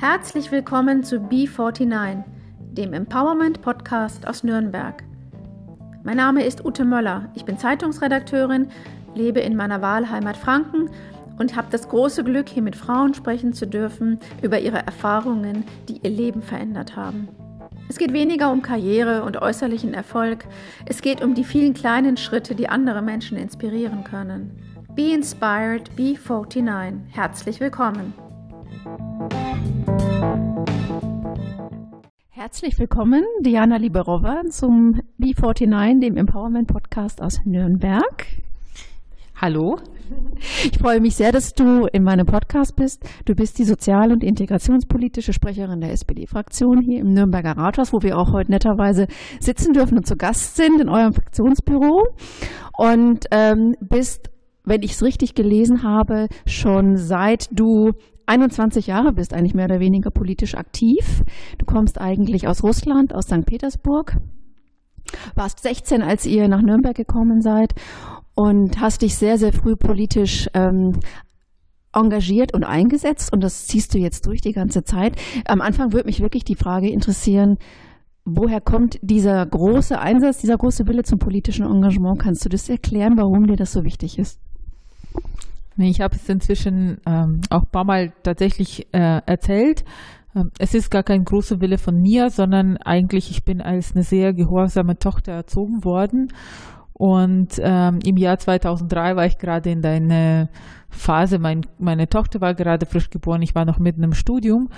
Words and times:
Herzlich 0.00 0.50
willkommen 0.50 1.04
zu 1.04 1.16
B49, 1.16 2.24
dem 2.72 2.94
Empowerment 2.94 3.60
Podcast 3.60 4.26
aus 4.26 4.42
Nürnberg. 4.42 5.04
Mein 6.04 6.16
Name 6.16 6.42
ist 6.42 6.64
Ute 6.64 6.86
Möller. 6.86 7.30
Ich 7.34 7.44
bin 7.44 7.58
Zeitungsredakteurin, 7.58 8.70
lebe 9.14 9.40
in 9.40 9.56
meiner 9.56 9.82
Wahlheimat 9.82 10.38
Franken 10.38 10.88
und 11.38 11.54
habe 11.54 11.68
das 11.70 11.86
große 11.90 12.24
Glück, 12.24 12.48
hier 12.48 12.62
mit 12.62 12.76
Frauen 12.76 13.12
sprechen 13.12 13.52
zu 13.52 13.66
dürfen 13.66 14.18
über 14.40 14.58
ihre 14.58 14.78
Erfahrungen, 14.78 15.64
die 15.86 16.00
ihr 16.02 16.10
Leben 16.10 16.40
verändert 16.40 16.96
haben. 16.96 17.28
Es 17.90 17.98
geht 17.98 18.14
weniger 18.14 18.50
um 18.50 18.62
Karriere 18.62 19.22
und 19.24 19.36
äußerlichen 19.42 19.92
Erfolg, 19.92 20.46
es 20.86 21.02
geht 21.02 21.22
um 21.22 21.34
die 21.34 21.44
vielen 21.44 21.74
kleinen 21.74 22.16
Schritte, 22.16 22.54
die 22.54 22.70
andere 22.70 23.02
Menschen 23.02 23.36
inspirieren 23.36 24.02
können. 24.04 24.56
Be 24.96 25.12
Inspired, 25.12 25.90
B49. 25.98 27.00
Herzlich 27.10 27.60
willkommen. 27.60 28.14
Herzlich 32.30 32.78
willkommen, 32.78 33.22
Diana 33.40 33.76
Liberova, 33.76 34.42
zum 34.48 35.00
B49, 35.20 36.00
dem 36.00 36.16
Empowerment 36.16 36.68
Podcast 36.68 37.22
aus 37.22 37.40
Nürnberg. 37.44 38.26
Hallo. 39.40 39.78
Ich 40.64 40.78
freue 40.78 41.00
mich 41.00 41.16
sehr, 41.16 41.32
dass 41.32 41.54
du 41.54 41.86
in 41.86 42.02
meinem 42.02 42.26
Podcast 42.26 42.76
bist. 42.76 43.08
Du 43.24 43.34
bist 43.34 43.58
die 43.58 43.64
sozial- 43.64 44.12
und 44.12 44.24
integrationspolitische 44.24 45.32
Sprecherin 45.32 45.80
der 45.80 45.92
SPD-Fraktion 45.92 46.80
hier 46.80 47.00
im 47.00 47.12
Nürnberger 47.14 47.56
Rathaus, 47.56 47.92
wo 47.92 48.02
wir 48.02 48.18
auch 48.18 48.32
heute 48.32 48.50
netterweise 48.50 49.06
sitzen 49.38 49.72
dürfen 49.72 49.98
und 49.98 50.06
zu 50.06 50.16
Gast 50.16 50.56
sind 50.56 50.80
in 50.80 50.88
eurem 50.88 51.12
Fraktionsbüro. 51.12 52.08
Und 52.76 53.26
ähm, 53.30 53.76
bist, 53.80 54.30
wenn 54.64 54.82
ich 54.82 54.92
es 54.92 55.02
richtig 55.02 55.34
gelesen 55.34 55.82
habe, 55.82 56.28
schon 56.46 56.96
seit 56.96 57.48
du 57.52 57.92
21 58.30 58.86
Jahre 58.86 59.12
bist, 59.12 59.34
eigentlich 59.34 59.54
mehr 59.54 59.64
oder 59.64 59.80
weniger 59.80 60.12
politisch 60.12 60.54
aktiv. 60.54 61.24
Du 61.58 61.66
kommst 61.66 62.00
eigentlich 62.00 62.46
aus 62.46 62.62
Russland, 62.62 63.12
aus 63.12 63.24
St. 63.24 63.44
Petersburg. 63.44 64.18
Warst 65.34 65.58
16, 65.60 66.00
als 66.02 66.26
ihr 66.26 66.46
nach 66.46 66.62
Nürnberg 66.62 66.94
gekommen 66.94 67.40
seid 67.40 67.74
und 68.36 68.80
hast 68.80 69.02
dich 69.02 69.16
sehr, 69.16 69.36
sehr 69.36 69.52
früh 69.52 69.74
politisch 69.74 70.48
ähm, 70.54 71.00
engagiert 71.92 72.54
und 72.54 72.62
eingesetzt 72.62 73.32
und 73.32 73.42
das 73.42 73.66
ziehst 73.66 73.94
du 73.94 73.98
jetzt 73.98 74.26
durch 74.26 74.40
die 74.40 74.52
ganze 74.52 74.84
Zeit. 74.84 75.16
Am 75.46 75.60
Anfang 75.60 75.92
würde 75.92 76.06
mich 76.06 76.20
wirklich 76.20 76.44
die 76.44 76.54
Frage 76.54 76.88
interessieren, 76.88 77.58
woher 78.24 78.60
kommt 78.60 79.00
dieser 79.02 79.44
große 79.44 79.98
Einsatz, 79.98 80.38
dieser 80.38 80.56
große 80.56 80.86
Wille 80.86 81.02
zum 81.02 81.18
politischen 81.18 81.66
Engagement? 81.66 82.20
Kannst 82.20 82.44
du 82.44 82.48
das 82.48 82.68
erklären, 82.68 83.16
warum 83.16 83.48
dir 83.48 83.56
das 83.56 83.72
so 83.72 83.82
wichtig 83.82 84.20
ist? 84.20 84.38
Ich 85.82 86.00
habe 86.00 86.16
es 86.16 86.28
inzwischen 86.28 86.98
ähm, 87.06 87.40
auch 87.50 87.62
ein 87.62 87.70
paar 87.70 87.84
Mal 87.84 88.12
tatsächlich 88.22 88.86
äh, 88.92 89.20
erzählt. 89.26 89.84
Ähm, 90.34 90.50
es 90.58 90.74
ist 90.74 90.90
gar 90.90 91.02
kein 91.02 91.24
großer 91.24 91.60
Wille 91.60 91.78
von 91.78 92.00
mir, 92.00 92.30
sondern 92.30 92.76
eigentlich, 92.76 93.30
ich 93.30 93.44
bin 93.44 93.60
als 93.60 93.94
eine 93.94 94.04
sehr 94.04 94.32
gehorsame 94.32 94.98
Tochter 94.98 95.32
erzogen 95.32 95.84
worden. 95.84 96.32
Und 96.92 97.58
ähm, 97.62 98.00
im 98.04 98.18
Jahr 98.18 98.38
2003 98.38 99.16
war 99.16 99.24
ich 99.24 99.38
gerade 99.38 99.70
in 99.70 99.84
einer 99.84 100.50
Phase, 100.90 101.38
mein, 101.38 101.62
meine 101.78 102.08
Tochter 102.10 102.42
war 102.42 102.52
gerade 102.52 102.84
frisch 102.84 103.08
geboren, 103.08 103.40
ich 103.40 103.54
war 103.54 103.64
noch 103.64 103.78
mitten 103.78 104.02
im 104.02 104.12
Studium 104.12 104.68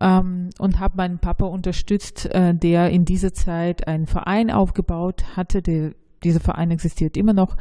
ähm, 0.00 0.48
und 0.58 0.80
habe 0.80 0.96
meinen 0.96 1.18
Papa 1.18 1.44
unterstützt, 1.44 2.26
äh, 2.34 2.54
der 2.54 2.88
in 2.90 3.04
dieser 3.04 3.34
Zeit 3.34 3.86
einen 3.88 4.06
Verein 4.06 4.50
aufgebaut 4.50 5.36
hatte, 5.36 5.60
der 5.60 5.92
dieser 6.26 6.40
Verein 6.40 6.70
existiert 6.70 7.16
immer 7.16 7.32
noch 7.32 7.56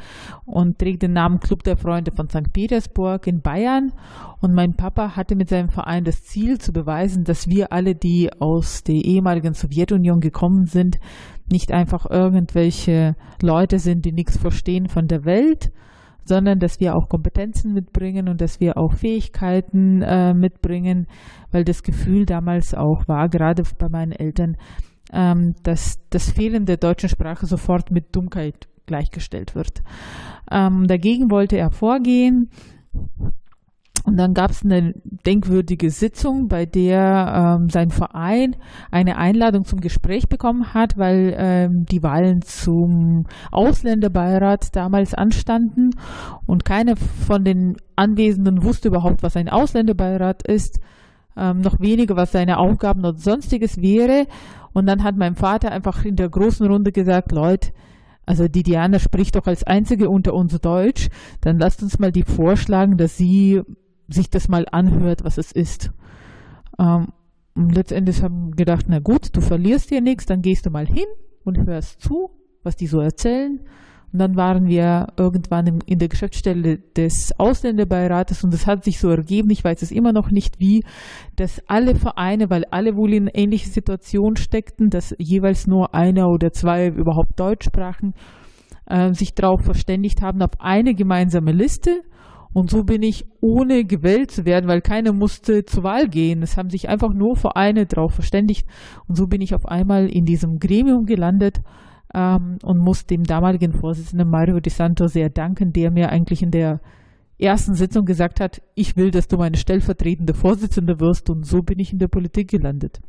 und 0.46 0.80
trägt 0.80 1.04
den 1.04 1.14
Namen 1.14 1.40
Club 1.40 1.64
der 1.64 1.78
Freunde 1.78 2.12
von 2.12 2.30
St. 2.30 2.52
Petersburg 2.52 3.28
in 3.28 3.42
Bayern. 3.42 3.94
Und 4.42 4.54
mein 4.54 4.76
Papa 4.76 5.16
hatte 5.16 5.36
mit 5.36 5.50
seinem 5.50 5.70
Verein 5.70 6.04
das 6.04 6.24
Ziel 6.24 6.60
zu 6.60 6.74
beweisen, 6.74 7.24
dass 7.24 7.48
wir 7.48 7.72
alle, 7.72 7.96
die 7.96 8.32
aus 8.40 8.84
der 8.84 8.96
ehemaligen 8.96 9.54
Sowjetunion 9.54 10.20
gekommen 10.20 10.66
sind, 10.66 11.00
nicht 11.50 11.72
einfach 11.72 12.10
irgendwelche 12.10 13.16
Leute 13.42 13.80
sind, 13.80 14.06
die 14.06 14.12
nichts 14.12 14.38
verstehen 14.38 14.88
von 14.88 15.08
der 15.08 15.26
Welt, 15.26 15.72
sondern 16.24 16.60
dass 16.60 16.80
wir 16.80 16.96
auch 16.96 17.08
Kompetenzen 17.08 17.74
mitbringen 17.74 18.28
und 18.28 18.42
dass 18.42 18.60
wir 18.60 18.78
auch 18.78 18.94
Fähigkeiten 18.94 20.02
äh, 20.02 20.34
mitbringen, 20.34 21.08
weil 21.52 21.64
das 21.64 21.84
Gefühl 21.84 22.26
damals 22.26 22.74
auch 22.74 23.08
war, 23.08 23.30
gerade 23.30 23.64
bei 23.78 23.90
meinen 23.90 24.12
Eltern, 24.12 24.58
ähm, 25.16 25.56
dass 25.64 26.00
das 26.10 26.30
Fehlen 26.30 26.66
der 26.66 26.78
deutschen 26.78 27.10
Sprache 27.10 27.46
sofort 27.46 27.90
mit 27.90 28.16
Dummheit 28.16 28.68
gleichgestellt 28.86 29.56
wird. 29.56 29.82
Ähm, 30.52 30.86
dagegen 30.88 31.32
wollte 31.32 31.58
er 31.58 31.72
vorgehen. 31.72 32.50
Und 34.04 34.18
dann 34.18 34.36
gab 34.36 34.52
es 34.52 34.64
eine 34.64 34.94
denkwürdige 35.26 35.90
Sitzung, 35.90 36.48
bei 36.48 36.68
der 36.68 37.58
ähm, 37.60 37.70
sein 37.70 37.90
Verein 37.90 38.56
eine 38.92 39.18
Einladung 39.18 39.66
zum 39.66 39.82
Gespräch 39.82 40.30
bekommen 40.30 40.76
hat, 40.76 40.96
weil 40.96 41.34
ähm, 41.36 41.86
die 41.86 42.04
Wahlen 42.04 42.44
zum 42.44 43.26
Ausländerbeirat 43.52 44.76
damals 44.76 45.16
anstanden 45.16 45.90
und 46.46 46.66
keiner 46.66 46.96
von 46.96 47.44
den 47.44 47.78
Anwesenden 47.96 48.64
wusste 48.64 48.90
überhaupt, 48.90 49.24
was 49.24 49.36
ein 49.38 49.50
Ausländerbeirat 49.50 50.48
ist, 50.48 50.80
ähm, 51.38 51.62
noch 51.62 51.80
weniger, 51.80 52.16
was 52.16 52.32
seine 52.32 52.58
Aufgaben 52.58 53.02
oder 53.02 53.18
sonstiges 53.18 53.82
wäre. 53.82 54.28
Und 54.74 54.88
dann 54.88 55.04
hat 55.04 55.18
mein 55.18 55.36
Vater 55.36 55.72
einfach 55.72 56.04
in 56.06 56.16
der 56.16 56.30
großen 56.30 56.66
Runde 56.68 56.92
gesagt, 56.92 57.32
Leute, 57.32 57.72
also 58.26 58.48
die 58.48 58.64
Diana 58.64 59.00
spricht 59.00 59.36
doch 59.36 59.46
als 59.46 59.64
einzige 59.64 60.10
unter 60.10 60.34
uns 60.34 60.60
Deutsch, 60.60 61.10
dann 61.42 61.60
lasst 61.60 61.84
uns 61.84 62.00
mal 62.00 62.12
die 62.12 62.24
vorschlagen, 62.24 62.98
dass 62.98 63.18
sie 63.18 63.62
sich 64.08 64.30
das 64.30 64.48
mal 64.48 64.66
anhört, 64.72 65.24
was 65.24 65.38
es 65.38 65.52
ist. 65.52 65.92
Ähm, 66.80 67.08
und 67.56 67.74
letztendlich 67.74 68.22
haben 68.22 68.50
wir 68.50 68.56
gedacht, 68.56 68.86
na 68.90 69.00
gut, 69.00 69.36
du 69.36 69.42
verlierst 69.42 69.92
dir 69.92 70.02
nichts, 70.02 70.26
dann 70.26 70.42
gehst 70.42 70.66
du 70.66 70.70
mal 70.70 70.86
hin 70.86 71.06
und 71.44 71.66
hörst 71.66 72.02
zu, 72.02 72.32
was 72.64 72.76
die 72.76 72.88
so 72.88 73.00
erzählen. 73.00 73.62
Und 74.12 74.20
dann 74.20 74.36
waren 74.36 74.68
wir 74.68 75.08
irgendwann 75.18 75.80
in 75.86 76.00
der 76.00 76.08
Geschäftsstelle 76.08 76.80
des 76.96 77.34
Ausländerbeirates 77.38 78.44
und 78.44 78.54
es 78.54 78.66
hat 78.66 78.84
sich 78.84 79.00
so 79.00 79.10
ergeben, 79.10 79.50
ich 79.50 79.64
weiß 79.64 79.82
es 79.82 79.92
immer 79.92 80.14
noch 80.14 80.32
nicht 80.32 80.60
wie, 80.60 80.84
dass 81.36 81.62
alle 81.68 81.96
Vereine, 81.96 82.50
weil 82.50 82.66
alle 82.72 82.96
wohl 82.96 83.14
in 83.14 83.28
ähnliche 83.28 83.70
Situationen 83.70 84.38
steckten, 84.38 84.90
dass 84.90 85.16
jeweils 85.18 85.68
nur 85.68 85.94
einer 85.94 86.28
oder 86.30 86.52
zwei 86.52 86.88
überhaupt 86.88 87.40
Deutsch 87.40 87.66
sprachen, 87.66 88.14
äh, 88.86 89.14
sich 89.14 89.34
darauf 89.34 89.62
verständigt 89.62 90.22
haben 90.22 90.42
auf 90.42 90.60
eine 90.60 90.94
gemeinsame 90.94 91.52
Liste. 91.52 92.02
Und 92.54 92.70
so 92.70 92.84
bin 92.86 93.04
ich, 93.04 93.26
ohne 93.42 93.84
gewählt 93.84 94.32
zu 94.32 94.46
werden, 94.46 94.70
weil 94.70 94.80
keiner 94.80 95.12
musste 95.12 95.66
zur 95.66 95.84
Wahl 95.84 96.08
gehen. 96.08 96.42
Es 96.42 96.56
haben 96.56 96.70
sich 96.70 96.88
einfach 96.88 97.14
nur 97.14 97.36
Vereine 97.36 97.86
darauf 97.86 98.14
verständigt. 98.14 98.66
Und 99.10 99.16
so 99.16 99.28
bin 99.28 99.42
ich 99.42 99.54
auf 99.54 99.66
einmal 99.66 100.08
in 100.08 100.24
diesem 100.24 100.58
Gremium 100.60 101.06
gelandet 101.06 101.60
ähm, 102.14 102.58
und 102.64 102.80
muss 102.80 103.06
dem 103.06 103.24
damaligen 103.24 103.74
Vorsitzenden 103.74 104.30
Mario 104.30 104.60
Di 104.60 104.70
Santo 104.70 105.08
sehr 105.08 105.30
danken, 105.30 105.72
der 105.72 105.92
mir 105.92 106.10
eigentlich 106.10 106.42
in 106.42 106.52
der 106.52 106.80
ersten 107.38 107.74
Sitzung 107.74 108.06
gesagt 108.06 108.40
hat, 108.40 108.62
ich 108.76 108.96
will, 108.96 109.12
dass 109.12 109.28
du 109.28 109.38
meine 109.38 109.58
stellvertretende 109.58 110.34
Vorsitzende 110.34 111.00
wirst 111.00 111.30
und 111.30 111.46
so 111.46 111.62
bin 111.62 111.80
ich 111.80 111.92
in 111.92 112.00
der 112.00 112.08
Politik 112.08 112.50
gelandet. 112.50 113.02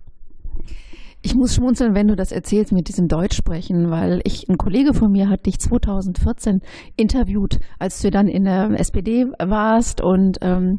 Ich 1.22 1.34
muss 1.34 1.54
schmunzeln, 1.54 1.94
wenn 1.94 2.08
du 2.08 2.14
das 2.14 2.30
erzählst 2.30 2.72
mit 2.72 2.88
diesem 2.88 3.08
Deutschsprechen, 3.08 3.90
weil 3.90 4.20
ich, 4.24 4.48
ein 4.48 4.58
Kollege 4.58 4.94
von 4.94 5.10
mir 5.10 5.28
hat 5.28 5.46
dich 5.46 5.58
2014 5.58 6.60
interviewt, 6.96 7.58
als 7.78 8.00
du 8.00 8.10
dann 8.10 8.28
in 8.28 8.44
der 8.44 8.70
SPD 8.78 9.26
warst 9.38 10.00
und 10.00 10.38
ähm, 10.42 10.78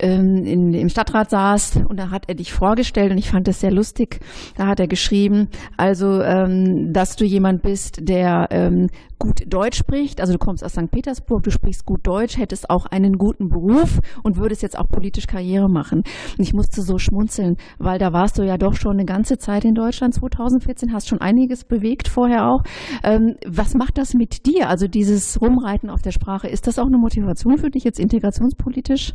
ähm, 0.00 0.44
in, 0.44 0.74
im 0.74 0.88
Stadtrat 0.88 1.30
saß 1.30 1.80
und 1.88 1.98
da 1.98 2.10
hat 2.10 2.28
er 2.28 2.34
dich 2.34 2.52
vorgestellt 2.52 3.12
und 3.12 3.18
ich 3.18 3.30
fand 3.30 3.48
das 3.48 3.60
sehr 3.60 3.72
lustig. 3.72 4.20
Da 4.56 4.66
hat 4.66 4.80
er 4.80 4.88
geschrieben, 4.88 5.48
also 5.76 6.22
ähm, 6.22 6.92
dass 6.92 7.16
du 7.16 7.24
jemand 7.24 7.62
bist, 7.62 8.08
der 8.08 8.48
ähm, 8.50 8.88
gut 9.18 9.42
Deutsch 9.46 9.78
spricht, 9.78 10.20
also 10.20 10.32
du 10.32 10.38
kommst 10.38 10.64
aus 10.64 10.72
St. 10.72 10.90
Petersburg, 10.90 11.42
du 11.42 11.50
sprichst 11.50 11.84
gut 11.84 12.06
Deutsch, 12.06 12.38
hättest 12.38 12.70
auch 12.70 12.86
einen 12.86 13.18
guten 13.18 13.48
Beruf 13.48 14.00
und 14.22 14.36
würdest 14.36 14.62
jetzt 14.62 14.78
auch 14.78 14.88
politisch 14.88 15.26
Karriere 15.26 15.68
machen. 15.68 16.04
Und 16.36 16.44
ich 16.44 16.54
musste 16.54 16.82
so 16.82 16.98
schmunzeln, 16.98 17.56
weil 17.78 17.98
da 17.98 18.12
warst 18.12 18.38
du 18.38 18.42
ja 18.42 18.58
doch 18.58 18.74
schon 18.74 18.92
eine 18.92 19.04
ganze 19.04 19.38
Zeit 19.38 19.64
in 19.64 19.74
Deutschland, 19.74 20.14
2014, 20.14 20.92
hast 20.92 21.08
schon 21.08 21.20
einiges 21.20 21.64
bewegt 21.64 22.08
vorher 22.08 22.48
auch. 22.48 22.62
Ähm, 23.02 23.36
was 23.46 23.74
macht 23.74 23.98
das 23.98 24.14
mit 24.14 24.46
dir? 24.46 24.68
Also 24.68 24.86
dieses 24.86 25.40
Rumreiten 25.40 25.90
auf 25.90 26.02
der 26.02 26.12
Sprache, 26.12 26.48
ist 26.48 26.66
das 26.66 26.78
auch 26.78 26.86
eine 26.86 26.98
Motivation 26.98 27.58
für 27.58 27.70
dich 27.70 27.84
jetzt 27.84 27.98
integrationspolitisch? 27.98 29.14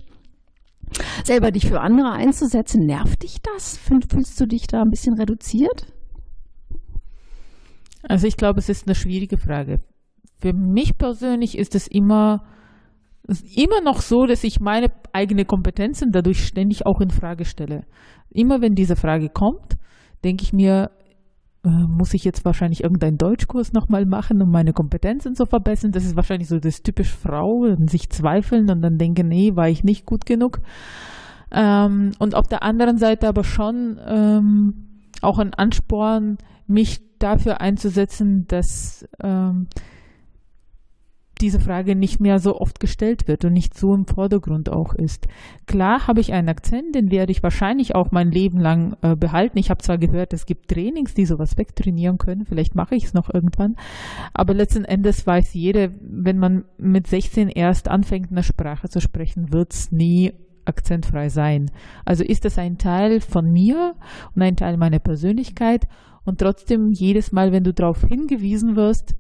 Selber 1.23 1.51
dich 1.51 1.67
für 1.67 1.81
andere 1.81 2.11
einzusetzen, 2.11 2.85
nervt 2.85 3.23
dich 3.23 3.41
das? 3.41 3.77
Fühlst 3.77 4.39
du 4.39 4.45
dich 4.45 4.67
da 4.67 4.81
ein 4.81 4.89
bisschen 4.89 5.15
reduziert? 5.15 5.87
Also 8.03 8.27
ich 8.27 8.37
glaube, 8.37 8.59
es 8.59 8.69
ist 8.69 8.87
eine 8.87 8.95
schwierige 8.95 9.37
Frage. 9.37 9.79
Für 10.39 10.53
mich 10.53 10.97
persönlich 10.97 11.57
ist 11.57 11.73
es 11.73 11.87
immer, 11.87 12.43
immer 13.55 13.81
noch 13.81 14.01
so, 14.01 14.25
dass 14.25 14.43
ich 14.43 14.59
meine 14.59 14.91
eigene 15.13 15.45
Kompetenzen 15.45 16.11
dadurch 16.11 16.45
ständig 16.45 16.85
auch 16.85 16.99
in 16.99 17.11
Frage 17.11 17.45
stelle. 17.45 17.85
Immer 18.29 18.61
wenn 18.61 18.75
diese 18.75 18.97
Frage 18.97 19.29
kommt, 19.29 19.77
denke 20.23 20.43
ich 20.43 20.51
mir, 20.51 20.91
muss 21.69 22.13
ich 22.13 22.25
jetzt 22.25 22.43
wahrscheinlich 22.43 22.83
irgendeinen 22.83 23.17
Deutschkurs 23.17 23.71
nochmal 23.71 24.05
machen, 24.05 24.41
um 24.41 24.51
meine 24.51 24.73
Kompetenzen 24.73 25.33
zu 25.33 25.45
verbessern. 25.45 25.91
Das 25.91 26.03
ist 26.03 26.15
wahrscheinlich 26.15 26.49
so 26.49 26.59
das 26.59 26.83
typisch 26.83 27.11
Frau, 27.11 27.65
sich 27.87 28.09
zweifeln 28.09 28.69
und 28.69 28.81
dann 28.81 28.97
denken, 28.97 29.29
nee, 29.29 29.55
war 29.55 29.69
ich 29.69 29.83
nicht 29.83 30.05
gut 30.05 30.25
genug. 30.25 30.59
Ähm, 31.51 32.11
und 32.19 32.35
auf 32.35 32.47
der 32.47 32.63
anderen 32.63 32.97
Seite 32.97 33.29
aber 33.29 33.43
schon 33.43 33.97
ähm, 34.05 34.73
auch 35.21 35.39
ein 35.39 35.53
Ansporn, 35.53 36.37
mich 36.67 36.99
dafür 37.19 37.61
einzusetzen, 37.61 38.45
dass 38.47 39.07
ähm, 39.21 39.67
diese 41.43 41.59
Frage 41.59 41.95
nicht 41.95 42.21
mehr 42.21 42.39
so 42.39 42.59
oft 42.59 42.79
gestellt 42.79 43.27
wird 43.27 43.43
und 43.43 43.51
nicht 43.51 43.77
so 43.77 43.93
im 43.93 44.07
Vordergrund 44.07 44.69
auch 44.69 44.93
ist. 44.93 45.27
Klar 45.67 46.07
habe 46.07 46.21
ich 46.21 46.31
einen 46.31 46.47
Akzent, 46.47 46.95
den 46.95 47.11
werde 47.11 47.33
ich 47.33 47.43
wahrscheinlich 47.43 47.95
auch 47.95 48.11
mein 48.11 48.31
Leben 48.31 48.61
lang 48.61 48.95
äh, 49.01 49.17
behalten. 49.17 49.57
Ich 49.57 49.69
habe 49.69 49.83
zwar 49.83 49.97
gehört, 49.97 50.31
es 50.31 50.45
gibt 50.45 50.69
Trainings, 50.69 51.13
die 51.13 51.25
sowas 51.25 51.57
wegtrainieren 51.57 52.17
können, 52.17 52.45
vielleicht 52.45 52.75
mache 52.75 52.95
ich 52.95 53.03
es 53.03 53.13
noch 53.13 53.31
irgendwann, 53.31 53.75
aber 54.33 54.53
letzten 54.53 54.85
Endes 54.85 55.27
weiß 55.27 55.53
jeder, 55.53 55.89
wenn 55.99 56.39
man 56.39 56.63
mit 56.77 57.07
16 57.07 57.49
erst 57.49 57.89
anfängt, 57.89 58.31
eine 58.31 58.43
Sprache 58.43 58.87
zu 58.87 59.01
sprechen, 59.01 59.51
wird 59.51 59.73
es 59.73 59.91
nie 59.91 60.31
akzentfrei 60.63 61.27
sein. 61.27 61.71
Also 62.05 62.23
ist 62.23 62.45
das 62.45 62.57
ein 62.57 62.77
Teil 62.77 63.19
von 63.19 63.51
mir 63.51 63.95
und 64.33 64.41
ein 64.41 64.55
Teil 64.55 64.77
meiner 64.77 64.99
Persönlichkeit 64.99 65.89
und 66.23 66.39
trotzdem 66.39 66.93
jedes 66.93 67.33
Mal, 67.33 67.51
wenn 67.51 67.65
du 67.65 67.73
darauf 67.73 68.01
hingewiesen 68.05 68.77
wirst, 68.77 69.15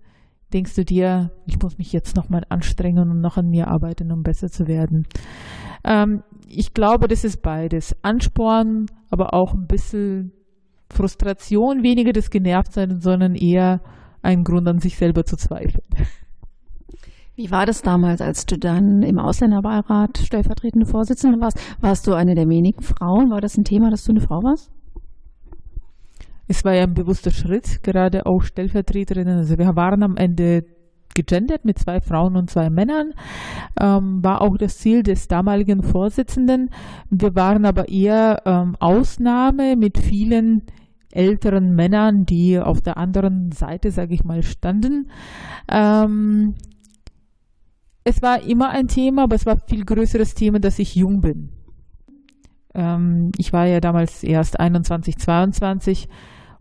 denkst 0.53 0.75
du 0.75 0.85
dir, 0.85 1.31
ich 1.45 1.59
muss 1.61 1.77
mich 1.77 1.91
jetzt 1.91 2.15
nochmal 2.15 2.43
anstrengen 2.49 3.09
und 3.09 3.21
noch 3.21 3.37
an 3.37 3.47
mir 3.47 3.67
arbeiten, 3.67 4.11
um 4.11 4.21
besser 4.21 4.49
zu 4.49 4.67
werden. 4.67 5.07
Ähm, 5.83 6.23
ich 6.47 6.73
glaube, 6.73 7.07
das 7.07 7.23
ist 7.23 7.41
beides. 7.41 7.95
Ansporn, 8.03 8.85
aber 9.09 9.33
auch 9.33 9.53
ein 9.53 9.67
bisschen 9.67 10.31
Frustration, 10.91 11.83
weniger 11.83 12.13
das 12.13 12.29
Genervtsein, 12.29 12.99
sondern 12.99 13.35
eher 13.35 13.81
ein 14.21 14.43
Grund 14.43 14.67
an 14.67 14.79
sich 14.79 14.97
selber 14.97 15.25
zu 15.25 15.35
zweifeln. 15.35 15.83
Wie 17.35 17.49
war 17.49 17.65
das 17.65 17.81
damals, 17.81 18.21
als 18.21 18.45
du 18.45 18.59
dann 18.59 19.01
im 19.01 19.17
Ausländerbeirat 19.17 20.19
stellvertretende 20.19 20.85
Vorsitzende 20.85 21.41
warst? 21.41 21.59
Warst 21.81 22.05
du 22.05 22.13
eine 22.13 22.35
der 22.35 22.47
wenigen 22.47 22.83
Frauen? 22.83 23.31
War 23.31 23.41
das 23.41 23.57
ein 23.57 23.63
Thema, 23.63 23.89
dass 23.89 24.03
du 24.03 24.11
eine 24.11 24.21
Frau 24.21 24.43
warst? 24.43 24.71
Es 26.47 26.65
war 26.65 26.73
ja 26.73 26.83
ein 26.83 26.93
bewusster 26.93 27.31
Schritt, 27.31 27.83
gerade 27.83 28.25
auch 28.25 28.41
Stellvertreterinnen. 28.43 29.37
Also 29.37 29.57
wir 29.57 29.75
waren 29.75 30.03
am 30.03 30.17
Ende 30.17 30.65
gegendert 31.13 31.63
mit 31.65 31.77
zwei 31.77 32.01
Frauen 32.01 32.35
und 32.35 32.49
zwei 32.49 32.69
Männern, 32.69 33.13
ähm, 33.79 34.23
war 34.23 34.41
auch 34.41 34.57
das 34.57 34.77
Ziel 34.77 35.03
des 35.03 35.27
damaligen 35.27 35.83
Vorsitzenden. 35.83 36.69
Wir 37.09 37.35
waren 37.35 37.65
aber 37.65 37.87
eher 37.89 38.41
ähm, 38.45 38.75
Ausnahme 38.79 39.75
mit 39.75 39.99
vielen 39.99 40.63
älteren 41.11 41.75
Männern, 41.75 42.25
die 42.25 42.59
auf 42.59 42.81
der 42.81 42.97
anderen 42.97 43.51
Seite, 43.51 43.91
sage 43.91 44.15
ich 44.15 44.23
mal, 44.23 44.41
standen. 44.41 45.09
Ähm, 45.71 46.55
es 48.03 48.21
war 48.21 48.41
immer 48.43 48.69
ein 48.69 48.87
Thema, 48.87 49.23
aber 49.23 49.35
es 49.35 49.45
war 49.45 49.57
viel 49.67 49.85
größeres 49.85 50.33
Thema, 50.33 50.59
dass 50.59 50.79
ich 50.79 50.95
jung 50.95 51.21
bin. 51.21 51.49
Ähm, 52.73 53.31
ich 53.37 53.53
war 53.53 53.67
ja 53.67 53.79
damals 53.79 54.23
erst 54.23 54.59
21, 54.59 55.17
22 55.17 56.09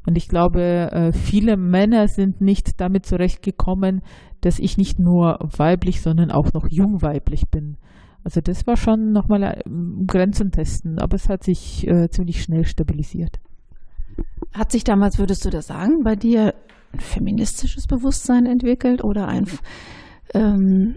und 0.06 0.16
ich 0.16 0.28
glaube, 0.28 0.90
äh, 0.92 1.12
viele 1.12 1.56
Männer 1.56 2.08
sind 2.08 2.40
nicht 2.40 2.80
damit 2.80 3.06
zurechtgekommen, 3.06 4.02
dass 4.40 4.58
ich 4.58 4.76
nicht 4.76 4.98
nur 4.98 5.38
weiblich, 5.40 6.02
sondern 6.02 6.30
auch 6.30 6.52
noch 6.52 6.68
jung 6.68 7.02
weiblich 7.02 7.48
bin. 7.48 7.76
Also 8.24 8.40
das 8.40 8.66
war 8.66 8.76
schon 8.76 9.12
nochmal 9.12 9.42
äh, 9.42 9.62
Grenzen 10.06 10.50
testen, 10.50 10.98
aber 10.98 11.16
es 11.16 11.28
hat 11.28 11.44
sich 11.44 11.86
äh, 11.86 12.08
ziemlich 12.10 12.42
schnell 12.42 12.64
stabilisiert. 12.64 13.40
Hat 14.52 14.72
sich 14.72 14.84
damals, 14.84 15.18
würdest 15.18 15.44
du 15.44 15.50
das 15.50 15.68
sagen, 15.68 16.02
bei 16.02 16.16
dir 16.16 16.54
ein 16.92 17.00
feministisches 17.00 17.86
Bewusstsein 17.86 18.46
entwickelt 18.46 19.02
oder 19.02 19.28
ein, 19.28 19.46
ähm, 20.34 20.96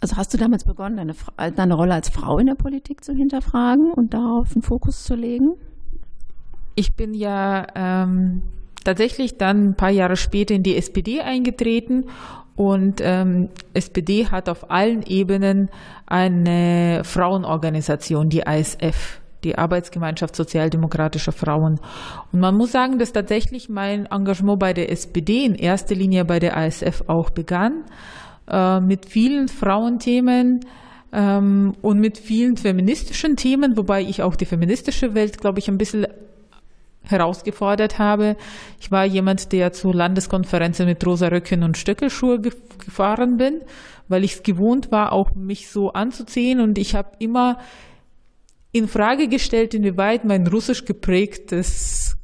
also 0.00 0.16
hast 0.16 0.32
du 0.34 0.38
damals 0.38 0.64
begonnen, 0.64 0.96
deine, 0.96 1.14
deine 1.54 1.74
Rolle 1.74 1.94
als 1.94 2.10
Frau 2.10 2.38
in 2.38 2.46
der 2.46 2.54
Politik 2.54 3.02
zu 3.02 3.12
hinterfragen 3.12 3.92
und 3.92 4.14
darauf 4.14 4.52
einen 4.54 4.62
Fokus 4.62 5.04
zu 5.04 5.14
legen? 5.14 5.54
Ich 6.74 6.94
bin 6.94 7.14
ja 7.14 7.66
ähm, 7.74 8.42
tatsächlich 8.84 9.38
dann 9.38 9.70
ein 9.70 9.74
paar 9.74 9.90
Jahre 9.90 10.16
später 10.16 10.54
in 10.54 10.62
die 10.62 10.76
SPD 10.76 11.20
eingetreten 11.20 12.06
und 12.56 13.00
ähm, 13.02 13.48
SPD 13.74 14.26
hat 14.26 14.48
auf 14.48 14.70
allen 14.70 15.02
Ebenen 15.02 15.68
eine 16.06 17.02
Frauenorganisation, 17.04 18.28
die 18.28 18.40
ISF, 18.40 19.20
die 19.44 19.56
Arbeitsgemeinschaft 19.56 20.36
sozialdemokratischer 20.36 21.32
Frauen. 21.32 21.80
Und 22.32 22.40
man 22.40 22.56
muss 22.56 22.72
sagen, 22.72 22.98
dass 22.98 23.12
tatsächlich 23.12 23.68
mein 23.68 24.06
Engagement 24.06 24.58
bei 24.58 24.72
der 24.72 24.90
SPD 24.90 25.44
in 25.44 25.54
erster 25.54 25.94
Linie 25.94 26.24
bei 26.24 26.38
der 26.38 26.56
ISF 26.56 27.04
auch 27.06 27.30
begann, 27.30 27.84
äh, 28.50 28.80
mit 28.80 29.06
vielen 29.06 29.48
Frauenthemen, 29.48 30.60
ähm, 31.12 31.74
und 31.82 32.00
mit 32.00 32.18
vielen 32.18 32.56
feministischen 32.56 33.36
Themen, 33.36 33.76
wobei 33.76 34.00
ich 34.00 34.22
auch 34.22 34.34
die 34.34 34.46
feministische 34.46 35.14
Welt, 35.14 35.38
glaube 35.38 35.58
ich, 35.58 35.68
ein 35.68 35.78
bisschen 35.78 36.06
herausgefordert 37.04 37.98
habe. 37.98 38.36
Ich 38.80 38.90
war 38.90 39.04
jemand, 39.04 39.52
der 39.52 39.72
zu 39.72 39.92
Landeskonferenzen 39.92 40.86
mit 40.86 41.04
rosa 41.06 41.28
Röcken 41.28 41.62
und 41.62 41.76
Stöckelschuhe 41.76 42.40
gefahren 42.40 43.36
bin, 43.36 43.60
weil 44.08 44.24
ich 44.24 44.34
es 44.34 44.42
gewohnt 44.42 44.90
war, 44.90 45.12
auch 45.12 45.34
mich 45.34 45.70
so 45.70 45.92
anzuziehen. 45.92 46.60
Und 46.60 46.78
ich 46.78 46.94
habe 46.94 47.12
immer 47.18 47.58
in 48.72 48.88
Frage 48.88 49.28
gestellt, 49.28 49.74
inwieweit 49.74 50.24
mein 50.24 50.46
russisch 50.46 50.84
geprägtes 50.84 52.16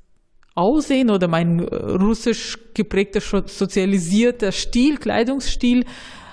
Aussehen 0.55 1.11
oder 1.11 1.29
mein 1.29 1.61
äh, 1.61 1.75
russisch 1.75 2.59
geprägter 2.75 3.21
sozialisierter 3.21 4.51
Stil, 4.51 4.97
Kleidungsstil 4.97 5.85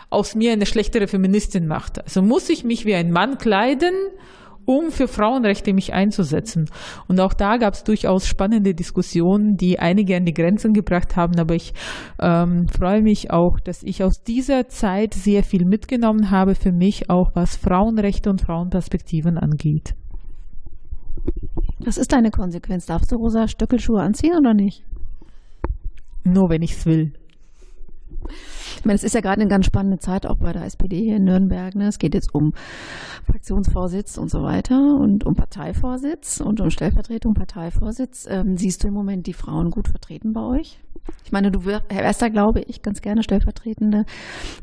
aus 0.09 0.33
mir 0.33 0.53
eine 0.53 0.65
schlechtere 0.65 1.07
Feministin 1.07 1.67
macht. 1.67 2.03
Also 2.03 2.21
muss 2.21 2.49
ich 2.49 2.63
mich 2.63 2.85
wie 2.85 2.95
ein 2.95 3.11
Mann 3.11 3.37
kleiden 3.37 3.93
um 4.65 4.91
für 4.91 5.07
Frauenrechte 5.07 5.73
mich 5.73 5.93
einzusetzen. 5.93 6.69
Und 7.07 7.19
auch 7.19 7.33
da 7.33 7.57
gab 7.57 7.73
es 7.73 7.83
durchaus 7.83 8.27
spannende 8.27 8.73
Diskussionen, 8.73 9.55
die 9.55 9.79
einige 9.79 10.15
an 10.15 10.25
die 10.25 10.33
Grenzen 10.33 10.73
gebracht 10.73 11.15
haben. 11.15 11.39
Aber 11.39 11.55
ich 11.55 11.73
ähm, 12.19 12.67
freue 12.67 13.01
mich 13.01 13.31
auch, 13.31 13.59
dass 13.59 13.83
ich 13.83 14.03
aus 14.03 14.23
dieser 14.23 14.67
Zeit 14.67 15.13
sehr 15.13 15.43
viel 15.43 15.65
mitgenommen 15.65 16.31
habe 16.31 16.55
für 16.55 16.71
mich, 16.71 17.09
auch 17.09 17.31
was 17.33 17.57
Frauenrechte 17.57 18.29
und 18.29 18.41
Frauenperspektiven 18.41 19.37
angeht. 19.37 19.95
Was 21.79 21.97
ist 21.97 22.13
deine 22.13 22.31
Konsequenz? 22.31 22.85
Darfst 22.85 23.11
du 23.11 23.15
rosa 23.17 23.47
Stöckelschuhe 23.47 24.01
anziehen 24.01 24.35
oder 24.37 24.53
nicht? 24.53 24.83
Nur 26.23 26.49
wenn 26.49 26.61
ich 26.61 26.71
es 26.71 26.85
will. 26.85 27.13
Ich 28.77 28.85
meine, 28.85 28.95
es 28.95 29.03
ist 29.03 29.15
ja 29.15 29.21
gerade 29.21 29.41
eine 29.41 29.49
ganz 29.49 29.65
spannende 29.65 29.99
Zeit 29.99 30.25
auch 30.25 30.37
bei 30.37 30.53
der 30.53 30.65
SPD 30.65 30.97
hier 30.97 31.17
in 31.17 31.23
Nürnberg. 31.23 31.75
Ne? 31.75 31.87
Es 31.87 31.99
geht 31.99 32.13
jetzt 32.13 32.33
um 32.33 32.53
Fraktionsvorsitz 33.25 34.17
und 34.17 34.29
so 34.29 34.43
weiter 34.43 34.97
und 34.99 35.25
um 35.25 35.35
Parteivorsitz 35.35 36.39
und 36.39 36.61
um 36.61 36.69
Stellvertretung, 36.69 37.33
Parteivorsitz. 37.33 38.27
Ähm, 38.29 38.57
siehst 38.57 38.83
du 38.83 38.87
im 38.87 38.93
Moment 38.93 39.27
die 39.27 39.33
Frauen 39.33 39.71
gut 39.71 39.87
vertreten 39.87 40.33
bei 40.33 40.41
euch? 40.41 40.79
Ich 41.23 41.31
meine, 41.31 41.51
du 41.51 41.65
wärst 41.65 42.21
da, 42.21 42.29
glaube 42.29 42.61
ich, 42.61 42.81
ganz 42.81 43.01
gerne 43.01 43.23
stellvertretende 43.23 44.05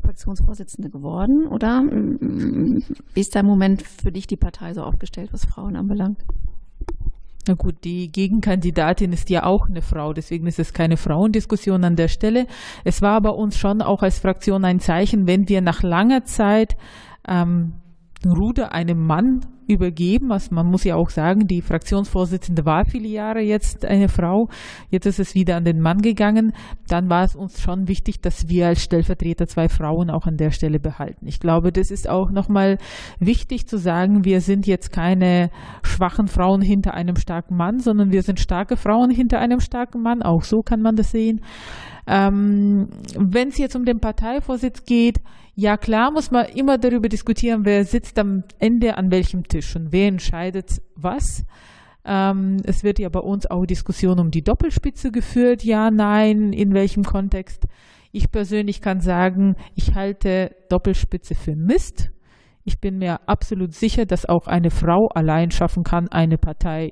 Fraktionsvorsitzende 0.03 0.89
geworden, 0.89 1.47
oder? 1.47 1.83
Wie 1.83 3.19
ist 3.19 3.35
da 3.35 3.41
im 3.41 3.45
Moment 3.45 3.81
für 3.83 4.11
dich 4.11 4.27
die 4.27 4.35
Partei 4.35 4.73
so 4.73 4.81
aufgestellt, 4.81 5.31
was 5.31 5.45
Frauen 5.45 5.75
anbelangt? 5.75 6.23
Na 7.47 7.55
gut, 7.55 7.83
die 7.83 8.09
Gegenkandidatin 8.11 9.11
ist 9.11 9.29
ja 9.29 9.43
auch 9.43 9.67
eine 9.67 9.81
Frau, 9.81 10.13
deswegen 10.13 10.47
ist 10.47 10.59
es 10.59 10.73
keine 10.73 10.95
Frauendiskussion 10.95 11.83
an 11.83 11.97
der 11.97 12.07
Stelle. 12.07 12.47
Es 12.85 13.01
war 13.01 13.15
aber 13.15 13.35
uns 13.35 13.57
schon 13.57 13.81
auch 13.81 14.01
als 14.01 14.19
Fraktion 14.19 14.63
ein 14.63 14.79
Zeichen, 14.79 15.27
wenn 15.27 15.49
wir 15.49 15.61
nach 15.61 15.83
langer 15.83 16.23
Zeit 16.23 16.77
ähm, 17.27 17.73
Ruder 18.31 18.71
einem 18.73 19.05
Mann 19.05 19.41
übergeben. 19.67 20.31
Also 20.31 20.53
man 20.53 20.67
muss 20.67 20.83
ja 20.83 20.95
auch 20.95 21.09
sagen, 21.09 21.47
die 21.47 21.61
Fraktionsvorsitzende 21.61 22.65
war 22.65 22.85
viele 22.85 23.07
Jahre 23.07 23.39
jetzt 23.39 23.85
eine 23.85 24.09
Frau. 24.09 24.49
Jetzt 24.89 25.05
ist 25.05 25.19
es 25.19 25.35
wieder 25.35 25.55
an 25.55 25.63
den 25.63 25.79
Mann 25.79 26.01
gegangen. 26.01 26.53
Dann 26.87 27.09
war 27.09 27.23
es 27.23 27.35
uns 27.35 27.61
schon 27.61 27.87
wichtig, 27.87 28.21
dass 28.21 28.49
wir 28.49 28.67
als 28.67 28.83
Stellvertreter 28.83 29.47
zwei 29.47 29.69
Frauen 29.69 30.09
auch 30.09 30.25
an 30.25 30.37
der 30.37 30.51
Stelle 30.51 30.79
behalten. 30.79 31.27
Ich 31.27 31.39
glaube, 31.39 31.71
das 31.71 31.91
ist 31.91 32.09
auch 32.09 32.31
nochmal 32.31 32.77
wichtig 33.19 33.67
zu 33.67 33.77
sagen, 33.77 34.25
wir 34.25 34.41
sind 34.41 34.67
jetzt 34.67 34.91
keine 34.91 35.49
schwachen 35.81 36.27
Frauen 36.27 36.61
hinter 36.61 36.93
einem 36.93 37.15
starken 37.15 37.55
Mann, 37.55 37.79
sondern 37.79 38.11
wir 38.11 38.23
sind 38.23 38.39
starke 38.39 38.77
Frauen 38.77 39.09
hinter 39.09 39.39
einem 39.39 39.59
starken 39.59 40.01
Mann. 40.01 40.21
Auch 40.21 40.43
so 40.43 40.61
kann 40.61 40.81
man 40.81 40.95
das 40.95 41.11
sehen. 41.11 41.41
Ähm, 42.07 42.89
Wenn 43.17 43.49
es 43.49 43.57
jetzt 43.57 43.75
um 43.75 43.85
den 43.85 43.99
Parteivorsitz 43.99 44.85
geht, 44.85 45.19
ja 45.55 45.77
klar 45.77 46.11
muss 46.11 46.31
man 46.31 46.45
immer 46.47 46.77
darüber 46.77 47.09
diskutieren, 47.09 47.61
wer 47.63 47.85
sitzt 47.85 48.19
am 48.19 48.43
Ende 48.59 48.97
an 48.97 49.11
welchem 49.11 49.43
Tisch 49.43 49.75
und 49.75 49.91
wer 49.91 50.07
entscheidet 50.07 50.81
was. 50.95 51.45
Ähm, 52.05 52.57
es 52.65 52.83
wird 52.83 52.99
ja 52.99 53.09
bei 53.09 53.21
uns 53.21 53.45
auch 53.49 53.65
Diskussion 53.65 54.19
um 54.19 54.31
die 54.31 54.43
Doppelspitze 54.43 55.11
geführt, 55.11 55.63
ja, 55.63 55.89
nein, 55.89 56.51
in 56.51 56.73
welchem 56.73 57.03
Kontext. 57.03 57.65
Ich 58.11 58.31
persönlich 58.31 58.81
kann 58.81 58.99
sagen, 58.99 59.55
ich 59.75 59.95
halte 59.95 60.55
Doppelspitze 60.69 61.35
für 61.35 61.55
Mist. 61.55 62.11
Ich 62.65 62.79
bin 62.79 62.97
mir 62.97 63.27
absolut 63.27 63.73
sicher, 63.73 64.05
dass 64.05 64.27
auch 64.27 64.47
eine 64.47 64.69
Frau 64.69 65.07
allein 65.13 65.51
schaffen 65.51 65.83
kann, 65.83 66.09
eine 66.09 66.37
Partei 66.37 66.87
äh, 66.87 66.91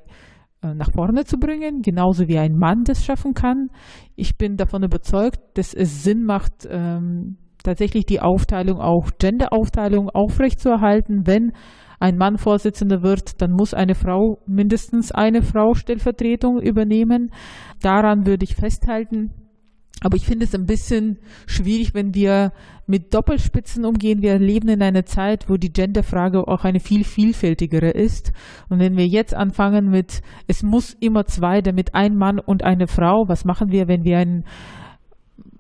nach 0.62 0.92
vorne 0.92 1.26
zu 1.26 1.38
bringen, 1.38 1.82
genauso 1.82 2.28
wie 2.28 2.38
ein 2.38 2.56
Mann 2.56 2.84
das 2.84 3.04
schaffen 3.04 3.34
kann. 3.34 3.70
Ich 4.16 4.38
bin 4.38 4.58
davon 4.58 4.84
überzeugt, 4.84 5.40
dass 5.56 5.74
es 5.74 6.04
Sinn 6.04 6.24
macht, 6.24 6.68
ähm, 6.70 7.38
tatsächlich 7.64 8.06
die 8.06 8.20
Aufteilung, 8.20 8.80
auch 8.80 9.12
Gender-Aufteilung 9.20 10.10
aufrechtzuerhalten, 10.10 11.26
wenn 11.26 11.54
ein 12.00 12.18
Mann 12.18 12.38
Vorsitzender 12.38 13.04
wird, 13.04 13.42
dann 13.42 13.52
muss 13.52 13.76
eine 13.76 13.94
Frau, 13.94 14.40
mindestens 14.48 15.12
eine 15.12 15.44
Frau 15.44 15.76
Stellvertretung 15.76 16.60
übernehmen. 16.60 17.32
Daran 17.82 18.26
würde 18.26 18.44
ich 18.44 18.56
festhalten. 18.56 19.41
Aber 20.04 20.18
ich 20.18 20.26
finde 20.26 20.46
es 20.46 20.56
ein 20.56 20.66
bisschen 20.66 21.20
schwierig, 21.46 21.94
wenn 21.94 22.16
wir 22.16 22.54
mit 22.88 23.14
Doppelspitzen 23.14 23.86
umgehen. 23.86 24.24
Wir 24.24 24.40
leben 24.40 24.68
in 24.68 24.82
einer 24.82 25.06
Zeit, 25.06 25.48
wo 25.48 25.58
die 25.58 25.72
Genderfrage 25.72 26.48
auch 26.48 26.66
eine 26.66 26.80
viel 26.80 27.04
vielfältigere 27.04 27.92
ist. 27.92 28.34
Und 28.68 28.80
wenn 28.80 28.98
wir 28.98 29.06
jetzt 29.06 29.36
anfangen 29.36 29.92
mit, 29.92 30.22
es 30.48 30.64
muss 30.64 30.98
immer 31.00 31.26
zwei, 31.26 31.62
damit 31.62 31.94
ein 31.94 32.18
Mann 32.18 32.40
und 32.40 32.64
eine 32.64 32.88
Frau, 32.88 33.26
was 33.28 33.46
machen 33.46 33.72
wir, 33.72 33.88
wenn 33.88 34.04
wir 34.04 34.18
einen 34.18 34.44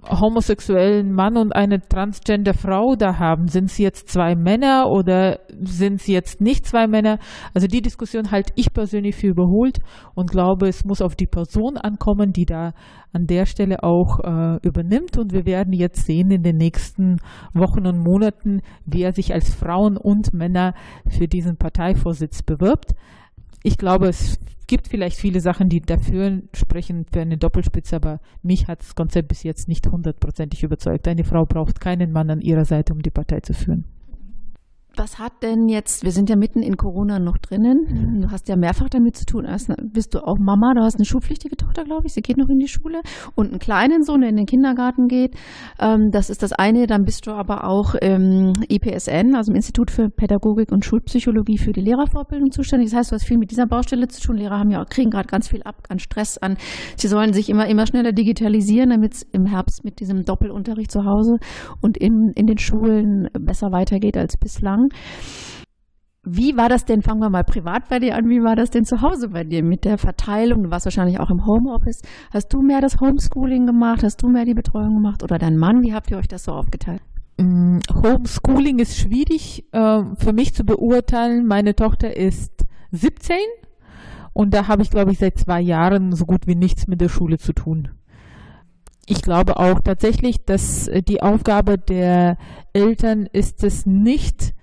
homosexuellen 0.10 1.12
Mann 1.12 1.38
und 1.38 1.56
eine 1.56 1.80
transgender 1.80 2.54
Frau 2.54 2.96
da 2.96 3.20
haben. 3.20 3.48
Sind 3.48 3.70
sie 3.70 3.84
jetzt 3.84 4.10
zwei 4.10 4.36
Männer 4.36 4.88
oder 4.90 5.40
sind 5.62 6.02
sie 6.02 6.14
jetzt 6.14 6.42
nicht 6.42 6.66
zwei 6.66 6.88
Männer? 6.88 7.20
Also 7.54 7.68
die 7.68 7.82
Diskussion 7.82 8.32
halte 8.32 8.54
ich 8.56 8.74
persönlich 8.74 9.16
für 9.16 9.28
überholt 9.28 9.80
und 10.16 10.32
glaube, 10.32 10.68
es 10.68 10.86
muss 10.86 11.02
auf 11.02 11.16
die 11.16 11.28
Person 11.28 11.78
ankommen, 11.78 12.34
die 12.34 12.46
da 12.46 12.74
an 13.14 13.28
der 13.28 13.46
Stelle 13.46 13.84
auch 13.84 14.20
äh, 14.24 14.58
übernimmt. 14.66 15.18
Und 15.18 15.34
wir 15.34 15.46
werden 15.46 15.74
jetzt 15.74 16.06
sehen 16.06 16.32
in 16.32 16.44
den 16.44 16.58
nächsten 16.58 17.18
Wochen 17.54 17.86
und 17.86 18.00
Monaten, 18.00 18.62
wer 18.86 19.12
sich 19.12 19.34
als 19.34 19.54
Frauen 19.54 19.98
und 19.98 20.34
Männer 20.34 20.74
für 21.08 21.28
diesen 21.28 21.58
Parteivorsitz 21.58 22.42
bewirbt. 22.42 22.94
Ich 23.64 23.78
glaube, 23.78 24.08
es 24.08 24.40
gibt 24.68 24.88
vielleicht 24.88 25.18
viele 25.18 25.42
Sachen, 25.42 25.70
die 25.70 25.82
dafür 25.82 26.42
sprechen 26.54 27.06
für 27.12 27.22
eine 27.22 27.38
Doppelspitze, 27.38 27.96
aber 27.96 28.20
mich 28.42 28.68
hat 28.68 28.80
das 28.80 28.96
Konzept 28.96 29.28
bis 29.28 29.44
jetzt 29.44 29.68
nicht 29.68 29.88
hundertprozentig 29.88 30.64
überzeugt. 30.64 31.08
Eine 31.08 31.24
Frau 31.24 31.46
braucht 31.46 31.82
keinen 31.82 32.12
Mann 32.12 32.30
an 32.30 32.42
ihrer 32.42 32.66
Seite, 32.66 32.94
um 32.94 33.02
die 33.02 33.12
Partei 33.12 33.42
zu 33.42 33.54
führen. 33.54 33.86
Was 34.98 35.20
hat 35.20 35.42
denn 35.42 35.70
jetzt, 35.70 36.04
wir 36.04 36.12
sind 36.12 36.30
ja 36.30 36.36
mitten 36.36 36.62
in 36.62 36.76
Corona 36.76 37.18
noch 37.18 37.38
drinnen, 37.38 38.20
du 38.22 38.30
hast 38.30 38.50
ja 38.50 38.58
mehrfach 38.58 38.90
damit 38.90 39.16
zu 39.16 39.26
tun. 39.26 39.46
Erst 39.46 39.72
bist 39.82 40.14
du 40.14 40.20
auch 40.20 40.38
Mama, 40.38 40.74
du 40.74 40.82
hast 40.82 40.96
eine 40.96 41.06
schulpflichtige 41.06 41.56
Tochter, 41.56 41.86
glaube 41.86 42.08
ich, 42.08 42.14
sie 42.14 42.22
geht 42.22 42.38
noch 42.38 42.50
in 42.50 42.60
die 42.60 42.68
Schule 42.68 43.02
und 43.36 43.52
einen 43.52 43.60
kleinen 43.60 44.04
Sohn, 44.04 44.20
der 44.20 44.30
in 44.30 44.36
den 44.36 44.46
Kindergarten 44.46 45.08
geht. 45.08 45.36
Ähm, 45.80 46.12
das 46.12 46.30
ist 46.30 46.44
das 46.44 46.52
eine. 46.52 46.88
Dann 46.88 47.06
bist 47.06 47.26
du 47.26 47.32
aber 47.32 47.64
auch 47.64 47.96
im 47.96 48.52
IPSN, 48.68 49.34
also 49.34 49.54
im 49.54 49.56
Institut 49.56 49.92
für 49.92 50.10
Pädagogik 50.10 50.74
und 50.74 50.84
Schulpsychologie 50.84 51.58
für 51.58 51.72
die 51.72 51.82
Lehrervorbildung 51.82 52.52
zuständig. 52.52 52.90
Das 52.90 53.00
heißt, 53.00 53.12
du 53.12 53.16
hast 53.16 53.24
viel 53.24 53.38
mit 53.38 53.52
dieser 53.52 53.68
Baustelle 53.68 54.10
zu 54.10 54.22
tun. 54.22 54.36
Lehrer 54.36 54.60
haben 54.60 54.72
ja, 54.72 54.84
kriegen 54.84 55.10
gerade 55.10 55.28
ganz 55.28 55.48
viel 55.48 55.64
ab 55.64 55.76
an 55.88 56.00
Stress 56.00 56.38
an. 56.38 56.58
Sie 56.98 57.08
sollen 57.08 57.32
sich 57.32 57.50
immer, 57.50 57.68
immer 57.68 57.88
schneller 57.88 58.12
digitalisieren, 58.12 58.90
damit 58.90 59.14
es 59.14 59.24
im 59.32 59.46
Herbst 59.46 59.86
mit 59.86 60.02
diesem 60.02 60.26
Doppelunterricht 60.26 60.92
zu 60.92 61.06
Hause 61.06 61.38
und 61.80 61.98
in, 61.98 62.34
in 62.36 62.46
den 62.46 62.58
Schulen 62.58 63.30
besser 63.40 63.72
weitergeht 63.72 64.18
als 64.18 64.36
bislang 64.36 64.81
sagen. 64.90 65.02
Wie 66.24 66.56
war 66.56 66.70
das 66.70 66.86
denn, 66.86 67.02
fangen 67.02 67.20
wir 67.20 67.32
mal 67.32 67.44
privat 67.44 67.90
bei 67.90 67.98
dir 67.98 68.16
an, 68.16 68.30
wie 68.30 68.44
war 68.44 68.56
das 68.56 68.70
denn 68.70 68.86
zu 68.86 69.02
Hause 69.02 69.30
bei 69.30 69.44
dir 69.44 69.64
mit 69.64 69.86
der 69.86 69.98
Verteilung? 69.98 70.64
Du 70.64 70.70
warst 70.70 70.86
wahrscheinlich 70.86 71.20
auch 71.20 71.32
im 71.32 71.48
Homeoffice. 71.48 72.04
Hast 72.32 72.54
du 72.54 72.62
mehr 72.62 72.80
das 72.80 73.00
Homeschooling 73.00 73.66
gemacht? 73.66 74.04
Hast 74.04 74.22
du 74.22 74.28
mehr 74.28 74.46
die 74.46 74.54
Betreuung 74.54 74.94
gemacht? 74.94 75.24
Oder 75.24 75.40
dein 75.40 75.58
Mann? 75.58 75.82
Wie 75.82 75.96
habt 75.96 76.12
ihr 76.12 76.18
euch 76.18 76.28
das 76.28 76.44
so 76.44 76.52
aufgeteilt? 76.52 77.02
Mm, 77.38 77.80
Homeschooling 77.92 78.78
ist 78.78 79.00
schwierig 79.00 79.66
äh, 79.72 80.04
für 80.16 80.34
mich 80.34 80.54
zu 80.54 80.64
beurteilen. 80.64 81.48
Meine 81.48 81.76
Tochter 81.76 82.16
ist 82.16 82.68
17 82.92 83.38
und 84.34 84.54
da 84.54 84.68
habe 84.68 84.84
ich, 84.84 84.92
glaube 84.92 85.12
ich, 85.12 85.18
seit 85.18 85.40
zwei 85.40 85.60
Jahren 85.60 86.16
so 86.16 86.26
gut 86.26 86.46
wie 86.46 86.56
nichts 86.56 86.88
mit 86.88 87.02
der 87.02 87.10
Schule 87.10 87.40
zu 87.40 87.54
tun 87.54 87.90
ich 89.08 89.22
glaube 89.22 89.58
auch 89.58 89.80
tatsächlich, 89.82 90.46
dass 90.46 90.90
die 91.08 91.22
Aufgabe 91.22 91.78
der 91.78 92.38
Eltern 92.72 93.26
ist 93.26 93.64
es 93.64 93.86
nicht, 93.86 94.54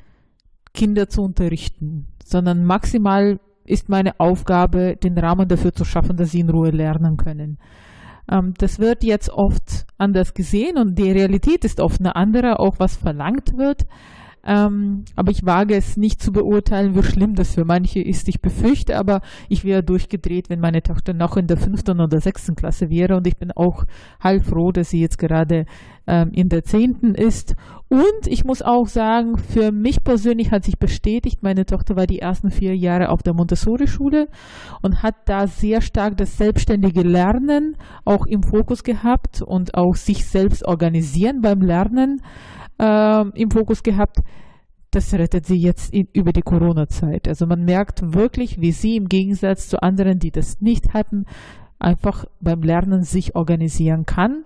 Kinder 0.78 1.08
zu 1.08 1.23
unterrichten, 1.23 2.06
sondern 2.25 2.64
maximal 2.64 3.40
ist 3.64 3.88
meine 3.88 4.20
Aufgabe, 4.20 4.94
den 4.97 5.18
Rahmen 5.18 5.49
dafür 5.49 5.73
zu 5.73 5.85
schaffen, 5.85 6.16
dass 6.16 6.30
sie 6.30 6.40
in 6.40 6.50
Ruhe 6.50 6.70
lernen 6.70 7.16
können. 7.16 7.58
Ähm, 8.30 8.54
das 8.58 8.78
wird 8.78 9.02
jetzt 9.02 9.28
oft 9.28 9.87
anders 9.99 10.35
gesehen 10.35 10.78
und 10.78 10.97
die 10.97 11.11
Realität 11.11 11.64
ist 11.64 11.80
oft 11.80 11.99
eine 12.00 12.14
andere, 12.14 12.61
auch 12.61 12.76
was 12.78 12.97
verlangt 12.97 13.58
wird. 13.58 13.87
Ähm, 14.47 15.04
aber 15.16 15.32
ich 15.32 15.44
wage 15.44 15.75
es 15.75 15.97
nicht 15.97 16.23
zu 16.23 16.30
beurteilen, 16.30 16.94
wie 16.94 17.02
schlimm 17.02 17.35
das 17.35 17.54
für 17.54 17.64
manche 17.64 18.00
ist. 18.00 18.28
Ich 18.28 18.40
befürchte 18.40 18.97
aber, 18.97 19.20
ich 19.49 19.64
wäre 19.64 19.82
durchgedreht, 19.82 20.49
wenn 20.49 20.61
meine 20.61 20.82
Tochter 20.82 21.12
noch 21.12 21.37
in 21.37 21.49
der 21.49 21.56
fünften 21.56 22.00
oder 22.00 22.20
sechsten 22.20 22.54
Klasse 22.54 22.88
wäre. 22.88 23.16
Und 23.16 23.26
ich 23.26 23.37
bin 23.37 23.50
auch 23.50 23.85
heilfroh, 24.23 24.70
dass 24.70 24.90
sie 24.90 25.00
jetzt 25.00 25.18
gerade 25.18 25.66
ähm, 26.09 26.31
in 26.33 26.49
der 26.49 26.65
zehnten 26.65 27.15
ist. 27.15 27.55
Und 27.88 28.27
ich 28.27 28.45
muss 28.45 28.62
auch 28.62 28.87
sagen, 28.87 29.38
für 29.38 29.73
mich 29.73 30.03
persönlich 30.03 30.50
hat 30.50 30.65
sich 30.65 30.79
bestätigt, 30.79 31.43
meine 31.43 31.65
Tochter 31.65 31.97
war 31.97 32.07
die 32.07 32.19
ersten 32.19 32.50
vier 32.50 32.75
Jahre 32.77 33.11
auf 33.11 33.23
der 33.23 33.35
Montessori-Schule 33.35 34.29
und 34.83 35.03
hat 35.03 35.15
da 35.27 35.47
sehr 35.47 35.81
stark 35.81 36.17
das 36.17 36.37
selbstständige 36.37 37.03
Lernen 37.03 37.77
auch 38.05 38.27
im 38.27 38.43
Fokus 38.43 38.83
gehabt 38.83 39.43
und 39.43 39.75
auch 39.75 39.95
sich 39.95 40.27
selbst 40.27 40.67
organisieren 40.67 41.41
beim 41.41 41.61
Lernen 41.61 42.23
äh, 42.79 43.25
im 43.35 43.50
Fokus 43.50 43.83
gehabt. 43.83 44.19
Das 44.91 45.12
rettet 45.12 45.45
sie 45.45 45.59
jetzt 45.59 45.93
in, 45.93 46.09
über 46.15 46.33
die 46.33 46.43
Corona-Zeit. 46.43 47.29
Also 47.29 47.47
man 47.47 47.65
merkt 47.65 48.15
wirklich, 48.15 48.61
wie 48.61 48.73
sie 48.73 48.97
im 48.97 49.07
Gegensatz 49.07 49.69
zu 49.69 49.83
anderen, 49.83 50.19
die 50.19 50.31
das 50.31 50.61
nicht 50.61 50.95
hatten, 50.95 51.27
einfach 51.79 52.25
beim 52.41 52.62
Lernen 52.62 53.03
sich 53.03 53.37
organisieren 53.37 54.05
kann. 54.05 54.45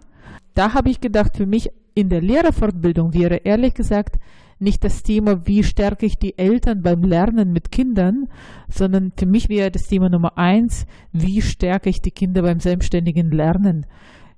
Da 0.55 0.75
habe 0.75 0.91
ich 0.91 1.01
gedacht, 1.01 1.37
für 1.37 1.47
mich 1.47 1.71
in 1.95 2.09
der 2.09 2.21
Lehrerfortbildung 2.21 3.15
wäre 3.15 3.37
ehrlich 3.37 3.75
gesagt 3.75 4.19
nicht 4.59 4.85
das 4.85 5.03
Thema, 5.03 5.47
wie 5.47 5.65
stärke 5.65 6.07
ich 6.07 6.19
die 6.19 6.39
Eltern 6.39 6.83
beim 6.83 7.03
Lernen 7.03 7.53
mit 7.53 7.73
Kindern, 7.73 8.29
sondern 8.69 9.13
für 9.17 9.27
mich 9.27 9.49
wäre 9.49 9.71
das 9.71 9.89
Thema 9.89 10.09
Nummer 10.09 10.39
eins, 10.39 10.87
wie 11.13 11.43
stärke 11.43 11.91
ich 11.91 12.01
die 12.01 12.13
Kinder 12.13 12.43
beim 12.43 12.61
selbstständigen 12.61 13.31
Lernen 13.33 13.87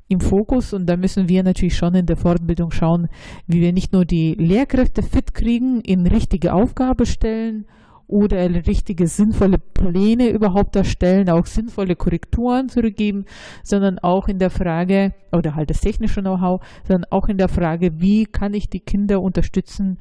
im 0.09 0.21
Fokus. 0.21 0.73
Und 0.73 0.87
da 0.87 0.97
müssen 0.97 1.29
wir 1.29 1.43
natürlich 1.43 1.77
schon 1.77 1.95
in 1.95 2.07
der 2.07 2.17
Fortbildung 2.17 2.71
schauen, 2.71 3.09
wie 3.47 3.61
wir 3.61 3.73
nicht 3.73 3.93
nur 3.93 4.07
die 4.07 4.35
Lehrkräfte 4.35 5.03
fit 5.03 5.35
kriegen, 5.35 5.81
in 5.83 6.07
richtige 6.07 6.55
Aufgabe 6.55 7.05
stellen 7.07 7.67
oder 8.07 8.39
richtige 8.67 9.07
sinnvolle 9.07 9.59
Pläne 9.59 10.29
überhaupt 10.29 10.77
erstellen, 10.77 11.31
auch 11.31 11.47
sinnvolle 11.47 11.97
Korrekturen 11.97 12.69
zurückgeben, 12.69 13.25
sondern 13.63 13.99
auch 13.99 14.29
in 14.29 14.39
der 14.39 14.51
Frage, 14.51 15.15
oder 15.33 15.55
halt 15.55 15.71
das 15.71 15.81
technische 15.81 16.21
Know-how, 16.21 16.61
sondern 16.87 17.11
auch 17.11 17.29
in 17.29 17.39
der 17.39 17.49
Frage, 17.49 18.01
wie 18.01 18.25
kann 18.27 18.55
ich 18.55 18.69
die 18.69 18.81
Kinder 18.81 19.21
unterstützen, 19.21 19.99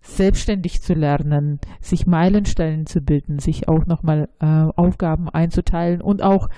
selbstständig 0.00 0.82
zu 0.82 0.92
lernen, 0.92 1.60
sich 1.80 2.06
Meilensteine 2.06 2.84
zu 2.84 3.00
bilden, 3.00 3.38
sich 3.38 3.68
auch 3.68 3.86
nochmal 3.86 4.28
äh, 4.38 4.46
Aufgaben 4.76 5.30
einzuteilen 5.30 6.02
und 6.02 6.22
auch 6.22 6.48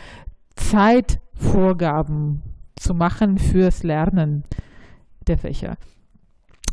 Zeitvorgaben 0.56 2.42
zu 2.74 2.92
machen 2.94 3.38
fürs 3.38 3.84
Lernen 3.84 4.44
der 5.28 5.38
Fächer. 5.38 5.76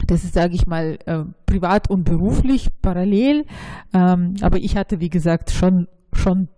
Das 0.08 0.24
ist, 0.24 0.34
sage 0.34 0.56
ich 0.56 0.68
mal, 0.68 0.98
äh, 1.06 1.24
privat 1.46 1.90
und 1.90 2.04
beruflich 2.04 2.70
parallel. 2.82 3.46
Ähm, 3.94 4.36
aber 4.42 4.58
ich 4.58 4.76
hatte, 4.76 5.00
wie 5.00 5.10
gesagt, 5.10 5.52
schon, 5.52 5.88
schon 6.14 6.50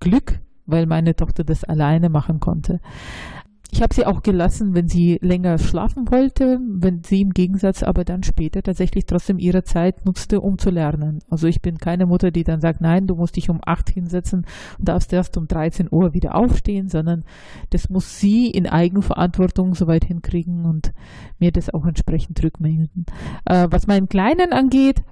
Glück, 0.00 0.40
weil 0.66 0.86
meine 0.86 1.14
Tochter 1.16 1.44
das 1.44 1.64
alleine 1.64 2.08
machen 2.08 2.40
konnte. 2.40 2.80
Ich 3.74 3.80
habe 3.80 3.94
sie 3.94 4.04
auch 4.04 4.22
gelassen, 4.22 4.74
wenn 4.74 4.86
sie 4.86 5.18
länger 5.22 5.56
schlafen 5.56 6.10
wollte, 6.10 6.60
wenn 6.60 7.02
sie 7.02 7.22
im 7.22 7.30
Gegensatz 7.30 7.82
aber 7.82 8.04
dann 8.04 8.22
später 8.22 8.62
tatsächlich 8.62 9.06
trotzdem 9.06 9.38
ihre 9.38 9.64
Zeit 9.64 10.04
nutzte, 10.04 10.42
um 10.42 10.58
zu 10.58 10.68
lernen. 10.68 11.20
Also 11.30 11.46
ich 11.46 11.62
bin 11.62 11.78
keine 11.78 12.04
Mutter, 12.04 12.30
die 12.30 12.44
dann 12.44 12.60
sagt, 12.60 12.82
nein, 12.82 13.06
du 13.06 13.14
musst 13.16 13.36
dich 13.36 13.48
um 13.48 13.60
acht 13.64 13.88
hinsetzen 13.88 14.44
und 14.78 14.88
darfst 14.88 15.10
erst 15.14 15.38
um 15.38 15.48
13 15.48 15.88
Uhr 15.90 16.12
wieder 16.12 16.34
aufstehen, 16.34 16.90
sondern 16.90 17.24
das 17.70 17.88
muss 17.88 18.20
sie 18.20 18.50
in 18.50 18.66
Eigenverantwortung 18.66 19.74
soweit 19.74 20.04
hinkriegen 20.04 20.66
und 20.66 20.92
mir 21.38 21.50
das 21.50 21.72
auch 21.72 21.86
entsprechend 21.86 22.44
rückmelden. 22.44 23.06
Äh, 23.46 23.68
was 23.70 23.86
meinen 23.86 24.10
Kleinen 24.10 24.52
angeht, 24.52 25.02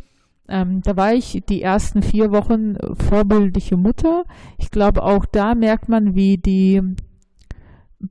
ähm, 0.49 0.83
da 0.83 0.99
war 0.99 1.15
ich 1.15 1.43
die 1.49 1.63
ersten 1.63 2.03
vier 2.03 2.31
Wochen 2.31 2.75
vorbildliche 3.09 3.79
Mutter. 3.79 4.25
Ich 4.59 4.71
glaube, 4.71 5.03
auch 5.03 5.25
da 5.25 5.55
merkt 5.55 5.89
man, 5.89 6.15
wie 6.15 6.37
die 6.37 6.83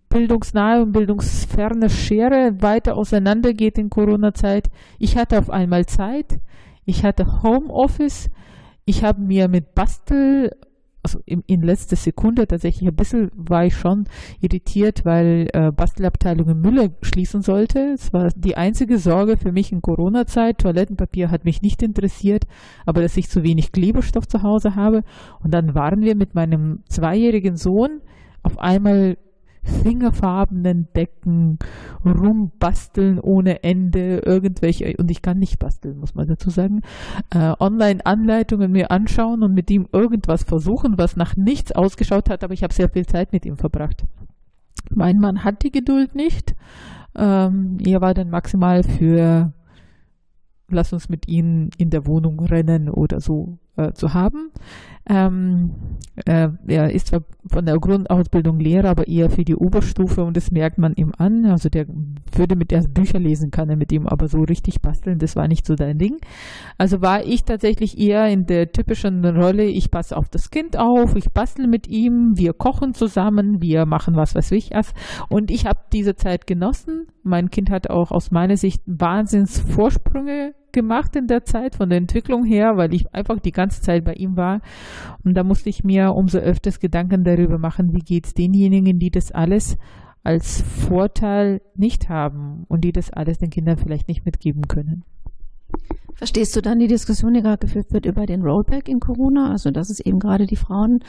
bildungsnahe 0.10 0.84
und 0.84 0.91
bildungsferne 0.91 1.89
Schere 1.89 2.62
weiter 2.62 2.96
auseinandergeht 2.96 3.77
in 3.77 3.89
Corona-Zeit. 3.89 4.69
Ich 5.00 5.17
hatte 5.17 5.39
auf 5.39 5.50
einmal 5.50 5.86
Zeit, 5.86 6.39
ich 6.86 7.03
hatte 7.03 7.41
Homeoffice, 7.43 8.29
ich 8.86 9.03
habe 9.03 9.22
mir 9.22 9.48
mit 9.48 9.74
Bastel, 9.74 10.51
also 11.01 11.19
in, 11.25 11.43
in 11.48 11.62
letzter 11.62 11.96
Sekunde 11.96 12.46
tatsächlich 12.46 12.88
ein 12.88 12.96
bisschen 12.96 13.31
war 13.34 13.65
ich 13.65 13.75
schon 13.75 14.05
irritiert, 14.41 15.05
weil 15.05 15.48
äh, 15.53 15.72
Bastelabteilung 15.72 16.50
in 16.50 16.60
Müller 16.60 16.89
schließen 17.01 17.41
sollte. 17.41 17.93
Es 17.93 18.13
war 18.13 18.29
die 18.36 18.58
einzige 18.58 18.98
Sorge 18.98 19.38
für 19.38 19.51
mich 19.51 19.72
in 19.72 19.81
Corona-Zeit. 19.81 20.60
Toilettenpapier 20.60 21.31
hat 21.31 21.46
mich 21.46 21.62
nicht 21.62 21.81
interessiert, 21.81 22.46
aber 22.86 23.01
dass 23.01 23.17
ich 23.17 23.29
zu 23.29 23.43
wenig 23.43 23.72
Klebestoff 23.72 24.27
zu 24.27 24.43
Hause 24.43 24.75
habe. 24.75 25.03
Und 25.41 25.53
dann 25.53 25.74
waren 25.74 26.01
wir 26.01 26.15
mit 26.15 26.36
meinem 26.36 26.84
zweijährigen 26.89 27.55
Sohn 27.55 28.01
auf 28.43 28.60
einmal 28.60 29.17
fingerfarbenen 29.63 30.88
Decken, 30.96 31.60
rumbasteln 32.06 33.20
ohne 33.20 33.63
Ende, 33.63 34.20
irgendwelche, 34.20 34.96
und 34.98 35.12
ich 35.12 35.22
kann 35.22 35.39
nicht 35.39 35.60
basteln, 35.60 36.00
muss 36.00 36.16
man 36.16 36.28
dazu 36.28 36.50
sagen, 36.50 36.82
äh, 37.30 37.54
Online-Anleitungen 37.60 38.72
mir 38.72 38.92
anschauen 38.92 39.44
und 39.44 39.54
mit 39.54 39.70
ihm 39.70 39.88
irgendwas 39.92 40.44
versuchen, 40.44 40.98
was 40.98 41.16
nach 41.16 41.36
nichts 41.36 41.72
ausgeschaut 41.72 42.30
hat, 42.30 42.44
aber 42.44 42.54
ich 42.54 42.63
habe 42.63 42.74
sehr 42.74 42.89
viel 42.89 43.06
Zeit 43.06 43.32
mit 43.34 43.46
ihm 43.46 43.58
verbracht. 43.58 44.06
Mein 44.89 45.20
Mann 45.20 45.44
hat 45.44 45.63
die 45.63 45.72
Geduld 45.72 46.16
nicht. 46.16 46.56
Ähm, 47.16 47.78
er 47.86 48.01
war 48.01 48.13
dann 48.13 48.30
maximal 48.30 48.84
für 48.84 49.54
lass 50.72 50.94
uns 50.94 51.10
mit 51.10 51.28
ihnen 51.28 51.72
in 51.78 51.89
der 51.89 52.06
Wohnung 52.06 52.39
rennen 52.39 52.89
oder 52.89 53.20
so 53.20 53.58
äh, 53.75 53.94
zu 53.94 54.13
haben. 54.13 54.51
Ähm, 55.10 55.72
äh, 56.25 56.50
er 56.68 56.94
ist 56.94 57.08
zwar 57.08 57.22
von 57.48 57.66
der 57.66 57.78
Grundausbildung 57.78 58.60
Lehrer, 58.60 58.89
aber 58.89 59.08
eher 59.08 59.32
für 59.32 59.44
die 59.44 59.56
Oberstufe 59.56 60.24
und 60.24 60.38
das 60.38 60.51
merkt 60.51 60.78
man 60.78 60.94
ihm 60.94 61.13
an. 61.18 61.46
Also 61.46 61.70
der 61.70 61.88
würde 61.88 62.56
mit 62.56 62.72
erst 62.72 62.94
Bücher 62.94 63.18
lesen 63.18 63.50
kann 63.50 63.70
er 63.70 63.75
mit 63.75 63.92
ihm, 63.92 64.06
aber 64.06 64.28
so 64.28 64.39
richtig 64.42 64.82
basteln, 64.82 65.18
das 65.18 65.36
war 65.36 65.48
nicht 65.48 65.66
so 65.66 65.74
dein 65.74 65.98
Ding. 65.98 66.18
Also 66.78 67.01
war 67.01 67.25
ich 67.25 67.44
tatsächlich 67.44 67.98
eher 67.98 68.28
in 68.28 68.46
der 68.46 68.72
typischen 68.72 69.25
Rolle, 69.25 69.66
ich 69.66 69.89
passe 69.89 70.16
auf 70.16 70.30
das 70.30 70.51
Kind 70.51 70.78
auf, 70.78 71.16
ich 71.16 71.32
bastel 71.32 71.68
mit 71.68 71.88
ihm, 71.88 72.34
wir 72.36 72.54
kochen 72.54 72.94
zusammen, 72.94 73.62
wir 73.62 73.88
machen 73.88 74.16
was, 74.16 74.36
was 74.36 74.51
ich 74.51 74.74
esse. 74.74 74.94
Und 75.30 75.50
ich 75.50 75.66
habe 75.66 75.80
diese 75.92 76.16
Zeit 76.16 76.46
genossen. 76.46 77.08
Mein 77.24 77.50
Kind 77.50 77.72
hat 77.72 77.89
auch 77.89 78.12
aus 78.12 78.30
meiner 78.30 78.58
Sicht 78.58 78.82
Wahnsinns 78.86 79.60
Vorsprünge 79.60 80.54
gemacht 80.72 81.16
in 81.16 81.28
der 81.28 81.44
Zeit 81.44 81.75
von 81.75 81.89
der 81.89 81.98
Entwicklung 81.98 82.44
her, 82.44 82.74
weil 82.75 82.94
ich 82.94 83.13
einfach 83.13 83.39
die 83.39 83.51
ganze 83.51 83.82
Zeit 83.82 84.04
bei 84.04 84.13
ihm 84.13 84.38
war. 84.38 84.62
Und 85.24 85.36
da 85.36 85.44
musste 85.44 85.70
ich 85.70 85.84
mir 85.84 86.13
umso 86.13 86.39
öfters 86.39 86.79
Gedanken 86.79 87.24
darüber 87.24 87.58
machen, 87.58 87.94
wie 87.94 88.00
geht 88.00 88.25
es 88.25 88.34
denjenigen, 88.34 89.00
die 89.00 89.12
das 89.12 89.32
alles 89.32 89.77
als 90.24 90.62
Vorteil 90.62 91.62
nicht 91.75 92.10
haben 92.10 92.65
und 92.68 92.82
die 92.82 92.91
das 92.91 93.12
alles 93.12 93.38
den 93.38 93.50
Kindern 93.50 93.77
vielleicht 93.77 94.08
nicht 94.08 94.25
mitgeben 94.25 94.68
können. 94.68 95.03
Verstehst 96.15 96.56
du 96.56 96.62
dann 96.62 96.79
die 96.79 96.88
Diskussion, 96.88 97.34
die 97.34 97.41
gerade 97.41 97.65
geführt 97.65 97.94
wird 97.94 98.06
über 98.06 98.25
den 98.25 98.41
Rollback 98.41 98.89
in 98.89 99.00
Corona? 99.00 99.51
Also, 99.51 99.72
dass 99.72 99.89
es 99.89 100.01
eben 100.01 100.20
gerade 100.20 100.48
die 100.48 100.58
Frauen 100.58 101.00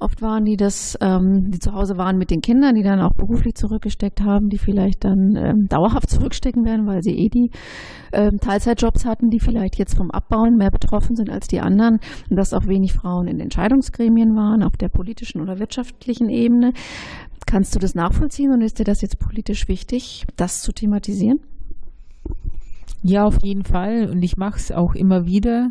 oft 0.00 0.22
waren, 0.22 0.44
die 0.44 0.56
das, 0.56 0.96
ähm, 1.00 1.50
die 1.50 1.58
zu 1.58 1.72
Hause 1.72 1.96
waren 1.96 2.18
mit 2.18 2.30
den 2.30 2.40
Kindern, 2.40 2.74
die 2.74 2.82
dann 2.82 3.00
auch 3.00 3.14
beruflich 3.14 3.54
zurückgesteckt 3.54 4.20
haben, 4.20 4.48
die 4.48 4.58
vielleicht 4.58 5.04
dann 5.04 5.36
ähm, 5.36 5.66
dauerhaft 5.68 6.10
zurückstecken 6.10 6.64
werden, 6.64 6.86
weil 6.86 7.02
sie 7.02 7.16
eh 7.16 7.28
die 7.28 7.50
ähm, 8.12 8.38
Teilzeitjobs 8.38 9.04
hatten, 9.04 9.30
die 9.30 9.40
vielleicht 9.40 9.78
jetzt 9.78 9.96
vom 9.96 10.10
Abbauen 10.10 10.56
mehr 10.56 10.70
betroffen 10.70 11.16
sind 11.16 11.30
als 11.30 11.46
die 11.46 11.60
anderen 11.60 12.00
und 12.30 12.36
dass 12.36 12.54
auch 12.54 12.66
wenig 12.66 12.92
Frauen 12.92 13.28
in 13.28 13.40
Entscheidungsgremien 13.40 14.34
waren, 14.36 14.62
auf 14.62 14.76
der 14.76 14.88
politischen 14.88 15.40
oder 15.40 15.58
wirtschaftlichen 15.58 16.28
Ebene. 16.28 16.72
Kannst 17.46 17.74
du 17.74 17.78
das 17.78 17.94
nachvollziehen 17.94 18.52
und 18.52 18.62
ist 18.62 18.78
dir 18.78 18.84
das 18.84 19.02
jetzt 19.02 19.18
politisch 19.18 19.68
wichtig, 19.68 20.24
das 20.36 20.62
zu 20.62 20.72
thematisieren? 20.72 21.40
Ja, 23.02 23.24
auf 23.24 23.42
jeden 23.42 23.64
Fall. 23.64 24.08
Und 24.10 24.22
ich 24.22 24.36
mache 24.36 24.58
es 24.58 24.70
auch 24.70 24.94
immer 24.94 25.26
wieder 25.26 25.70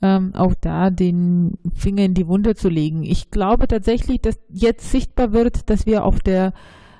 ähm, 0.00 0.34
auch 0.34 0.54
da 0.60 0.90
den 0.90 1.58
Finger 1.72 2.04
in 2.04 2.14
die 2.14 2.28
Wunde 2.28 2.54
zu 2.54 2.68
legen. 2.68 3.02
Ich 3.02 3.30
glaube 3.30 3.66
tatsächlich, 3.66 4.20
dass 4.20 4.38
jetzt 4.48 4.90
sichtbar 4.90 5.32
wird, 5.32 5.68
dass 5.70 5.86
wir 5.86 6.04
auf 6.04 6.20
der 6.20 6.52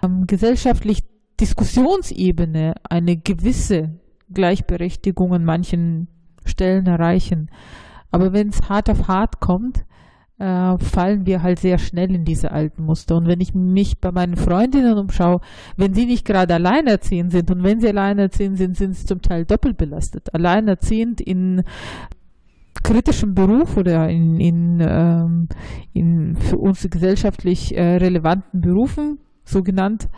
ähm, 0.02 0.26
gesellschaftlich 0.26 1.04
Diskussionsebene 1.40 2.74
eine 2.88 3.16
gewisse 3.16 4.00
Gleichberechtigung 4.32 5.32
an 5.32 5.44
manchen 5.44 6.08
Stellen 6.44 6.86
erreichen. 6.86 7.50
Aber 8.10 8.32
wenn 8.32 8.48
es 8.48 8.68
hart 8.68 8.90
auf 8.90 9.06
hart 9.06 9.38
kommt, 9.38 9.84
äh, 10.38 10.78
fallen 10.78 11.26
wir 11.26 11.42
halt 11.42 11.58
sehr 11.58 11.78
schnell 11.78 12.14
in 12.14 12.24
diese 12.24 12.50
alten 12.52 12.84
Muster. 12.84 13.16
Und 13.16 13.26
wenn 13.26 13.40
ich 13.40 13.54
mich 13.54 13.98
bei 14.00 14.12
meinen 14.12 14.36
Freundinnen 14.36 14.96
umschaue, 14.96 15.40
wenn 15.76 15.94
sie 15.94 16.06
nicht 16.06 16.24
gerade 16.24 16.54
alleinerziehend 16.54 17.32
sind 17.32 17.50
und 17.50 17.62
wenn 17.62 17.80
sie 17.80 17.88
alleinerziehend 17.88 18.56
sind, 18.56 18.76
sind 18.76 18.94
sie 18.94 19.06
zum 19.06 19.22
Teil 19.22 19.44
doppelt 19.44 19.76
belastet. 19.76 20.32
Alleinerziehend 20.34 21.20
in 21.20 21.62
kritischen 22.82 23.34
Beruf 23.34 23.76
oder 23.76 24.08
in, 24.08 24.40
in, 24.40 24.80
ähm, 24.80 25.48
in 25.92 26.36
für 26.36 26.56
uns 26.56 26.88
gesellschaftlich 26.88 27.76
äh, 27.76 27.96
relevanten 27.96 28.60
Berufen, 28.60 29.18
so 29.44 29.62
genannt, 29.62 30.08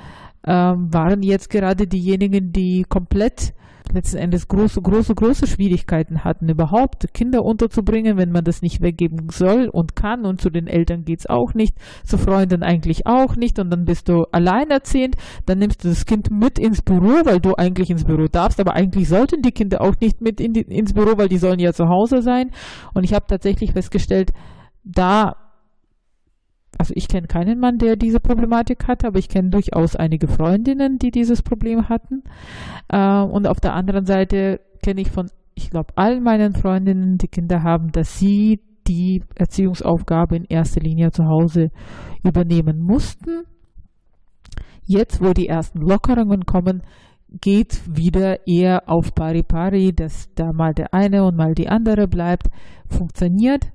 ähm, 0.46 0.92
waren 0.92 1.22
jetzt 1.22 1.50
gerade 1.50 1.86
diejenigen, 1.86 2.52
die 2.52 2.84
komplett 2.88 3.52
letzten 3.92 4.18
Endes 4.18 4.48
große, 4.48 4.80
große, 4.80 5.14
große 5.14 5.46
Schwierigkeiten 5.46 6.24
hatten, 6.24 6.48
überhaupt 6.48 7.12
Kinder 7.14 7.42
unterzubringen, 7.42 8.16
wenn 8.16 8.30
man 8.30 8.44
das 8.44 8.62
nicht 8.62 8.80
weggeben 8.80 9.28
soll 9.30 9.68
und 9.72 9.96
kann. 9.96 10.24
Und 10.24 10.40
zu 10.40 10.50
den 10.50 10.66
Eltern 10.66 11.04
geht 11.04 11.20
es 11.20 11.26
auch 11.26 11.54
nicht, 11.54 11.76
zu 12.04 12.18
Freunden 12.18 12.62
eigentlich 12.62 13.06
auch 13.06 13.36
nicht. 13.36 13.58
Und 13.58 13.70
dann 13.70 13.84
bist 13.84 14.08
du 14.08 14.24
alleinerziehend, 14.32 15.16
dann 15.46 15.58
nimmst 15.58 15.84
du 15.84 15.88
das 15.88 16.06
Kind 16.06 16.30
mit 16.30 16.58
ins 16.58 16.82
Büro, 16.82 17.24
weil 17.24 17.40
du 17.40 17.54
eigentlich 17.54 17.90
ins 17.90 18.04
Büro 18.04 18.26
darfst, 18.26 18.60
aber 18.60 18.74
eigentlich 18.74 19.08
sollten 19.08 19.42
die 19.42 19.52
Kinder 19.52 19.80
auch 19.80 19.94
nicht 20.00 20.20
mit 20.20 20.40
in 20.40 20.52
die, 20.52 20.62
ins 20.62 20.92
Büro, 20.92 21.16
weil 21.16 21.28
die 21.28 21.38
sollen 21.38 21.58
ja 21.58 21.72
zu 21.72 21.88
Hause 21.88 22.22
sein. 22.22 22.50
Und 22.94 23.04
ich 23.04 23.14
habe 23.14 23.26
tatsächlich 23.28 23.72
festgestellt, 23.72 24.32
da 24.84 25.49
also 26.78 26.94
ich 26.96 27.08
kenne 27.08 27.26
keinen 27.26 27.58
Mann, 27.58 27.78
der 27.78 27.96
diese 27.96 28.20
Problematik 28.20 28.86
hatte, 28.86 29.06
aber 29.06 29.18
ich 29.18 29.28
kenne 29.28 29.50
durchaus 29.50 29.96
einige 29.96 30.28
Freundinnen, 30.28 30.98
die 30.98 31.10
dieses 31.10 31.42
Problem 31.42 31.88
hatten. 31.88 32.22
Äh, 32.88 33.22
und 33.22 33.46
auf 33.46 33.60
der 33.60 33.74
anderen 33.74 34.06
Seite 34.06 34.60
kenne 34.82 35.00
ich 35.00 35.10
von, 35.10 35.30
ich 35.54 35.70
glaube, 35.70 35.92
allen 35.96 36.22
meinen 36.22 36.54
Freundinnen, 36.54 37.18
die 37.18 37.28
Kinder 37.28 37.62
haben, 37.62 37.92
dass 37.92 38.18
sie 38.18 38.60
die 38.86 39.22
Erziehungsaufgabe 39.34 40.36
in 40.36 40.44
erster 40.44 40.80
Linie 40.80 41.10
zu 41.10 41.24
Hause 41.24 41.70
übernehmen 42.24 42.80
mussten. 42.80 43.44
Jetzt, 44.84 45.22
wo 45.22 45.32
die 45.32 45.48
ersten 45.48 45.80
Lockerungen 45.80 46.44
kommen, 46.46 46.82
geht 47.28 47.80
wieder 47.86 48.46
eher 48.48 48.88
auf 48.88 49.14
pari 49.14 49.42
pari, 49.42 49.92
dass 49.92 50.34
da 50.34 50.52
mal 50.52 50.74
der 50.74 50.92
eine 50.92 51.24
und 51.24 51.36
mal 51.36 51.54
die 51.54 51.68
andere 51.68 52.08
bleibt. 52.08 52.48
Funktioniert, 52.88 53.70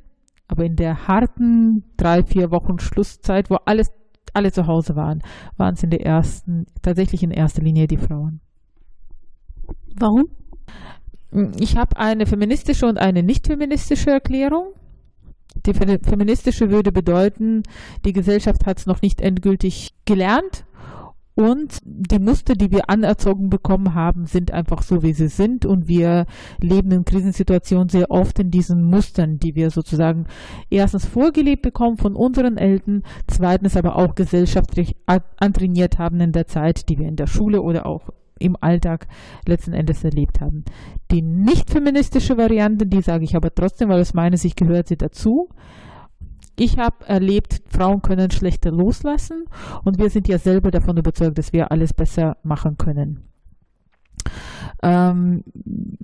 aber 0.47 0.65
in 0.65 0.75
der 0.75 1.08
harten 1.08 1.84
drei, 1.97 2.23
vier 2.23 2.51
Wochen 2.51 2.79
Schlusszeit, 2.79 3.49
wo 3.49 3.55
alles, 3.65 3.91
alle 4.34 4.51
zu 4.51 4.67
Hause 4.67 4.95
waren, 4.95 5.21
waren 5.58 5.73
es 5.73 5.84
in 5.84 5.89
der 5.89 6.05
ersten, 6.05 6.65
tatsächlich 6.81 7.23
in 7.23 7.31
erster 7.31 7.62
Linie 7.62 7.88
die 7.88 7.97
Frauen. 7.97 8.41
Warum? 9.95 10.25
Ich 11.60 11.77
habe 11.77 11.97
eine 11.97 12.25
feministische 12.25 12.86
und 12.86 12.97
eine 12.97 13.23
nicht 13.23 13.47
feministische 13.47 14.12
Erklärung. 14.12 14.73
Die 15.65 15.73
feministische 15.73 16.69
würde 16.69 16.91
bedeuten, 16.91 17.63
die 18.03 18.13
Gesellschaft 18.13 18.65
hat 18.65 18.77
es 18.79 18.86
noch 18.86 19.01
nicht 19.01 19.21
endgültig 19.21 19.93
gelernt 20.05 20.65
und 21.36 21.80
die 21.84 22.19
Muster, 22.19 22.54
die 22.54 22.71
wir 22.71 22.89
anerzogen 22.89 23.50
bekommen 23.50 23.93
haben, 23.93 24.26
sind 24.26 24.52
einfach 24.52 24.82
so, 24.82 25.04
wie 25.04 25.12
sie 25.12 25.28
sind. 25.28 25.65
Und 25.65 25.89
wir 25.89 26.28
leben 26.62 26.91
in 26.91 27.04
Krisensituationen 27.04 27.89
sehr 27.89 28.10
oft 28.10 28.39
in 28.39 28.52
diesen 28.52 28.84
Mustern, 28.84 29.38
die 29.38 29.54
wir 29.54 29.69
sozusagen 29.69 30.28
erstens 30.69 31.06
vorgelebt 31.06 31.62
bekommen 31.62 31.98
von 31.98 32.15
unseren 32.15 32.56
Eltern, 32.58 33.04
zweitens 33.28 33.76
aber 33.76 33.98
auch 33.98 34.15
gesellschaftlich 34.15 34.95
antrainiert 35.06 36.00
haben 36.00 36.21
in 36.21 36.32
der 36.32 36.48
Zeit, 36.48 36.88
die 36.88 36.98
wir 36.98 37.08
in 37.10 37.17
der 37.17 37.28
Schule 37.28 37.62
oder 37.62 37.86
auch 37.86 38.12
im 38.39 38.56
Alltag 38.62 39.08
letzten 39.45 39.74
Endes 39.74 40.06
erlebt 40.06 40.39
haben. 40.39 40.63
Die 41.12 41.21
nicht 41.21 41.69
feministische 41.69 42.38
Variante, 42.38 42.86
die 42.86 43.02
sage 43.02 43.26
ich 43.26 43.36
aber 43.36 43.54
trotzdem, 43.54 43.89
weil 43.89 44.00
aus 44.00 44.13
meiner 44.13 44.38
Sicht 44.38 44.56
gehört 44.56 44.88
sie 44.88 44.98
dazu, 44.98 45.50
ich 46.56 46.78
habe 46.78 47.06
erlebt, 47.06 47.62
Frauen 47.68 48.02
können 48.02 48.32
schlechter 48.32 48.72
loslassen 48.72 49.46
und 49.84 49.98
wir 49.98 50.10
sind 50.10 50.28
ja 50.28 50.38
selber 50.38 50.72
davon 50.72 50.98
überzeugt, 50.98 51.38
dass 51.38 51.54
wir 51.54 51.72
alles 51.72 51.94
besser 51.94 52.38
machen 52.44 52.78
können. 52.78 53.24
Ähm, 54.82 55.44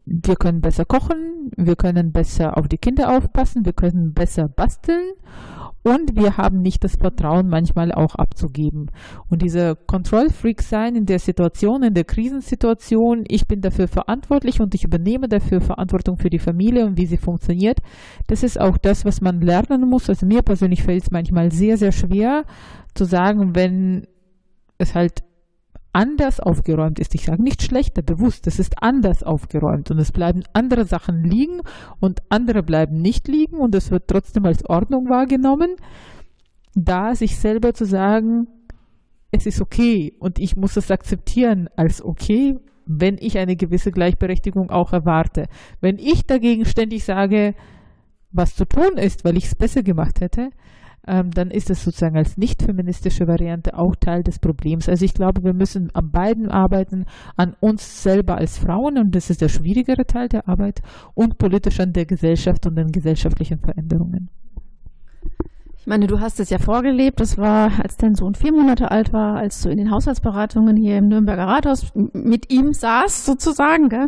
wir 0.06 0.36
können 0.36 0.62
besser 0.62 0.86
kochen, 0.86 1.52
wir 1.56 1.76
können 1.76 2.12
besser 2.12 2.58
auf 2.58 2.68
die 2.68 2.78
Kinder 2.78 3.16
aufpassen, 3.16 3.66
wir 3.66 3.74
können 3.74 4.14
besser 4.14 4.48
basteln 4.48 5.14
und 5.84 6.16
wir 6.16 6.38
haben 6.38 6.62
nicht 6.62 6.84
das 6.84 6.96
Vertrauen 6.96 7.48
manchmal 7.48 7.92
auch 7.92 8.16
abzugeben. 8.16 8.92
Und 9.30 9.42
dieser 9.42 9.76
Control-Freak 9.76 10.62
sein 10.62 10.96
in 10.96 11.06
der 11.06 11.20
Situation, 11.20 11.84
in 11.84 11.94
der 11.94 12.04
Krisensituation, 12.04 13.24
ich 13.28 13.48
bin 13.48 13.62
dafür 13.62 13.88
verantwortlich 13.88 14.60
und 14.62 14.76
ich 14.76 14.84
übernehme 14.84 15.28
dafür 15.28 15.60
Verantwortung 15.60 16.18
für 16.18 16.30
die 16.30 16.40
Familie 16.40 16.86
und 16.86 16.98
wie 16.98 17.08
sie 17.08 17.18
funktioniert, 17.18 17.80
das 18.28 18.44
ist 18.44 18.60
auch 18.60 18.78
das, 18.78 19.06
was 19.06 19.22
man 19.22 19.42
lernen 19.42 19.90
muss. 19.90 20.10
Also 20.10 20.26
mir 20.28 20.44
persönlich 20.44 20.84
fällt 20.84 21.04
es 21.04 21.12
manchmal 21.12 21.52
sehr, 21.52 21.78
sehr 21.78 21.92
schwer 21.92 22.44
zu 22.94 23.06
sagen, 23.06 23.56
wenn 23.56 24.06
es 24.78 24.94
halt 24.94 25.24
anders 25.94 26.40
aufgeräumt 26.40 27.00
ist. 27.00 27.16
Ich 27.16 27.26
sage 27.26 27.44
nicht 27.44 27.62
schlechter, 27.62 28.02
bewusst, 28.02 28.48
es 28.48 28.60
ist 28.60 28.82
anders 28.82 29.24
aufgeräumt 29.24 29.92
und 29.92 30.00
es 30.00 30.12
bleiben 30.12 30.44
andere 30.54 30.86
Sachen 30.86 31.24
liegen 31.24 31.62
und 32.00 32.22
andere 32.30 32.64
bleiben 32.64 32.98
nicht 32.98 33.28
liegen 33.28 33.58
und 33.58 33.76
es 33.76 33.92
wird 33.92 34.08
trotzdem 34.08 34.46
als 34.46 34.66
Ordnung 34.66 35.10
wahrgenommen. 35.10 35.76
Da 36.74 37.16
sich 37.16 37.38
selber 37.38 37.74
zu 37.74 37.86
sagen, 37.86 38.48
es 39.32 39.46
ist 39.46 39.62
okay 39.62 40.14
und 40.20 40.40
ich 40.40 40.56
muss 40.56 40.78
es 40.78 40.92
akzeptieren 40.92 41.68
als 41.76 42.04
okay, 42.04 42.58
wenn 42.86 43.18
ich 43.20 43.38
eine 43.38 43.56
gewisse 43.56 43.92
Gleichberechtigung 43.92 44.70
auch 44.70 44.94
erwarte. 44.94 45.48
Wenn 45.80 45.98
ich 45.98 46.26
dagegen 46.26 46.66
ständig 46.66 47.04
sage, 47.04 47.56
was 48.32 48.56
zu 48.56 48.66
tun 48.66 48.98
ist, 48.98 49.24
weil 49.24 49.38
ich 49.38 49.46
es 49.46 49.56
besser 49.56 49.84
gemacht 49.84 50.22
hätte, 50.22 50.50
ähm, 51.08 51.32
dann 51.32 51.52
ist 51.52 51.70
es 51.70 51.84
sozusagen 51.84 52.18
als 52.18 52.38
nicht 52.38 52.62
feministische 52.62 53.28
Variante 53.28 53.78
auch 53.78 53.96
Teil 53.96 54.24
des 54.24 54.40
Problems. 54.40 54.88
Also 54.88 55.06
ich 55.06 55.14
glaube, 55.14 55.44
wir 55.44 55.54
müssen 55.54 55.94
an 55.96 56.12
beiden 56.12 56.50
arbeiten, 56.50 57.06
an 57.38 57.56
uns 57.60 58.04
selber 58.04 58.38
als 58.38 58.58
Frauen, 58.58 58.98
und 58.98 59.16
das 59.16 59.30
ist 59.30 59.42
der 59.42 59.50
schwierigere 59.50 60.06
Teil 60.06 60.30
der 60.30 60.48
Arbeit, 60.48 60.82
und 61.14 61.38
politisch 61.38 61.80
an 61.80 61.94
der 61.94 62.06
Gesellschaft 62.06 62.66
und 62.68 62.76
den 62.76 62.92
gesellschaftlichen 62.92 63.60
Veränderungen. 63.60 64.30
Ich 65.82 65.88
meine, 65.88 66.06
du 66.06 66.20
hast 66.20 66.40
es 66.40 66.52
ja 66.52 66.60
vorgelebt. 66.60 67.20
Das 67.20 67.40
war, 67.40 67.72
als 67.82 67.98
dein 67.98 68.14
Sohn 68.14 68.36
vier 68.36 68.52
Monate 68.52 68.92
alt 68.92 69.14
war, 69.14 69.38
als 69.38 69.64
du 69.64 69.70
in 69.70 69.80
den 69.80 69.90
Haushaltsberatungen 69.90 70.78
hier 70.78 71.00
im 71.00 71.08
Nürnberger 71.08 71.48
Rathaus 71.48 71.92
mit 71.96 72.54
ihm 72.54 72.74
saß, 72.74 73.26
sozusagen. 73.26 73.90
Gell? 73.90 74.08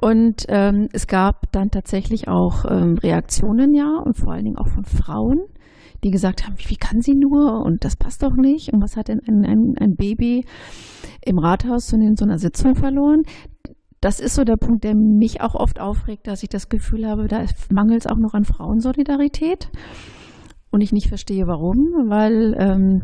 Und 0.00 0.46
ähm, 0.48 0.88
es 0.92 1.08
gab 1.08 1.50
dann 1.50 1.72
tatsächlich 1.72 2.28
auch 2.28 2.64
ähm, 2.70 2.98
Reaktionen, 2.98 3.74
ja, 3.74 3.98
und 3.98 4.16
vor 4.16 4.32
allen 4.32 4.44
Dingen 4.44 4.58
auch 4.58 4.68
von 4.68 4.84
Frauen, 4.84 5.40
die 6.04 6.10
gesagt 6.10 6.46
haben, 6.46 6.54
wie 6.58 6.76
kann 6.76 7.00
sie 7.00 7.14
nur? 7.14 7.62
Und 7.62 7.84
das 7.84 7.96
passt 7.96 8.22
doch 8.22 8.34
nicht. 8.34 8.72
Und 8.72 8.82
was 8.82 8.96
hat 8.96 9.08
denn 9.08 9.20
ein, 9.26 9.44
ein, 9.44 9.74
ein 9.78 9.96
Baby 9.96 10.44
im 11.24 11.38
Rathaus 11.38 11.92
in 11.92 12.16
so 12.16 12.24
einer 12.24 12.38
Sitzung 12.38 12.74
verloren? 12.74 13.22
Das 14.00 14.20
ist 14.20 14.34
so 14.34 14.44
der 14.44 14.56
Punkt, 14.56 14.84
der 14.84 14.94
mich 14.94 15.40
auch 15.40 15.54
oft 15.54 15.80
aufregt, 15.80 16.26
dass 16.28 16.44
ich 16.44 16.48
das 16.48 16.68
Gefühl 16.68 17.06
habe, 17.06 17.26
da 17.26 17.44
mangelt 17.70 18.02
es 18.02 18.06
auch 18.06 18.18
noch 18.18 18.34
an 18.34 18.44
Frauensolidarität. 18.44 19.70
Und 20.70 20.82
ich 20.82 20.92
nicht 20.92 21.08
verstehe, 21.08 21.46
warum, 21.46 21.88
weil 22.08 22.54
ähm, 22.58 23.02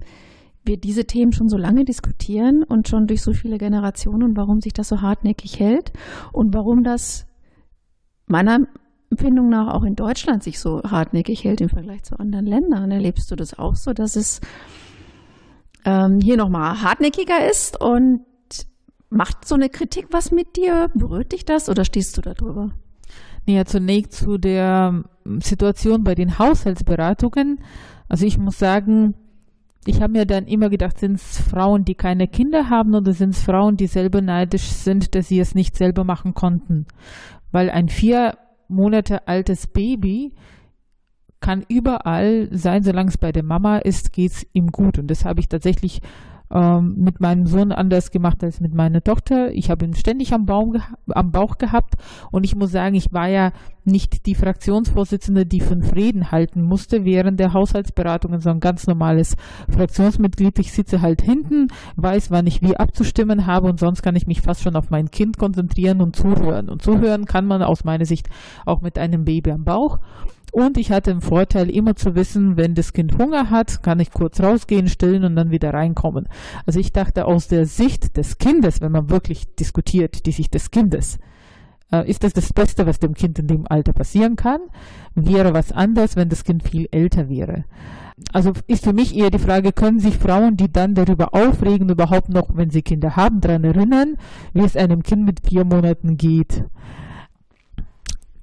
wir 0.65 0.77
diese 0.77 1.05
Themen 1.05 1.33
schon 1.33 1.49
so 1.49 1.57
lange 1.57 1.85
diskutieren 1.85 2.63
und 2.63 2.89
schon 2.89 3.07
durch 3.07 3.23
so 3.23 3.33
viele 3.33 3.59
Generationen 3.59 4.37
warum 4.37 4.61
sich 4.61 4.73
das 4.73 4.89
so 4.89 5.03
hartnäckig 5.03 5.61
hält 5.61 5.93
und 6.33 6.55
warum 6.55 6.85
das 6.85 7.27
meiner 8.27 8.61
Empfindung 9.11 9.49
nach 9.49 9.73
auch 9.73 9.85
in 9.85 9.97
Deutschland 9.97 10.43
sich 10.43 10.59
so 10.59 10.83
hartnäckig 10.83 11.45
hält 11.45 11.61
im 11.61 11.69
Vergleich 11.69 12.03
zu 12.03 12.19
anderen 12.19 12.47
Ländern. 12.47 12.91
Erlebst 12.91 13.31
du 13.31 13.37
das 13.37 13.59
auch 13.59 13.77
so, 13.77 13.93
dass 13.93 14.17
es 14.17 14.41
ähm, 15.85 16.21
hier 16.21 16.37
nochmal 16.37 16.83
hartnäckiger 16.83 17.49
ist 17.49 17.81
und 17.81 18.25
macht 19.11 19.47
so 19.47 19.55
eine 19.55 19.69
Kritik 19.69 20.09
was 20.11 20.31
mit 20.31 20.57
dir? 20.57 20.91
Berührt 20.95 21.33
dich 21.33 21.45
das 21.45 21.69
oder 21.69 21.85
stehst 21.85 22.17
du 22.17 22.23
da 22.23 22.35
drüber? 22.35 22.71
Ja, 23.47 23.65
zunächst 23.65 24.13
zu 24.13 24.39
der 24.39 25.05
ähm, 25.27 25.41
Situation 25.41 26.03
bei 26.03 26.15
den 26.15 26.39
Haushaltsberatungen. 26.39 27.61
Also 28.09 28.27
ich 28.27 28.39
muss 28.39 28.59
sagen, 28.59 29.15
ich 29.87 30.01
habe 30.01 30.13
mir 30.13 30.25
dann 30.25 30.47
immer 30.47 30.71
gedacht, 30.71 30.99
sind 30.99 31.17
es 31.17 31.41
Frauen, 31.41 31.85
die 31.85 31.95
keine 31.95 32.27
Kinder 32.27 32.71
haben 32.71 32.95
oder 32.95 33.13
sind 33.13 33.31
es 33.31 33.43
Frauen, 33.43 33.77
die 33.77 33.87
selber 33.87 34.23
neidisch 34.23 34.69
sind, 34.69 35.15
dass 35.15 35.29
sie 35.29 35.41
es 35.41 35.55
nicht 35.55 35.77
selber 35.77 36.05
machen 36.05 36.33
konnten? 36.33 36.87
Weil 37.53 37.71
ein 37.71 37.89
vier 37.89 38.39
Monate 38.69 39.27
altes 39.29 39.67
Baby 39.67 40.33
kann 41.41 41.65
überall 41.69 42.49
sein, 42.53 42.83
solange 42.83 43.11
es 43.11 43.19
bei 43.19 43.31
der 43.31 43.43
Mama 43.43 43.79
ist, 43.79 44.13
geht 44.13 44.33
es 44.33 44.47
ihm 44.53 44.69
gut. 44.69 44.99
Und 44.99 45.09
das 45.09 45.25
habe 45.25 45.41
ich 45.41 45.49
tatsächlich 45.49 46.01
ähm, 46.51 46.95
mit 46.99 47.21
meinem 47.21 47.47
Sohn 47.47 47.73
anders 47.73 48.11
gemacht 48.11 48.43
als 48.45 48.61
mit 48.61 48.75
meiner 48.75 49.03
Tochter. 49.03 49.53
Ich 49.53 49.71
habe 49.71 49.85
ihn 49.85 49.95
ständig 49.95 50.33
am, 50.33 50.47
Baum 50.47 50.81
am 51.09 51.31
Bauch 51.31 51.59
gehabt 51.59 51.95
und 52.31 52.45
ich 52.45 52.55
muss 52.55 52.71
sagen, 52.71 52.95
ich 52.95 53.13
war 53.13 53.29
ja 53.29 53.53
nicht 53.85 54.27
die 54.27 54.35
Fraktionsvorsitzende, 54.35 55.47
die 55.47 55.61
fünf 55.61 55.95
Reden 55.95 56.31
halten 56.31 56.63
musste 56.63 57.05
während 57.05 57.39
der 57.39 57.53
Haushaltsberatungen, 57.53 58.41
sondern 58.41 58.61
ganz 58.61 58.87
normales 58.87 59.37
Fraktionsmitglied. 59.69 60.59
Ich 60.59 60.73
sitze 60.73 61.03
halt 61.03 61.23
hinten, 61.23 61.69
weiß, 61.97 62.31
wann 62.31 62.47
ich 62.47 62.63
wie 62.63 62.77
abzustimmen 62.77 63.47
habe 63.47 63.69
und 63.69 63.79
sonst 63.81 64.03
kann 64.03 64.17
ich 64.17 64.27
mich 64.27 64.41
fast 64.41 64.63
schon 64.63 64.77
auf 64.77 64.91
mein 64.91 65.11
Kind 65.11 65.39
konzentrieren 65.39 66.01
und 66.01 66.17
zuhören. 66.17 66.69
Und 66.69 66.83
zuhören 66.83 67.27
kann 67.27 67.47
man 67.47 67.63
aus 67.63 67.85
meiner 67.85 68.07
Sicht 68.07 68.29
auch 68.65 68.81
mit 68.81 68.99
einem 68.99 69.25
Baby 69.25 69.51
am 69.53 69.65
Bauch. 69.65 69.99
Und 70.55 70.79
ich 70.79 70.93
hatte 70.93 71.11
den 71.11 71.21
Vorteil, 71.21 71.69
immer 71.69 71.97
zu 71.97 72.15
wissen, 72.15 72.57
wenn 72.57 72.77
das 72.77 72.93
Kind 72.93 73.19
Hunger 73.19 73.51
hat, 73.51 73.83
kann 73.83 73.99
ich 73.99 74.13
kurz 74.13 74.41
rausgehen, 74.41 74.87
stillen 74.87 75.25
und 75.25 75.35
dann 75.35 75.51
wieder 75.51 75.75
reinkommen. 75.75 76.29
Also 76.65 76.79
ich 76.79 76.93
dachte, 76.93 77.25
aus 77.25 77.49
der 77.49 77.67
Sicht 77.67 78.17
des 78.17 78.39
Kindes, 78.39 78.81
wenn 78.81 78.93
man 78.93 79.11
wirklich 79.11 79.53
diskutiert, 79.57 80.27
die 80.27 80.31
Sicht 80.31 80.55
des 80.55 80.71
Kindes, 80.71 81.19
äh, 81.91 82.09
ist 82.09 82.23
das 82.23 82.35
das 82.35 82.53
Beste, 82.53 82.87
was 82.87 83.01
dem 83.01 83.15
Kind 83.15 83.41
in 83.41 83.49
dem 83.49 83.67
Alter 83.69 83.93
passieren 83.93 84.37
kann. 84.37 84.61
Wäre 85.17 85.55
was 85.55 85.73
anders, 85.73 86.15
wenn 86.15 86.29
das 86.29 86.45
Kind 86.45 86.63
viel 86.63 86.87
älter 86.93 87.29
wäre. 87.29 87.65
Also 88.33 88.53
ist 88.69 88.85
für 88.85 88.93
mich 88.93 89.17
eher 89.17 89.31
die 89.31 89.41
Frage, 89.41 89.73
können 89.73 89.99
sich 89.99 90.19
Frauen, 90.19 90.57
die 90.57 90.73
dann 90.73 90.95
darüber 90.95 91.35
aufregen, 91.35 91.89
überhaupt 91.89 92.29
noch, 92.29 92.51
wenn 92.55 92.71
sie 92.71 92.83
Kinder 92.83 93.17
haben, 93.17 93.41
daran 93.41 93.65
erinnern, 93.65 94.19
wie 94.53 94.63
es 94.63 94.77
einem 94.77 95.03
Kind 95.03 95.25
mit 95.25 95.41
vier 95.45 95.65
Monaten 95.65 96.17
geht? 96.17 96.63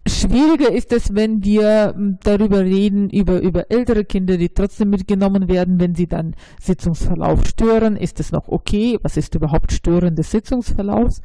Schwieriger 0.07 0.71
ist 0.71 0.91
es, 0.93 1.13
wenn 1.13 1.43
wir 1.43 1.93
hm, 1.95 2.17
darüber 2.23 2.61
reden, 2.61 3.09
über, 3.09 3.39
über 3.39 3.69
ältere 3.69 4.03
Kinder, 4.03 4.37
die 4.37 4.49
trotzdem 4.49 4.89
mitgenommen 4.89 5.47
werden, 5.47 5.79
wenn 5.79 5.93
sie 5.93 6.07
dann 6.07 6.35
Sitzungsverlauf 6.59 7.45
stören. 7.45 7.95
Ist 7.95 8.19
es 8.19 8.31
noch 8.31 8.47
okay? 8.47 8.97
Was 9.03 9.17
ist 9.17 9.35
überhaupt 9.35 9.71
Stören 9.71 10.15
des 10.15 10.31
Sitzungsverlaufs? 10.31 11.21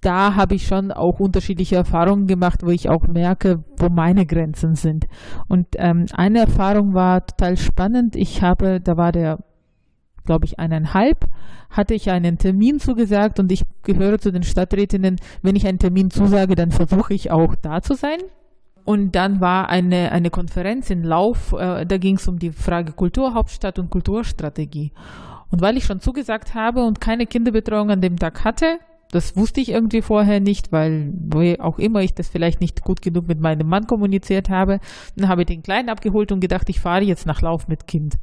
Da 0.00 0.34
habe 0.34 0.56
ich 0.56 0.66
schon 0.66 0.90
auch 0.90 1.20
unterschiedliche 1.20 1.76
Erfahrungen 1.76 2.26
gemacht, 2.26 2.64
wo 2.64 2.70
ich 2.70 2.88
auch 2.88 3.06
merke, 3.06 3.62
wo 3.76 3.88
meine 3.88 4.26
Grenzen 4.26 4.74
sind. 4.74 5.06
Und 5.46 5.68
ähm, 5.76 6.06
eine 6.12 6.40
Erfahrung 6.40 6.94
war 6.94 7.24
total 7.24 7.56
spannend. 7.56 8.16
Ich 8.16 8.42
habe, 8.42 8.80
da 8.80 8.96
war 8.96 9.12
der 9.12 9.38
glaube 10.24 10.44
ich, 10.44 10.58
eineinhalb, 10.58 11.26
hatte 11.70 11.94
ich 11.94 12.10
einen 12.10 12.38
Termin 12.38 12.78
zugesagt 12.80 13.38
und 13.38 13.50
ich 13.50 13.64
gehöre 13.82 14.18
zu 14.18 14.30
den 14.30 14.42
Stadträtinnen, 14.42 15.16
wenn 15.42 15.56
ich 15.56 15.66
einen 15.66 15.78
Termin 15.78 16.10
zusage, 16.10 16.54
dann 16.54 16.70
versuche 16.70 17.14
ich 17.14 17.30
auch 17.30 17.54
da 17.54 17.82
zu 17.82 17.94
sein. 17.94 18.18
Und 18.84 19.14
dann 19.14 19.40
war 19.40 19.68
eine, 19.68 20.10
eine 20.10 20.30
Konferenz 20.30 20.90
in 20.90 21.04
Lauf, 21.04 21.52
äh, 21.52 21.86
da 21.86 21.98
ging 21.98 22.16
es 22.16 22.26
um 22.26 22.38
die 22.38 22.50
Frage 22.50 22.92
Kulturhauptstadt 22.92 23.78
und 23.78 23.90
Kulturstrategie. 23.90 24.92
Und 25.50 25.60
weil 25.60 25.76
ich 25.76 25.84
schon 25.84 26.00
zugesagt 26.00 26.54
habe 26.54 26.84
und 26.84 27.00
keine 27.00 27.26
Kinderbetreuung 27.26 27.90
an 27.90 28.00
dem 28.00 28.18
Tag 28.18 28.44
hatte, 28.44 28.78
das 29.12 29.36
wusste 29.36 29.60
ich 29.60 29.68
irgendwie 29.68 30.00
vorher 30.00 30.40
nicht, 30.40 30.72
weil 30.72 31.12
wo 31.14 31.40
auch 31.62 31.78
immer 31.78 32.00
ich 32.00 32.14
das 32.14 32.28
vielleicht 32.28 32.60
nicht 32.60 32.82
gut 32.82 33.02
genug 33.02 33.28
mit 33.28 33.40
meinem 33.40 33.68
Mann 33.68 33.86
kommuniziert 33.86 34.48
habe, 34.48 34.80
dann 35.16 35.28
habe 35.28 35.42
ich 35.42 35.46
den 35.46 35.62
Kleinen 35.62 35.90
abgeholt 35.90 36.32
und 36.32 36.40
gedacht, 36.40 36.68
ich 36.70 36.80
fahre 36.80 37.02
jetzt 37.02 37.26
nach 37.26 37.42
Lauf 37.42 37.68
mit 37.68 37.86
Kind. 37.86 38.16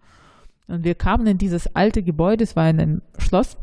Und 0.69 0.83
wir 0.83 0.95
kamen 0.95 1.27
in 1.27 1.37
dieses 1.37 1.75
alte 1.75 2.03
Gebäude, 2.03 2.43
es 2.43 2.55
war 2.55 2.69
in 2.69 2.79
einem 2.79 3.01
Schloss. 3.17 3.57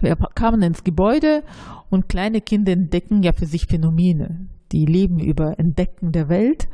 Wir 0.00 0.16
kamen 0.16 0.62
ins 0.62 0.84
Gebäude 0.84 1.44
und 1.90 2.08
kleine 2.08 2.40
Kinder 2.40 2.72
entdecken 2.72 3.22
ja 3.22 3.32
für 3.32 3.46
sich 3.46 3.66
Phänomene. 3.66 4.48
Die 4.72 4.86
leben 4.86 5.18
über 5.18 5.58
Entdecken 5.58 6.12
der 6.12 6.28
Welt. 6.28 6.68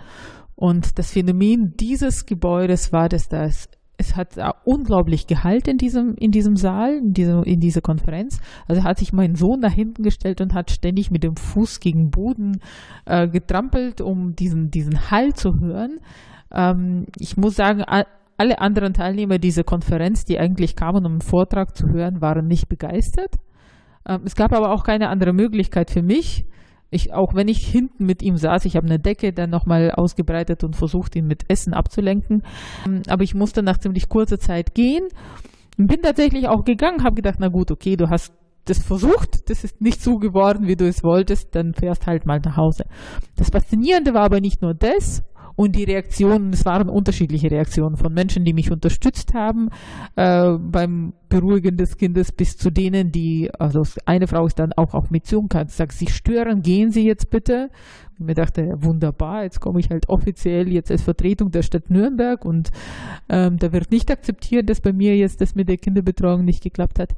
Und 0.54 0.98
das 0.98 1.12
Phänomen 1.12 1.74
dieses 1.78 2.26
Gebäudes 2.26 2.92
war, 2.92 3.08
dass 3.08 3.28
das 3.28 3.68
es 4.00 4.16
hat 4.16 4.36
unglaublich 4.64 5.26
Gehalt 5.26 5.68
in 5.68 5.76
diesem, 5.76 6.14
in 6.14 6.30
diesem 6.30 6.56
Saal, 6.56 6.96
in, 6.96 7.12
diesem, 7.12 7.42
in 7.42 7.60
dieser 7.60 7.82
Konferenz. 7.82 8.40
Also 8.66 8.82
hat 8.82 8.98
sich 8.98 9.12
mein 9.12 9.34
Sohn 9.34 9.60
nach 9.60 9.74
hinten 9.74 10.02
gestellt 10.02 10.40
und 10.40 10.54
hat 10.54 10.70
ständig 10.70 11.10
mit 11.10 11.22
dem 11.22 11.36
Fuß 11.36 11.80
gegen 11.80 12.10
Boden 12.10 12.60
äh, 13.04 13.28
getrampelt, 13.28 14.00
um 14.00 14.34
diesen, 14.34 14.70
diesen 14.70 15.10
Hall 15.10 15.34
zu 15.34 15.60
hören. 15.60 16.00
Ähm, 16.50 17.08
ich 17.18 17.36
muss 17.36 17.56
sagen, 17.56 17.84
alle 18.40 18.58
anderen 18.58 18.94
Teilnehmer 18.94 19.38
dieser 19.38 19.64
Konferenz, 19.64 20.24
die 20.24 20.38
eigentlich 20.38 20.74
kamen, 20.74 21.04
um 21.04 21.12
einen 21.12 21.20
Vortrag 21.20 21.76
zu 21.76 21.88
hören, 21.88 22.22
waren 22.22 22.46
nicht 22.46 22.70
begeistert. 22.70 23.34
Ähm, 24.08 24.22
es 24.24 24.34
gab 24.34 24.54
aber 24.54 24.72
auch 24.72 24.82
keine 24.82 25.10
andere 25.10 25.34
Möglichkeit 25.34 25.90
für 25.90 26.00
mich. 26.00 26.46
Ich, 26.88 27.12
auch 27.12 27.34
wenn 27.34 27.48
ich 27.48 27.66
hinten 27.66 28.06
mit 28.06 28.22
ihm 28.22 28.38
saß, 28.38 28.64
ich 28.64 28.76
habe 28.76 28.86
eine 28.86 28.98
Decke 28.98 29.34
dann 29.34 29.50
nochmal 29.50 29.90
ausgebreitet 29.90 30.64
und 30.64 30.74
versucht, 30.74 31.16
ihn 31.16 31.26
mit 31.26 31.50
Essen 31.50 31.74
abzulenken. 31.74 32.42
Ähm, 32.86 33.02
aber 33.08 33.24
ich 33.24 33.34
musste 33.34 33.62
nach 33.62 33.76
ziemlich 33.76 34.08
kurzer 34.08 34.38
Zeit 34.38 34.74
gehen. 34.74 35.08
Bin 35.76 36.00
tatsächlich 36.00 36.48
auch 36.48 36.64
gegangen, 36.64 37.04
habe 37.04 37.16
gedacht, 37.16 37.40
na 37.40 37.48
gut, 37.48 37.70
okay, 37.70 37.96
du 37.96 38.08
hast 38.08 38.32
das 38.64 38.78
versucht, 38.78 39.50
das 39.50 39.64
ist 39.64 39.82
nicht 39.82 40.00
so 40.00 40.16
geworden, 40.16 40.66
wie 40.66 40.76
du 40.76 40.86
es 40.86 41.04
wolltest, 41.04 41.54
dann 41.54 41.74
fährst 41.74 42.06
halt 42.06 42.24
mal 42.24 42.40
nach 42.42 42.56
Hause. 42.56 42.84
Das 43.36 43.50
Faszinierende 43.50 44.14
war 44.14 44.22
aber 44.22 44.40
nicht 44.40 44.62
nur 44.62 44.72
das, 44.72 45.22
und 45.60 45.76
die 45.76 45.84
Reaktionen, 45.84 46.54
es 46.54 46.64
waren 46.64 46.88
unterschiedliche 46.88 47.50
Reaktionen 47.50 47.98
von 47.98 48.14
Menschen, 48.14 48.46
die 48.46 48.54
mich 48.54 48.72
unterstützt 48.72 49.34
haben 49.34 49.68
äh, 50.16 50.52
beim 50.52 51.12
Beruhigen 51.28 51.76
des 51.76 51.98
Kindes, 51.98 52.32
bis 52.32 52.56
zu 52.56 52.70
denen, 52.70 53.12
die, 53.12 53.50
also 53.58 53.82
eine 54.06 54.26
Frau 54.26 54.46
ist 54.46 54.58
dann 54.58 54.72
auch 54.72 54.94
auf 54.94 55.08
zu 55.22 55.40
und 55.40 55.52
sagt, 55.70 55.92
Sie 55.92 56.06
stören, 56.06 56.62
gehen 56.62 56.92
Sie 56.92 57.04
jetzt 57.04 57.28
bitte. 57.28 57.68
Und 58.18 58.24
mir 58.24 58.34
dachte, 58.34 58.72
wunderbar, 58.76 59.42
jetzt 59.42 59.60
komme 59.60 59.80
ich 59.80 59.90
halt 59.90 60.08
offiziell 60.08 60.72
jetzt 60.72 60.90
als 60.90 61.02
Vertretung 61.02 61.50
der 61.50 61.62
Stadt 61.62 61.90
Nürnberg 61.90 62.42
und 62.46 62.70
ähm, 63.28 63.58
da 63.58 63.70
wird 63.70 63.90
nicht 63.90 64.10
akzeptiert, 64.10 64.66
dass 64.70 64.80
bei 64.80 64.94
mir 64.94 65.14
jetzt 65.14 65.42
das 65.42 65.54
mit 65.54 65.68
der 65.68 65.76
Kinderbetreuung 65.76 66.42
nicht 66.42 66.62
geklappt 66.62 66.98
hat. 66.98 67.10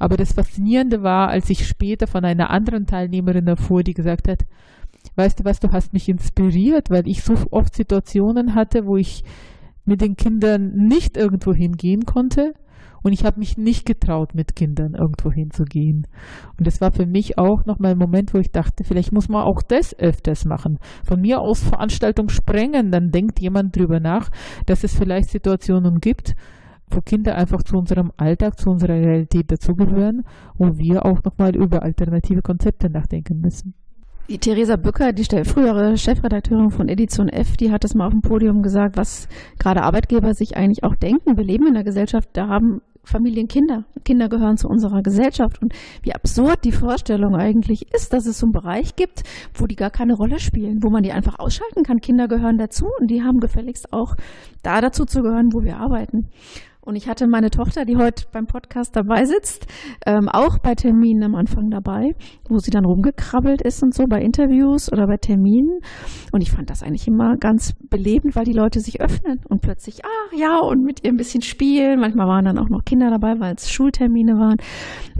Aber 0.00 0.16
das 0.16 0.32
Faszinierende 0.32 1.04
war, 1.04 1.28
als 1.28 1.48
ich 1.48 1.64
später 1.64 2.08
von 2.08 2.24
einer 2.24 2.50
anderen 2.50 2.86
Teilnehmerin 2.86 3.46
erfuhr, 3.46 3.84
die 3.84 3.94
gesagt 3.94 4.26
hat, 4.26 4.46
weißt 5.16 5.40
du 5.40 5.44
was, 5.44 5.60
du 5.60 5.70
hast 5.72 5.92
mich 5.92 6.08
inspiriert, 6.08 6.90
weil 6.90 7.06
ich 7.08 7.22
so 7.22 7.34
oft 7.50 7.74
Situationen 7.74 8.54
hatte, 8.54 8.86
wo 8.86 8.96
ich 8.96 9.24
mit 9.84 10.00
den 10.00 10.16
Kindern 10.16 10.72
nicht 10.74 11.16
irgendwo 11.16 11.52
hingehen 11.52 12.06
konnte 12.06 12.54
Und 13.04 13.12
ich 13.12 13.24
habe 13.26 13.38
mich 13.38 13.58
nicht 13.58 13.84
getraut, 13.84 14.34
mit 14.34 14.56
Kindern 14.56 14.94
irgendwo 14.94 15.30
hinzugehen. 15.30 16.06
Und 16.58 16.66
das 16.66 16.80
war 16.80 16.90
für 16.90 17.04
mich 17.04 17.36
auch 17.36 17.66
nochmal 17.66 17.92
ein 17.92 17.98
Moment, 17.98 18.32
wo 18.32 18.38
ich 18.38 18.50
dachte, 18.50 18.82
vielleicht 18.82 19.12
muss 19.12 19.28
man 19.28 19.42
auch 19.42 19.60
das 19.60 19.96
öfters 19.98 20.46
machen. 20.46 20.78
Von 21.04 21.20
mir 21.20 21.42
aus 21.42 21.62
Veranstaltung 21.62 22.30
sprengen, 22.30 22.90
dann 22.90 23.10
denkt 23.10 23.40
jemand 23.40 23.76
drüber 23.76 24.00
nach, 24.00 24.30
dass 24.64 24.84
es 24.84 24.96
vielleicht 24.96 25.28
Situationen 25.28 26.00
gibt, 26.00 26.34
wo 26.88 27.02
Kinder 27.02 27.34
einfach 27.34 27.62
zu 27.62 27.76
unserem 27.76 28.10
Alltag, 28.16 28.58
zu 28.58 28.70
unserer 28.70 28.94
Realität 28.94 29.52
dazugehören, 29.52 30.24
wo 30.56 30.78
wir 30.78 31.04
auch 31.04 31.22
nochmal 31.24 31.54
über 31.54 31.82
alternative 31.82 32.40
Konzepte 32.40 32.88
nachdenken 32.88 33.38
müssen. 33.38 33.74
Die 34.26 34.38
Theresa 34.38 34.76
Bücker, 34.76 35.12
die 35.12 35.24
frühere 35.44 35.98
Chefredakteurin 35.98 36.70
von 36.70 36.88
Edition 36.88 37.28
F, 37.28 37.58
die 37.58 37.70
hat 37.70 37.84
das 37.84 37.94
mal 37.94 38.06
auf 38.06 38.12
dem 38.12 38.22
Podium 38.22 38.62
gesagt, 38.62 38.96
was 38.96 39.28
gerade 39.58 39.82
Arbeitgeber 39.82 40.32
sich 40.32 40.56
eigentlich 40.56 40.82
auch 40.82 40.94
denken. 40.94 41.36
Wir 41.36 41.44
leben 41.44 41.66
in 41.66 41.74
einer 41.74 41.84
Gesellschaft, 41.84 42.30
da 42.32 42.48
haben 42.48 42.80
Familien 43.02 43.48
Kinder. 43.48 43.84
Kinder 44.02 44.30
gehören 44.30 44.56
zu 44.56 44.66
unserer 44.66 45.02
Gesellschaft. 45.02 45.60
Und 45.60 45.74
wie 46.02 46.14
absurd 46.14 46.64
die 46.64 46.72
Vorstellung 46.72 47.36
eigentlich 47.36 47.92
ist, 47.92 48.14
dass 48.14 48.24
es 48.24 48.38
so 48.38 48.46
einen 48.46 48.54
Bereich 48.54 48.96
gibt, 48.96 49.24
wo 49.52 49.66
die 49.66 49.76
gar 49.76 49.90
keine 49.90 50.14
Rolle 50.14 50.38
spielen, 50.38 50.82
wo 50.82 50.88
man 50.88 51.02
die 51.02 51.12
einfach 51.12 51.38
ausschalten 51.38 51.82
kann. 51.82 52.00
Kinder 52.00 52.26
gehören 52.26 52.56
dazu 52.56 52.86
und 52.98 53.10
die 53.10 53.22
haben 53.22 53.40
gefälligst 53.40 53.92
auch 53.92 54.16
da 54.62 54.80
dazu 54.80 55.04
zu 55.04 55.20
gehören, 55.20 55.52
wo 55.52 55.62
wir 55.64 55.76
arbeiten. 55.76 56.30
Und 56.84 56.96
ich 56.96 57.08
hatte 57.08 57.26
meine 57.26 57.50
Tochter, 57.50 57.84
die 57.84 57.96
heute 57.96 58.24
beim 58.30 58.46
Podcast 58.46 58.94
dabei 58.94 59.24
sitzt, 59.24 59.66
ähm, 60.04 60.28
auch 60.28 60.58
bei 60.58 60.74
Terminen 60.74 61.22
am 61.22 61.34
Anfang 61.34 61.70
dabei, 61.70 62.14
wo 62.48 62.58
sie 62.58 62.70
dann 62.70 62.84
rumgekrabbelt 62.84 63.62
ist 63.62 63.82
und 63.82 63.94
so 63.94 64.04
bei 64.06 64.20
Interviews 64.20 64.92
oder 64.92 65.06
bei 65.06 65.16
Terminen. 65.16 65.80
Und 66.32 66.42
ich 66.42 66.50
fand 66.50 66.68
das 66.68 66.82
eigentlich 66.82 67.08
immer 67.08 67.36
ganz 67.38 67.72
belebend, 67.88 68.36
weil 68.36 68.44
die 68.44 68.52
Leute 68.52 68.80
sich 68.80 69.00
öffnen 69.00 69.40
und 69.48 69.62
plötzlich, 69.62 70.04
ah 70.04 70.36
ja, 70.36 70.58
und 70.58 70.84
mit 70.84 71.04
ihr 71.04 71.10
ein 71.10 71.16
bisschen 71.16 71.42
spielen. 71.42 72.00
Manchmal 72.00 72.26
waren 72.26 72.44
dann 72.44 72.58
auch 72.58 72.68
noch 72.68 72.84
Kinder 72.84 73.08
dabei, 73.10 73.40
weil 73.40 73.54
es 73.54 73.70
Schultermine 73.70 74.34
waren. 74.34 74.58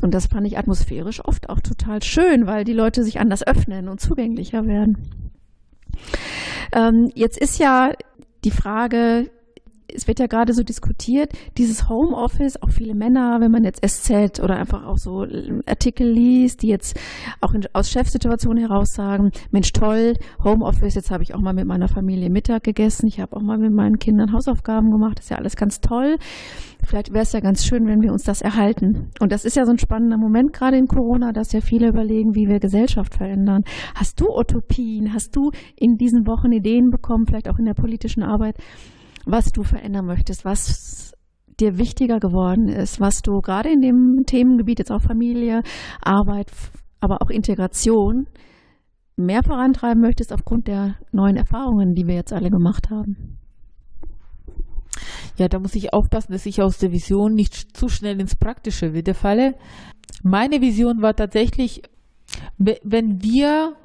Und 0.02 0.12
das 0.12 0.26
fand 0.26 0.46
ich 0.46 0.58
atmosphärisch 0.58 1.24
oft 1.24 1.48
auch 1.48 1.60
total 1.60 2.02
schön, 2.02 2.46
weil 2.46 2.64
die 2.64 2.74
Leute 2.74 3.02
sich 3.02 3.20
anders 3.20 3.46
öffnen 3.46 3.88
und 3.88 4.00
zugänglicher 4.00 4.66
werden. 4.66 4.98
Ähm, 6.72 7.10
jetzt 7.14 7.38
ist 7.38 7.58
ja 7.58 7.92
die 8.44 8.50
Frage, 8.50 9.30
es 9.94 10.08
wird 10.08 10.18
ja 10.18 10.26
gerade 10.26 10.52
so 10.52 10.62
diskutiert, 10.62 11.32
dieses 11.56 11.88
Homeoffice, 11.88 12.60
auch 12.60 12.70
viele 12.70 12.94
Männer, 12.94 13.40
wenn 13.40 13.50
man 13.50 13.64
jetzt 13.64 13.86
SZ 13.86 14.40
oder 14.40 14.56
einfach 14.56 14.84
auch 14.84 14.98
so 14.98 15.26
Artikel 15.66 16.10
liest, 16.10 16.62
die 16.62 16.68
jetzt 16.68 16.98
auch 17.40 17.54
in, 17.54 17.64
aus 17.72 17.90
Chefsituationen 17.90 18.58
heraus 18.58 18.92
sagen, 18.92 19.30
Mensch 19.50 19.72
toll, 19.72 20.14
Homeoffice, 20.42 20.94
jetzt 20.94 21.10
habe 21.10 21.22
ich 21.22 21.34
auch 21.34 21.40
mal 21.40 21.54
mit 21.54 21.66
meiner 21.66 21.88
Familie 21.88 22.30
Mittag 22.30 22.64
gegessen, 22.64 23.06
ich 23.06 23.20
habe 23.20 23.36
auch 23.36 23.42
mal 23.42 23.58
mit 23.58 23.72
meinen 23.72 23.98
Kindern 23.98 24.32
Hausaufgaben 24.32 24.90
gemacht, 24.90 25.20
ist 25.20 25.30
ja 25.30 25.38
alles 25.38 25.56
ganz 25.56 25.80
toll. 25.80 26.16
Vielleicht 26.86 27.12
wäre 27.12 27.22
es 27.22 27.32
ja 27.32 27.40
ganz 27.40 27.64
schön, 27.64 27.86
wenn 27.86 28.02
wir 28.02 28.12
uns 28.12 28.24
das 28.24 28.42
erhalten. 28.42 29.10
Und 29.20 29.32
das 29.32 29.44
ist 29.46 29.56
ja 29.56 29.64
so 29.64 29.70
ein 29.70 29.78
spannender 29.78 30.18
Moment 30.18 30.52
gerade 30.52 30.76
in 30.76 30.86
Corona, 30.86 31.32
dass 31.32 31.52
ja 31.52 31.62
viele 31.62 31.88
überlegen, 31.88 32.34
wie 32.34 32.46
wir 32.46 32.60
Gesellschaft 32.60 33.14
verändern. 33.14 33.62
Hast 33.94 34.20
du 34.20 34.26
Utopien? 34.28 35.14
Hast 35.14 35.34
du 35.34 35.50
in 35.76 35.96
diesen 35.96 36.26
Wochen 36.26 36.52
Ideen 36.52 36.90
bekommen, 36.90 37.24
vielleicht 37.26 37.48
auch 37.48 37.58
in 37.58 37.64
der 37.64 37.74
politischen 37.74 38.22
Arbeit, 38.22 38.56
was 39.26 39.52
du 39.52 39.62
verändern 39.62 40.06
möchtest, 40.06 40.44
was 40.44 41.12
dir 41.60 41.78
wichtiger 41.78 42.18
geworden 42.18 42.68
ist, 42.68 43.00
was 43.00 43.22
du 43.22 43.40
gerade 43.40 43.70
in 43.70 43.80
dem 43.80 44.24
Themengebiet, 44.26 44.78
jetzt 44.78 44.90
auch 44.90 45.02
Familie, 45.02 45.62
Arbeit, 46.00 46.50
aber 47.00 47.22
auch 47.22 47.30
Integration, 47.30 48.26
mehr 49.16 49.42
vorantreiben 49.44 50.00
möchtest 50.00 50.32
aufgrund 50.32 50.66
der 50.66 50.96
neuen 51.12 51.36
Erfahrungen, 51.36 51.94
die 51.94 52.06
wir 52.06 52.14
jetzt 52.14 52.32
alle 52.32 52.50
gemacht 52.50 52.90
haben? 52.90 53.38
Ja, 55.36 55.48
da 55.48 55.58
muss 55.58 55.74
ich 55.74 55.92
aufpassen, 55.92 56.32
dass 56.32 56.46
ich 56.46 56.62
aus 56.62 56.78
der 56.78 56.92
Vision 56.92 57.34
nicht 57.34 57.76
zu 57.76 57.88
schnell 57.88 58.20
ins 58.20 58.36
Praktische 58.36 58.94
wieder 58.94 59.14
falle. 59.14 59.54
Meine 60.22 60.60
Vision 60.60 61.02
war 61.02 61.14
tatsächlich, 61.14 61.82
wenn 62.58 63.22
wir 63.22 63.76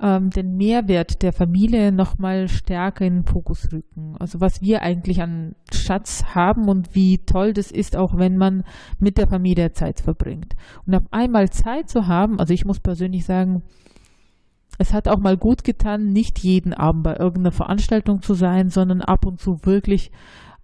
ähm, 0.00 0.30
den 0.30 0.56
Mehrwert 0.56 1.22
der 1.22 1.32
Familie 1.32 1.90
nochmal 1.90 2.48
stärker 2.48 3.06
in 3.06 3.14
den 3.14 3.24
Fokus 3.24 3.72
rücken. 3.72 4.16
Also 4.18 4.40
was 4.40 4.60
wir 4.60 4.82
eigentlich 4.82 5.22
an 5.22 5.54
Schatz 5.72 6.24
haben 6.34 6.68
und 6.68 6.94
wie 6.94 7.18
toll 7.18 7.52
das 7.52 7.70
ist, 7.70 7.96
auch 7.96 8.16
wenn 8.16 8.36
man 8.36 8.64
mit 8.98 9.16
der 9.16 9.26
Familie 9.26 9.72
Zeit 9.72 10.00
verbringt. 10.00 10.54
Und 10.86 10.94
auf 10.94 11.04
einmal 11.10 11.50
Zeit 11.50 11.88
zu 11.88 12.06
haben, 12.06 12.38
also 12.38 12.52
ich 12.52 12.64
muss 12.64 12.80
persönlich 12.80 13.24
sagen, 13.24 13.62
es 14.78 14.92
hat 14.92 15.08
auch 15.08 15.18
mal 15.18 15.38
gut 15.38 15.64
getan, 15.64 16.12
nicht 16.12 16.38
jeden 16.40 16.74
Abend 16.74 17.02
bei 17.02 17.16
irgendeiner 17.16 17.52
Veranstaltung 17.52 18.20
zu 18.20 18.34
sein, 18.34 18.68
sondern 18.68 19.00
ab 19.00 19.24
und 19.24 19.40
zu 19.40 19.64
wirklich 19.64 20.10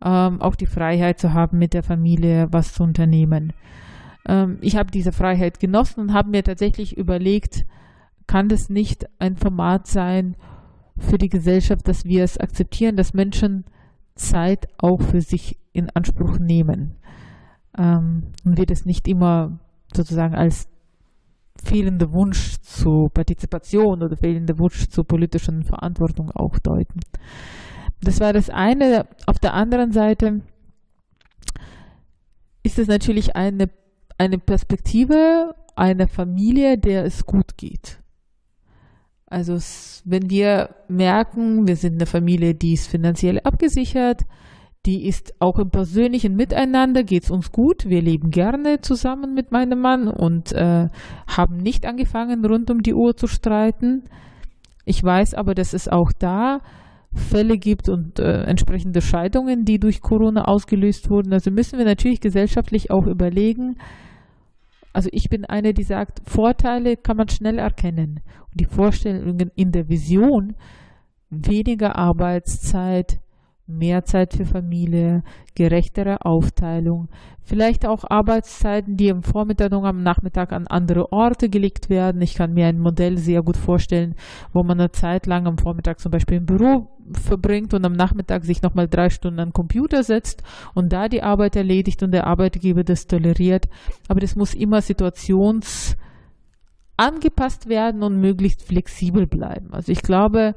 ähm, 0.04 0.42
auch 0.42 0.54
die 0.54 0.66
Freiheit 0.66 1.18
zu 1.18 1.32
haben, 1.32 1.58
mit 1.58 1.72
der 1.72 1.82
Familie 1.82 2.48
was 2.50 2.74
zu 2.74 2.82
unternehmen. 2.82 3.54
Ähm, 4.26 4.58
ich 4.60 4.76
habe 4.76 4.90
diese 4.90 5.12
Freiheit 5.12 5.60
genossen 5.60 6.00
und 6.00 6.12
habe 6.12 6.28
mir 6.28 6.44
tatsächlich 6.44 6.98
überlegt, 6.98 7.64
kann 8.26 8.48
das 8.48 8.68
nicht 8.68 9.06
ein 9.18 9.36
Format 9.36 9.86
sein 9.86 10.36
für 10.98 11.18
die 11.18 11.28
Gesellschaft, 11.28 11.86
dass 11.88 12.04
wir 12.04 12.24
es 12.24 12.38
akzeptieren, 12.38 12.96
dass 12.96 13.14
Menschen 13.14 13.64
Zeit 14.14 14.68
auch 14.78 15.00
für 15.00 15.20
sich 15.20 15.58
in 15.72 15.90
Anspruch 15.90 16.38
nehmen 16.38 16.96
ähm, 17.76 18.32
und 18.44 18.58
wir 18.58 18.66
das 18.66 18.84
nicht 18.84 19.08
immer 19.08 19.58
sozusagen 19.94 20.34
als 20.34 20.68
fehlende 21.62 22.12
Wunsch 22.12 22.60
zu 22.60 23.08
Partizipation 23.12 24.02
oder 24.02 24.16
fehlende 24.16 24.58
Wunsch 24.58 24.88
zur 24.88 25.06
politischen 25.06 25.64
Verantwortung 25.64 26.30
auch 26.30 26.58
deuten. 26.58 27.00
Das 28.00 28.20
war 28.20 28.32
das 28.32 28.50
eine. 28.50 29.06
Auf 29.26 29.38
der 29.38 29.54
anderen 29.54 29.92
Seite 29.92 30.40
ist 32.62 32.78
es 32.78 32.88
natürlich 32.88 33.36
eine, 33.36 33.70
eine 34.18 34.38
Perspektive 34.38 35.54
einer 35.76 36.08
Familie, 36.08 36.78
der 36.78 37.04
es 37.04 37.24
gut 37.24 37.56
geht. 37.56 38.01
Also 39.32 39.54
wenn 40.04 40.28
wir 40.28 40.74
merken, 40.88 41.66
wir 41.66 41.76
sind 41.76 41.94
eine 41.94 42.04
Familie, 42.04 42.54
die 42.54 42.74
ist 42.74 42.90
finanziell 42.90 43.40
abgesichert, 43.40 44.24
die 44.84 45.06
ist 45.06 45.32
auch 45.38 45.58
im 45.58 45.70
persönlichen 45.70 46.34
Miteinander, 46.34 47.02
geht 47.02 47.24
es 47.24 47.30
uns 47.30 47.50
gut. 47.50 47.88
Wir 47.88 48.02
leben 48.02 48.28
gerne 48.28 48.82
zusammen 48.82 49.32
mit 49.32 49.50
meinem 49.50 49.80
Mann 49.80 50.06
und 50.06 50.52
äh, 50.52 50.88
haben 51.26 51.56
nicht 51.56 51.86
angefangen, 51.86 52.44
rund 52.44 52.70
um 52.70 52.82
die 52.82 52.92
Uhr 52.92 53.16
zu 53.16 53.26
streiten. 53.26 54.04
Ich 54.84 55.02
weiß 55.02 55.32
aber, 55.32 55.54
dass 55.54 55.72
es 55.72 55.88
auch 55.88 56.12
da 56.18 56.58
Fälle 57.14 57.56
gibt 57.56 57.88
und 57.88 58.18
äh, 58.18 58.42
entsprechende 58.42 59.00
Scheidungen, 59.00 59.64
die 59.64 59.78
durch 59.78 60.02
Corona 60.02 60.44
ausgelöst 60.44 61.08
wurden. 61.08 61.32
Also 61.32 61.50
müssen 61.50 61.78
wir 61.78 61.86
natürlich 61.86 62.20
gesellschaftlich 62.20 62.90
auch 62.90 63.06
überlegen, 63.06 63.76
also 64.92 65.08
ich 65.12 65.28
bin 65.28 65.44
eine, 65.44 65.72
die 65.72 65.82
sagt, 65.82 66.20
Vorteile 66.24 66.96
kann 66.96 67.16
man 67.16 67.28
schnell 67.28 67.58
erkennen. 67.58 68.20
Und 68.50 68.60
die 68.60 68.66
Vorstellungen 68.66 69.50
in 69.54 69.72
der 69.72 69.88
Vision, 69.88 70.54
weniger 71.30 71.96
Arbeitszeit, 71.96 73.20
mehr 73.66 74.04
Zeit 74.04 74.34
für 74.34 74.44
Familie, 74.44 75.22
gerechtere 75.54 76.24
Aufteilung, 76.24 77.08
vielleicht 77.42 77.86
auch 77.86 78.04
Arbeitszeiten, 78.08 78.96
die 78.96 79.10
am 79.10 79.22
Vormittag 79.22 79.72
und 79.72 79.84
am 79.84 80.02
Nachmittag 80.02 80.52
an 80.52 80.66
andere 80.66 81.10
Orte 81.12 81.48
gelegt 81.48 81.88
werden. 81.88 82.20
Ich 82.20 82.34
kann 82.34 82.52
mir 82.52 82.66
ein 82.66 82.78
Modell 82.78 83.18
sehr 83.18 83.42
gut 83.42 83.56
vorstellen, 83.56 84.14
wo 84.52 84.62
man 84.62 84.78
eine 84.78 84.90
Zeit 84.90 85.26
lang 85.26 85.46
am 85.46 85.58
Vormittag 85.58 86.00
zum 86.00 86.10
Beispiel 86.10 86.38
im 86.38 86.46
Büro 86.46 86.88
verbringt 87.12 87.74
und 87.74 87.84
am 87.84 87.92
Nachmittag 87.92 88.44
sich 88.44 88.62
nochmal 88.62 88.88
drei 88.88 89.10
Stunden 89.10 89.38
den 89.38 89.52
Computer 89.52 90.02
setzt 90.02 90.42
und 90.74 90.92
da 90.92 91.08
die 91.08 91.22
Arbeit 91.22 91.56
erledigt 91.56 92.02
und 92.02 92.12
der 92.12 92.26
Arbeitgeber 92.26 92.84
das 92.84 93.06
toleriert. 93.06 93.68
Aber 94.08 94.20
das 94.20 94.36
muss 94.36 94.54
immer 94.54 94.80
situations 94.80 95.96
angepasst 96.96 97.68
werden 97.68 98.02
und 98.02 98.20
möglichst 98.20 98.62
flexibel 98.62 99.26
bleiben. 99.26 99.72
Also 99.72 99.92
ich 99.92 100.02
glaube, 100.02 100.54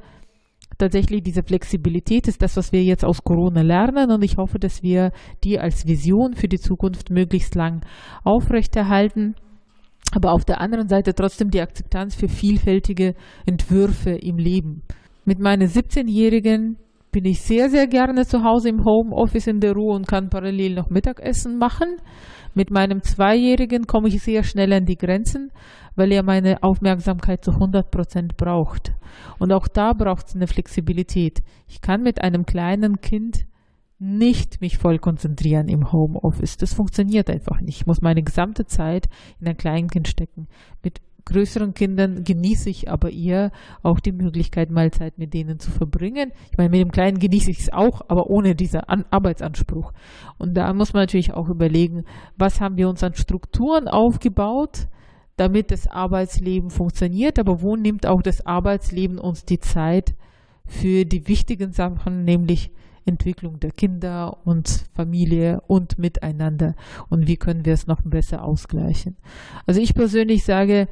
tatsächlich 0.78 1.22
diese 1.22 1.42
Flexibilität 1.42 2.28
ist 2.28 2.42
das, 2.42 2.56
was 2.56 2.72
wir 2.72 2.82
jetzt 2.82 3.04
aus 3.04 3.24
Corona 3.24 3.62
lernen 3.62 4.10
und 4.10 4.22
ich 4.22 4.36
hoffe, 4.36 4.58
dass 4.58 4.82
wir 4.82 5.12
die 5.44 5.58
als 5.58 5.86
Vision 5.86 6.34
für 6.34 6.48
die 6.48 6.58
Zukunft 6.58 7.10
möglichst 7.10 7.54
lang 7.54 7.84
aufrechterhalten. 8.24 9.34
Aber 10.12 10.32
auf 10.32 10.44
der 10.44 10.60
anderen 10.60 10.88
Seite 10.88 11.14
trotzdem 11.14 11.50
die 11.50 11.60
Akzeptanz 11.60 12.14
für 12.14 12.28
vielfältige 12.28 13.14
Entwürfe 13.44 14.10
im 14.10 14.38
Leben. 14.38 14.82
Mit 15.28 15.40
meinen 15.40 15.66
17-Jährigen 15.66 16.76
bin 17.10 17.24
ich 17.24 17.40
sehr, 17.40 17.68
sehr 17.68 17.88
gerne 17.88 18.24
zu 18.26 18.44
Hause 18.44 18.68
im 18.68 18.84
Homeoffice 18.84 19.48
in 19.48 19.58
der 19.58 19.72
Ruhe 19.72 19.96
und 19.96 20.06
kann 20.06 20.30
parallel 20.30 20.76
noch 20.76 20.88
Mittagessen 20.88 21.58
machen. 21.58 21.96
Mit 22.54 22.70
meinem 22.70 23.02
Zweijährigen 23.02 23.88
komme 23.88 24.06
ich 24.06 24.22
sehr 24.22 24.44
schnell 24.44 24.72
an 24.72 24.84
die 24.84 24.96
Grenzen, 24.96 25.50
weil 25.96 26.12
er 26.12 26.22
meine 26.22 26.62
Aufmerksamkeit 26.62 27.44
zu 27.44 27.50
100 27.50 27.90
Prozent 27.90 28.36
braucht. 28.36 28.94
Und 29.40 29.52
auch 29.52 29.66
da 29.66 29.94
braucht 29.94 30.28
es 30.28 30.36
eine 30.36 30.46
Flexibilität. 30.46 31.40
Ich 31.66 31.80
kann 31.80 32.02
mit 32.02 32.22
einem 32.22 32.46
kleinen 32.46 33.00
Kind 33.00 33.46
nicht 33.98 34.60
mich 34.60 34.78
voll 34.78 34.98
konzentrieren 35.00 35.66
im 35.66 35.90
Homeoffice. 35.90 36.56
Das 36.56 36.72
funktioniert 36.72 37.28
einfach 37.30 37.60
nicht. 37.60 37.80
Ich 37.80 37.86
muss 37.86 38.00
meine 38.00 38.22
gesamte 38.22 38.66
Zeit 38.66 39.08
in 39.40 39.48
ein 39.48 39.56
Kleinkind 39.56 40.06
stecken. 40.06 40.46
Mit 40.84 41.00
größeren 41.26 41.74
Kindern 41.74 42.24
genieße 42.24 42.70
ich 42.70 42.90
aber 42.90 43.10
eher 43.12 43.52
auch 43.82 44.00
die 44.00 44.12
Möglichkeit, 44.12 44.70
mal 44.70 44.90
Zeit 44.90 45.18
mit 45.18 45.34
denen 45.34 45.58
zu 45.58 45.70
verbringen. 45.70 46.32
Ich 46.50 46.56
meine, 46.56 46.70
mit 46.70 46.80
dem 46.80 46.92
Kleinen 46.92 47.18
genieße 47.18 47.50
ich 47.50 47.60
es 47.60 47.72
auch, 47.72 48.02
aber 48.08 48.30
ohne 48.30 48.54
diesen 48.54 48.80
an 48.80 49.04
Arbeitsanspruch. 49.10 49.92
Und 50.38 50.54
da 50.54 50.72
muss 50.72 50.92
man 50.92 51.02
natürlich 51.02 51.34
auch 51.34 51.48
überlegen, 51.48 52.04
was 52.36 52.60
haben 52.60 52.76
wir 52.76 52.88
uns 52.88 53.02
an 53.02 53.14
Strukturen 53.14 53.88
aufgebaut, 53.88 54.88
damit 55.36 55.70
das 55.70 55.86
Arbeitsleben 55.86 56.70
funktioniert, 56.70 57.38
aber 57.38 57.60
wo 57.60 57.76
nimmt 57.76 58.06
auch 58.06 58.22
das 58.22 58.46
Arbeitsleben 58.46 59.18
uns 59.18 59.44
die 59.44 59.58
Zeit 59.58 60.14
für 60.64 61.04
die 61.04 61.28
wichtigen 61.28 61.72
Sachen, 61.72 62.24
nämlich 62.24 62.70
Entwicklung 63.04 63.60
der 63.60 63.70
Kinder 63.70 64.38
und 64.44 64.84
Familie 64.94 65.60
und 65.68 65.98
miteinander 65.98 66.74
und 67.08 67.28
wie 67.28 67.36
können 67.36 67.64
wir 67.64 67.72
es 67.72 67.86
noch 67.86 68.02
besser 68.02 68.42
ausgleichen. 68.42 69.16
Also 69.64 69.80
ich 69.80 69.94
persönlich 69.94 70.44
sage, 70.44 70.88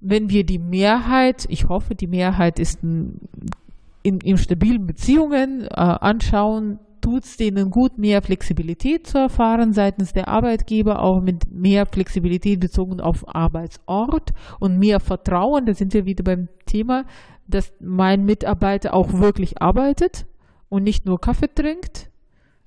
wenn 0.00 0.30
wir 0.30 0.44
die 0.44 0.58
Mehrheit, 0.58 1.46
ich 1.48 1.68
hoffe, 1.68 1.94
die 1.94 2.06
Mehrheit 2.06 2.58
ist 2.58 2.82
in, 2.82 4.20
in 4.20 4.38
stabilen 4.38 4.86
Beziehungen 4.86 5.62
äh, 5.62 5.74
anschauen, 5.74 6.78
tut 7.00 7.24
es 7.24 7.36
denen 7.36 7.70
gut, 7.70 7.98
mehr 7.98 8.20
Flexibilität 8.20 9.06
zu 9.06 9.18
erfahren 9.18 9.72
seitens 9.72 10.12
der 10.12 10.28
Arbeitgeber, 10.28 11.02
auch 11.02 11.20
mit 11.20 11.50
mehr 11.52 11.86
Flexibilität 11.86 12.58
bezogen 12.58 13.00
auf 13.00 13.24
Arbeitsort 13.34 14.32
und 14.58 14.78
mehr 14.78 14.98
Vertrauen. 15.00 15.66
Da 15.66 15.74
sind 15.74 15.94
wir 15.94 16.04
wieder 16.04 16.24
beim 16.24 16.48
Thema, 16.66 17.04
dass 17.46 17.72
mein 17.80 18.24
Mitarbeiter 18.24 18.92
auch 18.92 19.12
wirklich 19.12 19.62
arbeitet 19.62 20.26
und 20.68 20.82
nicht 20.82 21.06
nur 21.06 21.20
Kaffee 21.20 21.52
trinkt. 21.54 22.10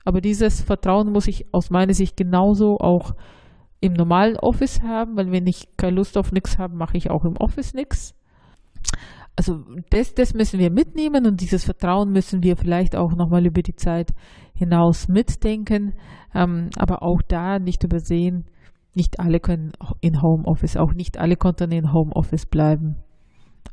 Aber 0.06 0.22
dieses 0.22 0.62
Vertrauen 0.62 1.12
muss 1.12 1.28
ich 1.28 1.46
aus 1.54 1.70
meiner 1.70 1.94
Sicht 1.94 2.16
genauso 2.16 2.80
auch 2.80 3.14
im 3.82 3.94
normalen 3.94 4.38
Office 4.38 4.82
haben, 4.82 5.16
weil 5.16 5.32
wenn 5.32 5.48
ich 5.48 5.68
keine 5.78 5.96
Lust 5.96 6.18
auf 6.18 6.32
nichts 6.32 6.58
habe, 6.58 6.76
mache 6.76 6.98
ich 6.98 7.10
auch 7.10 7.26
im 7.26 7.38
Office 7.38 7.74
nichts. 7.74 8.16
Also 9.36 9.64
das, 9.90 10.14
das 10.16 10.34
müssen 10.34 10.60
wir 10.60 10.70
mitnehmen 10.70 11.26
und 11.26 11.40
dieses 11.40 11.64
Vertrauen 11.64 12.12
müssen 12.12 12.44
wir 12.44 12.58
vielleicht 12.58 12.96
auch 12.96 13.16
nochmal 13.16 13.46
über 13.46 13.62
die 13.62 13.76
Zeit 13.76 14.14
hinaus 14.54 15.08
mitdenken. 15.08 15.94
Ähm, 16.36 16.70
aber 16.76 17.04
auch 17.04 17.22
da 17.26 17.58
nicht 17.58 17.84
übersehen, 17.86 18.46
nicht 18.96 19.20
alle 19.20 19.40
können 19.40 19.72
in 20.02 20.22
Homeoffice, 20.22 20.76
auch 20.76 20.94
nicht 20.94 21.18
alle 21.18 21.38
konnten 21.38 21.72
in 21.72 21.94
Homeoffice 21.94 22.48
bleiben. 22.48 22.98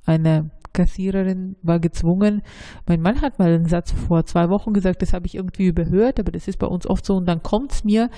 Eine 0.05 0.51
Kassiererin 0.73 1.57
war 1.63 1.81
gezwungen. 1.81 2.43
Mein 2.87 3.01
Mann 3.01 3.23
hat 3.23 3.41
mal 3.41 3.53
einen 3.53 3.67
Satz 3.67 3.91
vor 3.91 4.25
zwei 4.25 4.49
Wochen 4.51 4.73
gesagt, 4.73 5.03
das 5.03 5.15
habe 5.15 5.27
ich 5.27 5.35
irgendwie 5.35 5.67
überhört, 5.67 6.21
aber 6.21 6.31
das 6.31 6.47
ist 6.47 6.59
bei 6.59 6.67
uns 6.67 6.87
oft 6.87 7.05
so. 7.05 7.15
Und 7.15 7.27
dann 7.27 7.43
kommt 7.43 7.73
es 7.73 7.83
mir, 7.83 8.11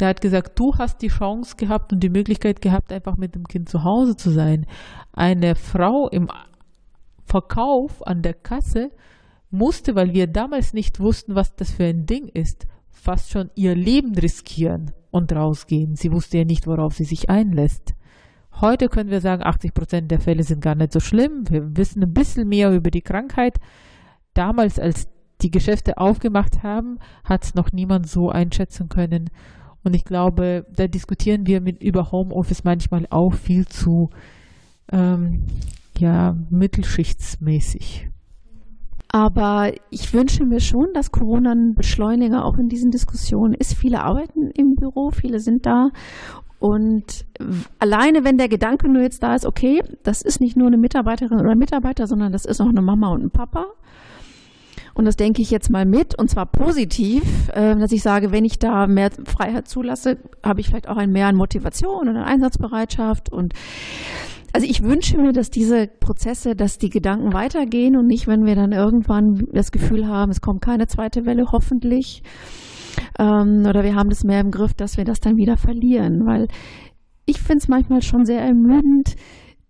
der 0.00 0.08
hat 0.08 0.20
gesagt, 0.20 0.58
du 0.58 0.74
hast 0.76 1.02
die 1.02 1.08
Chance 1.08 1.56
gehabt 1.56 1.92
und 1.92 2.00
die 2.00 2.10
Möglichkeit 2.10 2.60
gehabt, 2.60 2.92
einfach 2.92 3.16
mit 3.16 3.34
dem 3.34 3.46
Kind 3.46 3.68
zu 3.68 3.84
Hause 3.84 4.16
zu 4.16 4.30
sein. 4.30 4.66
Eine 5.12 5.54
Frau 5.54 6.08
im 6.08 6.28
Verkauf 7.24 8.06
an 8.06 8.22
der 8.22 8.34
Kasse 8.34 8.90
musste, 9.50 9.94
weil 9.94 10.12
wir 10.12 10.26
damals 10.26 10.72
nicht 10.72 11.00
wussten, 11.00 11.34
was 11.34 11.54
das 11.54 11.70
für 11.70 11.84
ein 11.84 12.06
Ding 12.06 12.28
ist, 12.28 12.66
fast 12.90 13.30
schon 13.30 13.50
ihr 13.54 13.74
Leben 13.74 14.14
riskieren 14.14 14.92
und 15.10 15.32
rausgehen. 15.32 15.94
Sie 15.94 16.10
wusste 16.10 16.38
ja 16.38 16.44
nicht, 16.44 16.66
worauf 16.66 16.94
sie 16.94 17.04
sich 17.04 17.30
einlässt. 17.30 17.94
Heute 18.60 18.88
können 18.88 19.10
wir 19.10 19.20
sagen, 19.20 19.42
80 19.44 19.74
Prozent 19.74 20.10
der 20.10 20.20
Fälle 20.20 20.42
sind 20.42 20.60
gar 20.60 20.74
nicht 20.74 20.92
so 20.92 21.00
schlimm. 21.00 21.44
Wir 21.48 21.76
wissen 21.76 22.02
ein 22.02 22.12
bisschen 22.12 22.48
mehr 22.48 22.72
über 22.72 22.90
die 22.90 23.02
Krankheit. 23.02 23.58
Damals, 24.32 24.78
als 24.78 25.08
die 25.42 25.50
Geschäfte 25.50 25.98
aufgemacht 25.98 26.62
haben, 26.62 26.98
hat 27.24 27.44
es 27.44 27.54
noch 27.54 27.72
niemand 27.72 28.08
so 28.08 28.30
einschätzen 28.30 28.88
können. 28.88 29.30
Und 29.84 29.94
ich 29.94 30.04
glaube, 30.04 30.66
da 30.74 30.88
diskutieren 30.88 31.46
wir 31.46 31.60
mit 31.60 31.82
über 31.82 32.10
Homeoffice 32.10 32.64
manchmal 32.64 33.06
auch 33.10 33.34
viel 33.34 33.66
zu 33.66 34.10
ähm, 34.90 35.44
ja, 35.98 36.36
mittelschichtsmäßig. 36.50 38.08
Aber 39.08 39.72
ich 39.90 40.12
wünsche 40.12 40.44
mir 40.44 40.58
schon, 40.58 40.88
dass 40.92 41.12
Corona 41.12 41.52
ein 41.52 41.74
Beschleuniger 41.74 42.44
auch 42.44 42.58
in 42.58 42.68
diesen 42.68 42.90
Diskussionen 42.90 43.54
ist. 43.54 43.74
Viele 43.74 44.02
arbeiten 44.02 44.50
im 44.50 44.74
Büro, 44.74 45.10
viele 45.10 45.38
sind 45.38 45.66
da 45.66 45.90
und 46.64 47.26
alleine, 47.78 48.24
wenn 48.24 48.38
der 48.38 48.48
Gedanke 48.48 48.88
nur 48.88 49.02
jetzt 49.02 49.22
da 49.22 49.34
ist, 49.34 49.44
okay, 49.44 49.82
das 50.02 50.22
ist 50.22 50.40
nicht 50.40 50.56
nur 50.56 50.66
eine 50.68 50.78
Mitarbeiterin 50.78 51.38
oder 51.38 51.54
Mitarbeiter, 51.54 52.06
sondern 52.06 52.32
das 52.32 52.46
ist 52.46 52.58
auch 52.58 52.70
eine 52.70 52.80
Mama 52.80 53.08
und 53.08 53.22
ein 53.22 53.30
Papa. 53.30 53.66
Und 54.94 55.06
das 55.06 55.16
denke 55.16 55.42
ich 55.42 55.50
jetzt 55.50 55.70
mal 55.70 55.84
mit, 55.84 56.16
und 56.18 56.30
zwar 56.30 56.46
positiv, 56.46 57.48
äh, 57.52 57.74
dass 57.76 57.92
ich 57.92 58.02
sage, 58.02 58.30
wenn 58.30 58.44
ich 58.44 58.58
da 58.58 58.86
mehr 58.86 59.10
Freiheit 59.24 59.68
zulasse, 59.68 60.18
habe 60.42 60.60
ich 60.60 60.68
vielleicht 60.68 60.88
auch 60.88 60.96
ein 60.96 61.10
mehr 61.10 61.26
an 61.26 61.36
Motivation 61.36 62.08
und 62.08 62.16
an 62.16 62.24
Einsatzbereitschaft. 62.24 63.32
Und 63.32 63.54
also 64.52 64.66
ich 64.68 64.84
wünsche 64.84 65.18
mir, 65.18 65.32
dass 65.32 65.50
diese 65.50 65.88
Prozesse, 65.88 66.54
dass 66.54 66.78
die 66.78 66.90
Gedanken 66.90 67.32
weitergehen 67.32 67.96
und 67.96 68.06
nicht, 68.06 68.28
wenn 68.28 68.44
wir 68.44 68.54
dann 68.54 68.70
irgendwann 68.70 69.48
das 69.52 69.72
Gefühl 69.72 70.06
haben, 70.06 70.30
es 70.30 70.40
kommt 70.40 70.62
keine 70.62 70.86
zweite 70.86 71.26
Welle, 71.26 71.46
hoffentlich, 71.50 72.22
ähm, 73.18 73.64
oder 73.68 73.82
wir 73.82 73.96
haben 73.96 74.10
das 74.10 74.22
mehr 74.22 74.40
im 74.40 74.52
Griff, 74.52 74.74
dass 74.74 74.96
wir 74.96 75.04
das 75.04 75.18
dann 75.18 75.36
wieder 75.36 75.56
verlieren. 75.56 76.24
Weil 76.24 76.46
ich 77.26 77.40
finde 77.40 77.58
es 77.58 77.68
manchmal 77.68 78.02
schon 78.02 78.24
sehr 78.24 78.42
ermüdend, 78.42 79.16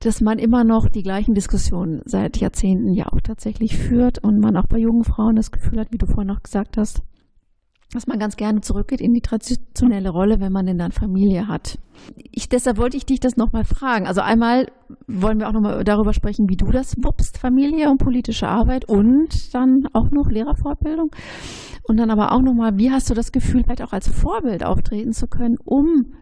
dass 0.05 0.21
man 0.21 0.39
immer 0.39 0.65
noch 0.65 0.89
die 0.89 1.03
gleichen 1.03 1.35
Diskussionen 1.35 2.03
seit 2.05 2.37
Jahrzehnten 2.37 2.93
ja 2.93 3.13
auch 3.13 3.21
tatsächlich 3.23 3.77
führt 3.77 4.23
und 4.23 4.39
man 4.39 4.57
auch 4.57 4.67
bei 4.67 4.79
jungen 4.79 5.05
Frauen 5.05 5.37
das 5.37 5.51
Gefühl 5.51 5.81
hat, 5.81 5.93
wie 5.93 5.99
du 5.99 6.07
vorhin 6.07 6.31
auch 6.31 6.43
gesagt 6.43 6.77
hast, 6.77 7.03
dass 7.93 8.07
man 8.07 8.19
ganz 8.19 8.37
gerne 8.37 8.61
zurückgeht 8.61 9.01
in 9.01 9.15
die 9.15 9.21
traditionelle 9.21 10.11
Rolle, 10.11 10.41
wenn 10.41 10.53
man 10.53 10.67
denn 10.67 10.79
dann 10.79 10.93
Familie 10.93 11.49
hat. 11.49 11.79
Ich, 12.33 12.49
deshalb 12.49 12.77
wollte 12.77 12.97
ich 12.97 13.07
dich 13.07 13.21
das 13.21 13.37
nochmal 13.37 13.65
fragen. 13.65 14.07
Also 14.07 14.21
einmal 14.21 14.67
wollen 15.07 15.39
wir 15.39 15.49
auch 15.49 15.53
nochmal 15.53 15.85
darüber 15.85 16.13
sprechen, 16.13 16.49
wie 16.49 16.57
du 16.57 16.67
das 16.67 16.97
wuppst, 17.03 17.39
Familie 17.39 17.91
und 17.91 17.99
politische 17.99 18.49
Arbeit 18.49 18.87
und 18.87 19.55
dann 19.55 19.89
auch 19.93 20.11
noch 20.11 20.29
Lehrerfortbildung. 20.29 21.13
Und 21.85 21.97
dann 21.99 22.11
aber 22.11 22.33
auch 22.33 22.43
nochmal, 22.43 22.77
wie 22.77 22.91
hast 22.91 23.09
du 23.11 23.15
das 23.15 23.33
Gefühl, 23.33 23.63
vielleicht 23.63 23.83
auch 23.83 23.93
als 23.93 24.09
Vorbild 24.09 24.65
auftreten 24.65 25.13
zu 25.13 25.29
können, 25.29 25.57
um 25.65 26.15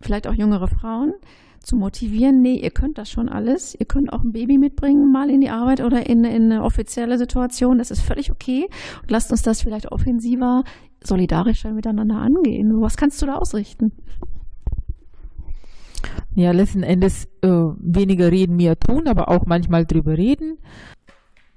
vielleicht 0.00 0.26
auch 0.26 0.34
jüngere 0.34 0.68
Frauen 0.68 1.14
zu 1.62 1.76
motivieren, 1.76 2.40
nee, 2.40 2.56
ihr 2.56 2.70
könnt 2.70 2.96
das 2.96 3.10
schon 3.10 3.28
alles, 3.28 3.76
ihr 3.78 3.86
könnt 3.86 4.12
auch 4.12 4.22
ein 4.22 4.32
Baby 4.32 4.58
mitbringen, 4.58 5.12
mal 5.12 5.28
in 5.28 5.40
die 5.40 5.50
Arbeit 5.50 5.82
oder 5.82 6.08
in, 6.08 6.24
in 6.24 6.50
eine 6.50 6.62
offizielle 6.62 7.18
Situation, 7.18 7.78
das 7.78 7.90
ist 7.90 8.00
völlig 8.00 8.30
okay. 8.30 8.66
Und 9.02 9.10
lasst 9.10 9.30
uns 9.30 9.42
das 9.42 9.60
vielleicht 9.62 9.92
offensiver, 9.92 10.64
solidarischer 11.04 11.72
miteinander 11.72 12.16
angehen. 12.16 12.80
Was 12.80 12.96
kannst 12.96 13.20
du 13.20 13.26
da 13.26 13.36
ausrichten? 13.36 13.92
Ja, 16.34 16.52
letzten 16.52 16.82
Endes 16.82 17.26
äh, 17.42 17.48
weniger 17.48 18.30
reden, 18.30 18.56
mehr 18.56 18.78
tun, 18.78 19.06
aber 19.06 19.28
auch 19.28 19.46
manchmal 19.46 19.84
drüber 19.84 20.16
reden. 20.16 20.58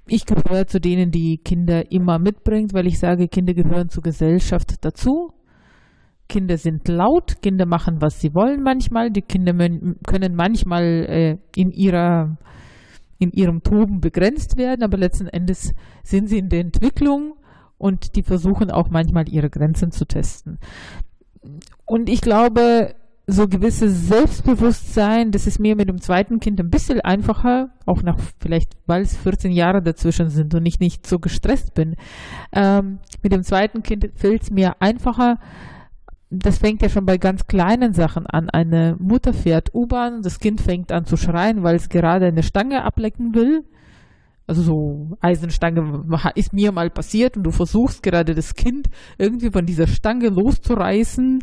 Ich 0.06 0.26
gehöre 0.26 0.66
zu 0.66 0.80
denen, 0.80 1.10
die 1.10 1.38
Kinder 1.38 1.90
immer 1.90 2.18
mitbringt, 2.18 2.74
weil 2.74 2.86
ich 2.86 2.98
sage, 2.98 3.28
Kinder 3.28 3.54
gehören 3.54 3.88
zur 3.88 4.02
Gesellschaft 4.02 4.84
dazu. 4.84 5.32
Kinder 6.34 6.58
sind 6.58 6.88
laut, 6.88 7.42
Kinder 7.42 7.64
machen, 7.64 8.00
was 8.00 8.20
sie 8.20 8.34
wollen 8.34 8.64
manchmal. 8.64 9.12
Die 9.12 9.22
Kinder 9.22 9.54
können 10.04 10.34
manchmal 10.34 10.82
äh, 10.82 11.38
in 11.54 11.70
ihrer 11.70 12.36
in 13.20 13.30
ihrem 13.30 13.62
Toben 13.62 14.00
begrenzt 14.00 14.56
werden, 14.56 14.82
aber 14.82 14.96
letzten 14.96 15.28
Endes 15.28 15.72
sind 16.02 16.28
sie 16.28 16.38
in 16.38 16.48
der 16.48 16.58
Entwicklung 16.58 17.34
und 17.78 18.16
die 18.16 18.24
versuchen 18.24 18.72
auch 18.72 18.90
manchmal 18.90 19.28
ihre 19.28 19.48
Grenzen 19.48 19.92
zu 19.92 20.06
testen. 20.06 20.58
Und 21.86 22.08
ich 22.08 22.20
glaube, 22.20 22.96
so 23.28 23.46
gewisses 23.46 24.08
Selbstbewusstsein, 24.08 25.30
das 25.30 25.46
ist 25.46 25.60
mir 25.60 25.76
mit 25.76 25.88
dem 25.88 26.00
zweiten 26.00 26.40
Kind 26.40 26.58
ein 26.58 26.68
bisschen 26.68 27.00
einfacher, 27.00 27.70
auch 27.86 28.02
nach 28.02 28.18
vielleicht, 28.40 28.72
weil 28.86 29.02
es 29.02 29.16
14 29.16 29.52
Jahre 29.52 29.82
dazwischen 29.82 30.30
sind 30.30 30.52
und 30.52 30.66
ich 30.66 30.80
nicht 30.80 31.06
so 31.06 31.20
gestresst 31.20 31.74
bin. 31.74 31.94
Ähm, 32.52 32.98
mit 33.22 33.32
dem 33.32 33.44
zweiten 33.44 33.84
Kind 33.84 34.10
fällt 34.16 34.42
es 34.42 34.50
mir 34.50 34.82
einfacher. 34.82 35.38
Das 36.38 36.58
fängt 36.58 36.82
ja 36.82 36.88
schon 36.88 37.06
bei 37.06 37.18
ganz 37.18 37.46
kleinen 37.46 37.92
Sachen 37.92 38.26
an. 38.26 38.50
Eine 38.50 38.96
Mutter 38.98 39.32
fährt 39.32 39.74
U-Bahn, 39.74 40.22
das 40.22 40.40
Kind 40.40 40.60
fängt 40.60 40.92
an 40.92 41.04
zu 41.04 41.16
schreien, 41.16 41.62
weil 41.62 41.76
es 41.76 41.88
gerade 41.88 42.26
eine 42.26 42.42
Stange 42.42 42.84
ablecken 42.84 43.34
will. 43.34 43.64
Also 44.46 44.62
so 44.62 45.16
Eisenstange 45.20 46.04
ist 46.34 46.52
mir 46.52 46.70
mal 46.70 46.90
passiert 46.90 47.36
und 47.36 47.44
du 47.44 47.50
versuchst 47.50 48.02
gerade 48.02 48.34
das 48.34 48.54
Kind 48.54 48.88
irgendwie 49.16 49.50
von 49.50 49.64
dieser 49.64 49.86
Stange 49.86 50.28
loszureißen 50.28 51.42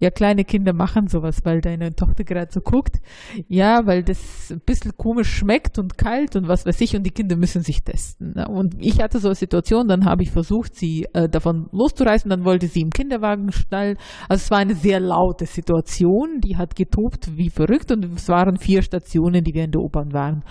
ja, 0.00 0.10
kleine 0.10 0.44
Kinder 0.44 0.72
machen 0.72 1.08
sowas, 1.08 1.40
weil 1.44 1.60
deine 1.60 1.94
Tochter 1.94 2.24
gerade 2.24 2.50
so 2.50 2.60
guckt. 2.60 3.00
Ja, 3.48 3.86
weil 3.86 4.02
das 4.02 4.50
ein 4.50 4.60
bisschen 4.64 4.96
komisch 4.96 5.28
schmeckt 5.28 5.78
und 5.78 5.98
kalt 5.98 6.36
und 6.36 6.48
was 6.48 6.64
weiß 6.64 6.80
ich 6.80 6.96
und 6.96 7.04
die 7.04 7.10
Kinder 7.10 7.36
müssen 7.36 7.62
sich 7.62 7.84
testen. 7.84 8.32
Ne? 8.34 8.48
Und 8.48 8.74
ich 8.78 9.02
hatte 9.02 9.18
so 9.18 9.28
eine 9.28 9.34
Situation, 9.34 9.88
dann 9.88 10.06
habe 10.06 10.22
ich 10.22 10.30
versucht, 10.30 10.74
sie 10.74 11.06
äh, 11.12 11.28
davon 11.28 11.68
loszureißen, 11.72 12.30
dann 12.30 12.46
wollte 12.46 12.66
sie 12.66 12.80
im 12.80 12.90
Kinderwagen 12.90 13.52
schnallen. 13.52 13.98
Also 14.26 14.42
es 14.42 14.50
war 14.50 14.58
eine 14.58 14.74
sehr 14.74 15.00
laute 15.00 15.44
Situation, 15.44 16.40
die 16.40 16.56
hat 16.56 16.76
getobt 16.76 17.36
wie 17.36 17.50
verrückt 17.50 17.92
und 17.92 18.04
es 18.16 18.28
waren 18.30 18.56
vier 18.56 18.80
Stationen, 18.80 19.44
die 19.44 19.52
wir 19.52 19.64
in 19.64 19.72
der 19.72 19.82
U-Bahn 19.82 20.14
waren. 20.14 20.44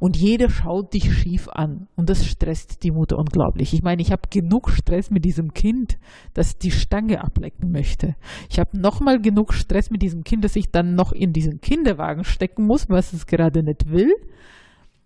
Und 0.00 0.16
jeder 0.16 0.50
schaut 0.50 0.94
dich 0.94 1.12
schief 1.12 1.48
an 1.48 1.86
und 1.94 2.10
das 2.10 2.26
stresst 2.26 2.82
die 2.82 2.90
Mutter 2.90 3.18
unglaublich. 3.18 3.72
Ich 3.72 3.82
meine, 3.82 4.02
ich 4.02 4.10
habe 4.10 4.22
genug 4.30 4.70
Stress 4.70 5.10
mit 5.10 5.24
diesem 5.24 5.54
Kind, 5.54 5.96
das 6.34 6.58
die 6.58 6.72
Stange 6.72 7.22
ablecken 7.22 7.70
möchte. 7.70 8.16
Ich 8.50 8.58
habe 8.58 8.76
noch 8.76 8.95
nochmal 8.96 9.20
genug 9.20 9.52
Stress 9.52 9.90
mit 9.90 10.02
diesem 10.02 10.24
Kind, 10.24 10.44
dass 10.44 10.56
ich 10.56 10.70
dann 10.70 10.94
noch 10.94 11.12
in 11.12 11.32
diesen 11.32 11.60
Kinderwagen 11.60 12.24
stecken 12.24 12.66
muss, 12.66 12.88
was 12.88 13.12
es 13.12 13.26
gerade 13.26 13.62
nicht 13.62 13.90
will. 13.90 14.14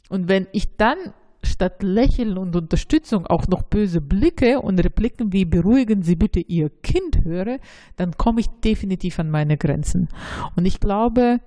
Und 0.09 0.28
wenn 0.28 0.47
ich 0.53 0.76
dann 0.76 0.97
statt 1.43 1.82
Lächeln 1.82 2.38
und 2.38 2.55
Unterstützung 2.55 3.26
auch 3.26 3.49
noch 3.49 3.62
böse 3.62 4.01
Blicke 4.01 4.61
und 4.61 4.78
Repliken 4.78 5.32
wie 5.32 5.45
beruhigen 5.45 6.03
Sie 6.03 6.14
bitte 6.14 6.41
Ihr 6.41 6.70
Kind 6.82 7.24
höre, 7.24 7.59
dann 7.97 8.12
komme 8.12 8.41
ich 8.41 8.47
definitiv 8.64 9.18
an 9.18 9.30
meine 9.30 9.57
Grenzen. 9.57 10.09
Und 10.57 10.66
ich 10.66 10.78
glaube, 10.78 11.38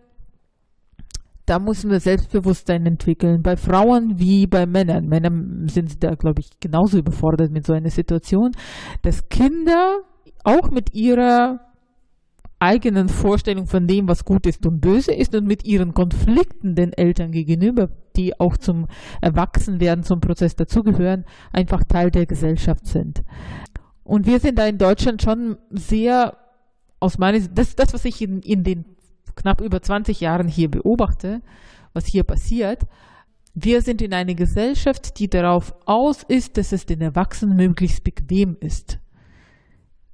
da 1.46 1.60
müssen 1.60 1.92
wir 1.92 2.00
Selbstbewusstsein 2.00 2.86
entwickeln. 2.86 3.42
Bei 3.42 3.56
Frauen 3.56 4.18
wie 4.18 4.48
bei 4.48 4.66
Männern. 4.66 5.08
Männer 5.08 5.32
sind 5.70 6.04
da, 6.04 6.16
glaube 6.16 6.42
ich, 6.42 6.50
genauso 6.60 6.98
überfordert 6.98 7.52
mit 7.52 7.66
so 7.66 7.74
einer 7.74 7.90
Situation, 7.90 8.52
dass 9.02 9.30
Kinder 9.30 10.00
auch 10.44 10.72
mit 10.72 10.94
ihrer 10.94 11.60
eigenen 12.64 13.10
Vorstellung 13.10 13.68
von 13.68 13.88
dem, 13.88 14.08
was 14.08 14.24
gut 14.24 14.48
ist 14.48 14.66
und 14.66 14.80
böse 14.80 15.14
ist 15.14 15.36
und 15.36 15.46
mit 15.46 15.66
ihren 15.66 15.94
Konflikten 15.94 16.76
den 16.76 16.94
Eltern 16.94 17.32
gegenüber, 17.32 17.90
die 18.16 18.40
auch 18.40 18.56
zum 18.56 18.88
Erwachsenwerden, 19.22 20.06
zum 20.06 20.22
Prozess 20.22 20.56
dazugehören, 20.56 21.26
einfach 21.52 21.84
Teil 21.84 22.10
der 22.10 22.26
Gesellschaft 22.26 22.88
sind. 22.88 23.24
Und 24.04 24.26
wir 24.26 24.40
sind 24.40 24.58
da 24.58 24.66
in 24.66 24.78
Deutschland 24.78 25.22
schon 25.22 25.58
sehr, 25.72 26.38
aus 27.02 27.18
meiner 27.18 27.42
Sicht, 27.42 27.52
das, 27.54 27.76
das 27.76 27.94
was 27.94 28.06
ich 28.06 28.22
in, 28.22 28.40
in 28.42 28.64
den 28.64 28.86
knapp 29.36 29.60
über 29.60 29.82
20 29.82 30.22
Jahren 30.22 30.48
hier 30.48 30.72
beobachte, 30.72 31.42
was 31.92 32.06
hier 32.06 32.24
passiert, 32.24 32.84
wir 33.54 33.82
sind 33.82 34.02
in 34.02 34.14
einer 34.14 34.36
Gesellschaft, 34.36 35.20
die 35.20 35.30
darauf 35.30 35.76
aus 35.86 36.24
ist, 36.24 36.58
dass 36.58 36.72
es 36.72 36.86
den 36.86 37.02
Erwachsenen 37.02 37.58
möglichst 37.58 38.04
bequem 38.04 38.58
ist. 38.60 39.00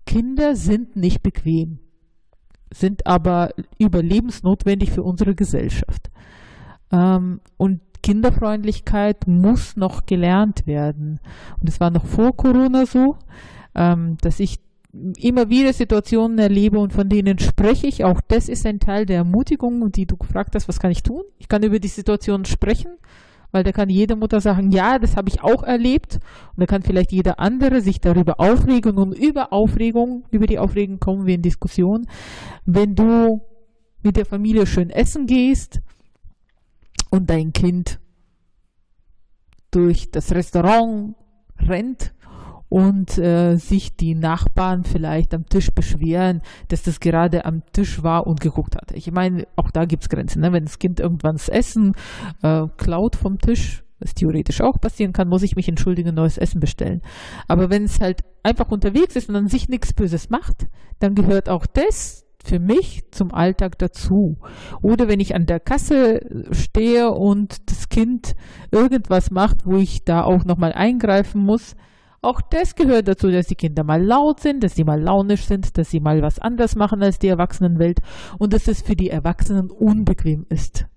Kinder 0.06 0.56
sind 0.56 0.95
nicht 0.95 1.22
bequem, 1.22 1.80
sind 2.72 3.05
aber 3.07 3.51
überlebensnotwendig 3.78 4.91
für 4.91 5.03
unsere 5.03 5.36
Gesellschaft. 5.36 6.09
Ähm, 6.91 7.41
und 7.57 7.82
Kinderfreundlichkeit 8.01 9.28
muss 9.28 9.76
noch 9.76 10.05
gelernt 10.05 10.65
werden. 10.65 11.20
Und 11.59 11.70
es 11.70 11.80
war 11.80 11.91
noch 11.91 12.05
vor 12.05 12.36
Corona 12.36 12.86
so, 12.86 13.17
ähm, 13.76 14.17
dass 14.22 14.39
ich 14.39 14.59
immer 15.17 15.49
wieder 15.49 15.74
Situationen 15.74 16.39
erlebe 16.39 16.80
und 16.80 16.93
von 16.93 17.09
denen 17.09 17.38
spreche 17.38 17.88
ich. 17.88 18.03
Auch 18.03 18.22
das 18.28 18.49
ist 18.49 18.65
ein 18.65 18.80
Teil 18.80 19.05
der 19.05 19.17
Ermutigung, 19.17 19.91
die 19.91 20.05
du 20.05 20.17
gefragt 20.17 20.55
hast, 20.55 20.67
was 20.67 20.80
kann 20.80 20.91
ich 20.91 21.03
tun? 21.03 21.24
Ich 21.38 21.47
kann 21.47 21.63
über 21.63 21.80
die 21.80 21.88
Situation 21.88 22.45
sprechen, 22.45 22.97
weil 23.52 23.64
da 23.64 23.72
kann 23.72 23.89
jede 23.89 24.16
Mutter 24.16 24.41
sagen, 24.41 24.72
ja, 24.72 25.00
das 25.00 25.16
habe 25.16 25.30
ich 25.30 25.41
auch 25.41 25.64
erlebt. 25.64 26.16
Und 26.56 26.62
da 26.62 26.66
kann 26.66 26.84
vielleicht 26.84 27.12
jeder 27.12 27.39
andere 27.39 27.82
sich 27.82 28.00
darüber 28.00 28.39
aufregen 28.39 28.97
und 28.97 29.14
über 29.14 29.52
Aufregung, 29.52 30.26
über 30.32 30.45
die 30.45 30.60
Aufregung 30.60 31.00
kommen 31.00 31.26
wir 31.26 31.36
in 31.36 31.41
Diskussion. 31.41 32.08
Wenn 32.66 32.95
du 32.95 33.41
mit 34.04 34.18
der 34.18 34.26
Familie 34.26 34.66
schön 34.66 34.89
essen 34.89 35.26
gehst 35.26 35.82
und 37.10 37.30
dein 37.30 37.54
Kind 37.54 38.00
durch 39.72 40.12
das 40.12 40.32
Restaurant 40.32 41.16
rennt 41.60 42.14
und 42.70 43.17
äh, 43.17 43.57
sich 43.57 43.95
die 43.95 44.15
Nachbarn 44.15 44.84
vielleicht 44.84 45.34
am 45.34 45.47
Tisch 45.47 45.72
beschweren, 45.72 46.41
dass 46.67 46.84
das 46.84 46.99
gerade 46.99 47.45
am 47.45 47.63
Tisch 47.74 48.03
war 48.03 48.28
und 48.28 48.41
geguckt 48.41 48.76
hat. 48.76 48.91
Ich 48.93 49.11
meine, 49.11 49.47
auch 49.55 49.72
da 49.72 49.86
gibt 49.86 50.03
es 50.03 50.09
Grenzen. 50.09 50.41
Ne? 50.41 50.53
Wenn 50.53 50.65
das 50.65 50.80
Kind 50.80 50.99
irgendwann 50.99 51.36
das 51.36 51.49
Essen 51.49 51.93
äh, 52.43 52.67
klaut 52.78 53.15
vom 53.15 53.39
Tisch, 53.39 53.84
was 53.99 54.13
theoretisch 54.13 54.61
auch 54.61 54.80
passieren 54.80 55.13
kann, 55.13 55.28
muss 55.28 55.43
ich 55.43 55.55
mich 55.55 55.67
entschuldigen, 55.67 56.15
neues 56.15 56.38
Essen 56.38 56.59
bestellen. 56.59 57.01
Aber 57.47 57.70
wenn 57.70 57.84
es 57.84 57.99
halt 57.99 58.22
einfach 58.43 58.72
unterwegs 58.72 59.15
ist 59.15 59.30
und 59.30 59.36
an 59.36 59.47
sich 59.47 59.67
nichts 59.67 59.93
Böses 59.93 60.30
macht, 60.30 60.67
dann 60.99 61.15
gehört 61.15 61.49
auch 61.49 61.65
das 61.65 62.26
für 62.41 62.59
mich 62.59 63.03
zum 63.11 63.34
Alltag 63.34 63.78
dazu. 63.80 64.38
Oder 64.82 65.07
wenn 65.07 65.20
ich 65.20 65.36
an 65.36 65.45
der 65.45 65.59
Kasse 65.59 66.22
stehe 66.51 67.11
und 67.11 67.70
das 67.70 67.89
Kind 67.89 68.36
irgendwas 68.72 69.32
macht, 69.32 69.65
wo 69.65 69.76
ich 69.78 70.05
da 70.05 70.24
auch 70.24 70.45
nochmal 70.45 70.72
eingreifen 70.72 71.43
muss, 71.43 71.76
auch 72.22 72.41
das 72.41 72.76
gehört 72.76 73.07
dazu, 73.07 73.32
dass 73.32 73.47
die 73.47 73.55
Kinder 73.55 73.84
mal 73.84 74.03
laut 74.03 74.41
sind, 74.41 74.63
dass 74.63 74.76
sie 74.76 74.84
mal 74.84 75.01
launisch 75.01 75.45
sind, 75.45 75.78
dass 75.78 75.89
sie 75.89 75.99
mal 76.01 76.22
was 76.22 76.39
anders 76.39 76.76
machen 76.76 77.01
als 77.01 77.20
die 77.20 77.30
Erwachsenenwelt 77.30 77.99
und 78.38 78.53
dass 78.53 78.67
es 78.67 78.82
für 78.82 78.95
die 78.95 79.09
Erwachsenen 79.09 79.72
unbequem 79.72 80.45
ist 80.49 80.88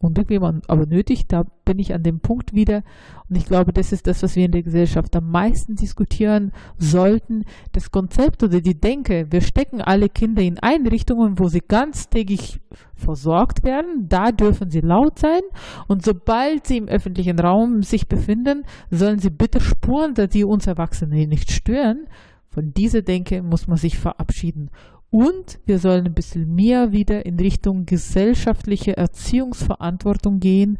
unbequem, 0.00 0.42
aber 0.42 0.86
nötig. 0.86 1.26
Da 1.26 1.44
bin 1.64 1.78
ich 1.78 1.92
an 1.92 2.02
dem 2.02 2.20
Punkt 2.20 2.54
wieder. 2.54 2.82
Und 3.28 3.36
ich 3.36 3.46
glaube, 3.46 3.72
das 3.72 3.92
ist 3.92 4.06
das, 4.06 4.22
was 4.22 4.36
wir 4.36 4.44
in 4.44 4.52
der 4.52 4.62
Gesellschaft 4.62 5.14
am 5.16 5.30
meisten 5.30 5.74
diskutieren 5.74 6.52
sollten. 6.78 7.44
Das 7.72 7.90
Konzept 7.90 8.42
oder 8.42 8.60
die 8.60 8.80
Denke, 8.80 9.26
wir 9.30 9.40
stecken 9.40 9.80
alle 9.80 10.08
Kinder 10.08 10.42
in 10.42 10.58
Einrichtungen, 10.58 11.38
wo 11.38 11.48
sie 11.48 11.60
ganztägig 11.60 12.60
versorgt 12.94 13.64
werden. 13.64 14.08
Da 14.08 14.32
dürfen 14.32 14.70
sie 14.70 14.80
laut 14.80 15.18
sein. 15.18 15.42
Und 15.88 16.04
sobald 16.04 16.66
sie 16.66 16.76
im 16.76 16.88
öffentlichen 16.88 17.38
Raum 17.38 17.82
sich 17.82 18.08
befinden, 18.08 18.64
sollen 18.90 19.18
sie 19.18 19.30
bitte 19.30 19.60
spuren, 19.60 20.14
dass 20.14 20.32
sie 20.32 20.44
uns 20.44 20.66
Erwachsene 20.66 21.26
nicht 21.26 21.50
stören. 21.50 22.06
Von 22.50 22.72
dieser 22.72 23.02
Denke 23.02 23.42
muss 23.42 23.66
man 23.66 23.76
sich 23.76 23.98
verabschieden. 23.98 24.70
Und 25.10 25.58
wir 25.64 25.78
sollen 25.78 26.06
ein 26.06 26.14
bisschen 26.14 26.54
mehr 26.54 26.92
wieder 26.92 27.24
in 27.24 27.38
Richtung 27.38 27.86
gesellschaftliche 27.86 28.96
Erziehungsverantwortung 28.96 30.38
gehen. 30.38 30.78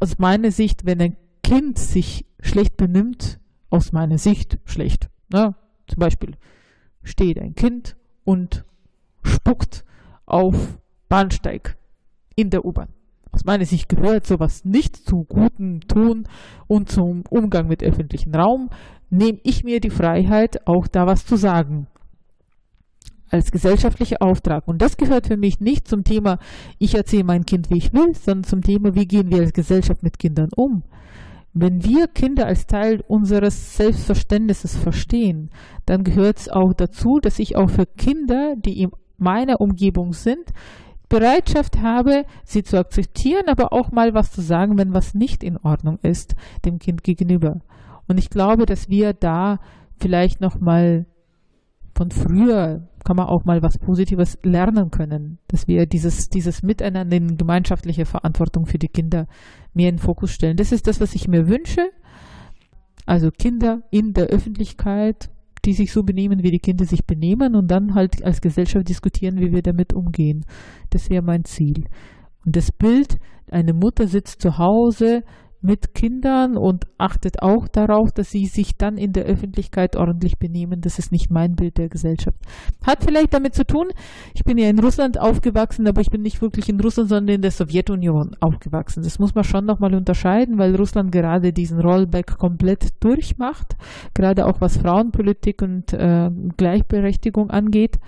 Aus 0.00 0.18
meiner 0.18 0.50
Sicht, 0.50 0.84
wenn 0.86 1.00
ein 1.00 1.16
Kind 1.42 1.78
sich 1.78 2.26
schlecht 2.40 2.76
benimmt, 2.76 3.38
aus 3.70 3.92
meiner 3.92 4.18
Sicht 4.18 4.58
schlecht. 4.64 5.08
Ne? 5.32 5.54
Zum 5.86 5.98
Beispiel 5.98 6.36
steht 7.02 7.38
ein 7.38 7.54
Kind 7.54 7.96
und 8.24 8.64
spuckt 9.22 9.84
auf 10.26 10.78
Bahnsteig 11.08 11.76
in 12.34 12.50
der 12.50 12.64
U-Bahn. 12.64 12.88
Aus 13.30 13.44
meiner 13.44 13.64
Sicht 13.64 13.88
gehört 13.88 14.26
sowas 14.26 14.64
nicht 14.64 14.96
zu 14.96 15.22
gutem 15.24 15.82
Ton 15.82 16.26
und 16.66 16.90
zum 16.90 17.22
Umgang 17.30 17.68
mit 17.68 17.84
öffentlichem 17.84 18.34
Raum. 18.34 18.70
Nehme 19.10 19.38
ich 19.44 19.62
mir 19.62 19.78
die 19.80 19.90
Freiheit, 19.90 20.66
auch 20.66 20.88
da 20.88 21.06
was 21.06 21.24
zu 21.24 21.36
sagen 21.36 21.86
als 23.30 23.50
gesellschaftlicher 23.50 24.20
Auftrag. 24.20 24.66
Und 24.68 24.82
das 24.82 24.96
gehört 24.96 25.28
für 25.28 25.36
mich 25.36 25.60
nicht 25.60 25.88
zum 25.88 26.04
Thema, 26.04 26.38
ich 26.78 26.94
erzähle 26.94 27.24
mein 27.24 27.46
Kind, 27.46 27.70
wie 27.70 27.78
ich 27.78 27.92
will, 27.92 28.14
sondern 28.14 28.44
zum 28.44 28.62
Thema, 28.62 28.94
wie 28.94 29.06
gehen 29.06 29.30
wir 29.30 29.38
als 29.38 29.52
Gesellschaft 29.52 30.02
mit 30.02 30.18
Kindern 30.18 30.50
um. 30.54 30.82
Wenn 31.52 31.82
wir 31.84 32.06
Kinder 32.06 32.46
als 32.46 32.66
Teil 32.66 33.02
unseres 33.08 33.76
Selbstverständnisses 33.76 34.76
verstehen, 34.76 35.50
dann 35.84 36.04
gehört 36.04 36.38
es 36.38 36.48
auch 36.48 36.72
dazu, 36.72 37.18
dass 37.18 37.38
ich 37.38 37.56
auch 37.56 37.70
für 37.70 37.86
Kinder, 37.86 38.54
die 38.56 38.82
in 38.82 38.90
meiner 39.18 39.60
Umgebung 39.60 40.12
sind, 40.12 40.52
Bereitschaft 41.08 41.82
habe, 41.82 42.24
sie 42.44 42.62
zu 42.62 42.78
akzeptieren, 42.78 43.48
aber 43.48 43.72
auch 43.72 43.90
mal 43.90 44.14
was 44.14 44.30
zu 44.30 44.42
sagen, 44.42 44.78
wenn 44.78 44.94
was 44.94 45.12
nicht 45.12 45.42
in 45.42 45.56
Ordnung 45.56 45.98
ist, 46.02 46.36
dem 46.64 46.78
Kind 46.78 47.02
gegenüber. 47.02 47.60
Und 48.06 48.18
ich 48.18 48.30
glaube, 48.30 48.64
dass 48.64 48.88
wir 48.88 49.12
da 49.12 49.58
vielleicht 49.98 50.40
noch 50.40 50.60
mal 50.60 51.06
von 52.00 52.10
früher 52.10 52.88
kann 53.04 53.16
man 53.16 53.26
auch 53.26 53.44
mal 53.44 53.60
was 53.60 53.76
Positives 53.76 54.38
lernen 54.42 54.90
können, 54.90 55.38
dass 55.48 55.68
wir 55.68 55.84
dieses, 55.84 56.30
dieses 56.30 56.62
Miteinander 56.62 57.14
in 57.14 57.36
gemeinschaftliche 57.36 58.06
Verantwortung 58.06 58.64
für 58.64 58.78
die 58.78 58.88
Kinder 58.88 59.26
mehr 59.74 59.90
in 59.90 59.96
den 59.96 60.02
Fokus 60.02 60.30
stellen. 60.30 60.56
Das 60.56 60.72
ist 60.72 60.86
das, 60.86 60.98
was 60.98 61.14
ich 61.14 61.28
mir 61.28 61.46
wünsche. 61.46 61.90
Also 63.04 63.30
Kinder 63.30 63.82
in 63.90 64.14
der 64.14 64.28
Öffentlichkeit, 64.28 65.28
die 65.66 65.74
sich 65.74 65.92
so 65.92 66.02
benehmen, 66.02 66.42
wie 66.42 66.50
die 66.50 66.58
Kinder 66.58 66.86
sich 66.86 67.04
benehmen 67.04 67.54
und 67.54 67.70
dann 67.70 67.94
halt 67.94 68.24
als 68.24 68.40
Gesellschaft 68.40 68.88
diskutieren, 68.88 69.38
wie 69.38 69.52
wir 69.52 69.60
damit 69.60 69.92
umgehen. 69.92 70.46
Das 70.88 71.10
wäre 71.10 71.22
mein 71.22 71.44
Ziel. 71.44 71.84
Und 72.46 72.56
das 72.56 72.72
Bild, 72.72 73.18
eine 73.50 73.74
Mutter 73.74 74.06
sitzt 74.06 74.40
zu 74.40 74.56
Hause, 74.56 75.22
mit 75.62 75.94
Kindern 75.94 76.56
und 76.56 76.86
achtet 76.96 77.42
auch 77.42 77.68
darauf, 77.68 78.12
dass 78.12 78.30
sie 78.30 78.46
sich 78.46 78.76
dann 78.76 78.96
in 78.96 79.12
der 79.12 79.24
Öffentlichkeit 79.24 79.96
ordentlich 79.96 80.38
benehmen. 80.38 80.80
Das 80.80 80.98
ist 80.98 81.12
nicht 81.12 81.30
mein 81.30 81.54
Bild 81.54 81.76
der 81.76 81.88
Gesellschaft. 81.88 82.38
Hat 82.82 83.04
vielleicht 83.04 83.34
damit 83.34 83.54
zu 83.54 83.66
tun, 83.66 83.88
ich 84.34 84.44
bin 84.44 84.56
ja 84.56 84.68
in 84.68 84.78
Russland 84.78 85.20
aufgewachsen, 85.20 85.86
aber 85.86 86.00
ich 86.00 86.10
bin 86.10 86.22
nicht 86.22 86.40
wirklich 86.40 86.68
in 86.68 86.80
Russland, 86.80 87.10
sondern 87.10 87.34
in 87.36 87.42
der 87.42 87.50
Sowjetunion 87.50 88.36
aufgewachsen. 88.40 89.02
Das 89.02 89.18
muss 89.18 89.34
man 89.34 89.44
schon 89.44 89.66
nochmal 89.66 89.94
unterscheiden, 89.94 90.58
weil 90.58 90.74
Russland 90.76 91.12
gerade 91.12 91.52
diesen 91.52 91.80
Rollback 91.80 92.38
komplett 92.38 92.88
durchmacht, 93.00 93.76
gerade 94.14 94.46
auch 94.46 94.60
was 94.60 94.78
Frauenpolitik 94.78 95.60
und 95.62 95.92
äh, 95.92 96.30
Gleichberechtigung 96.56 97.50
angeht. 97.50 97.98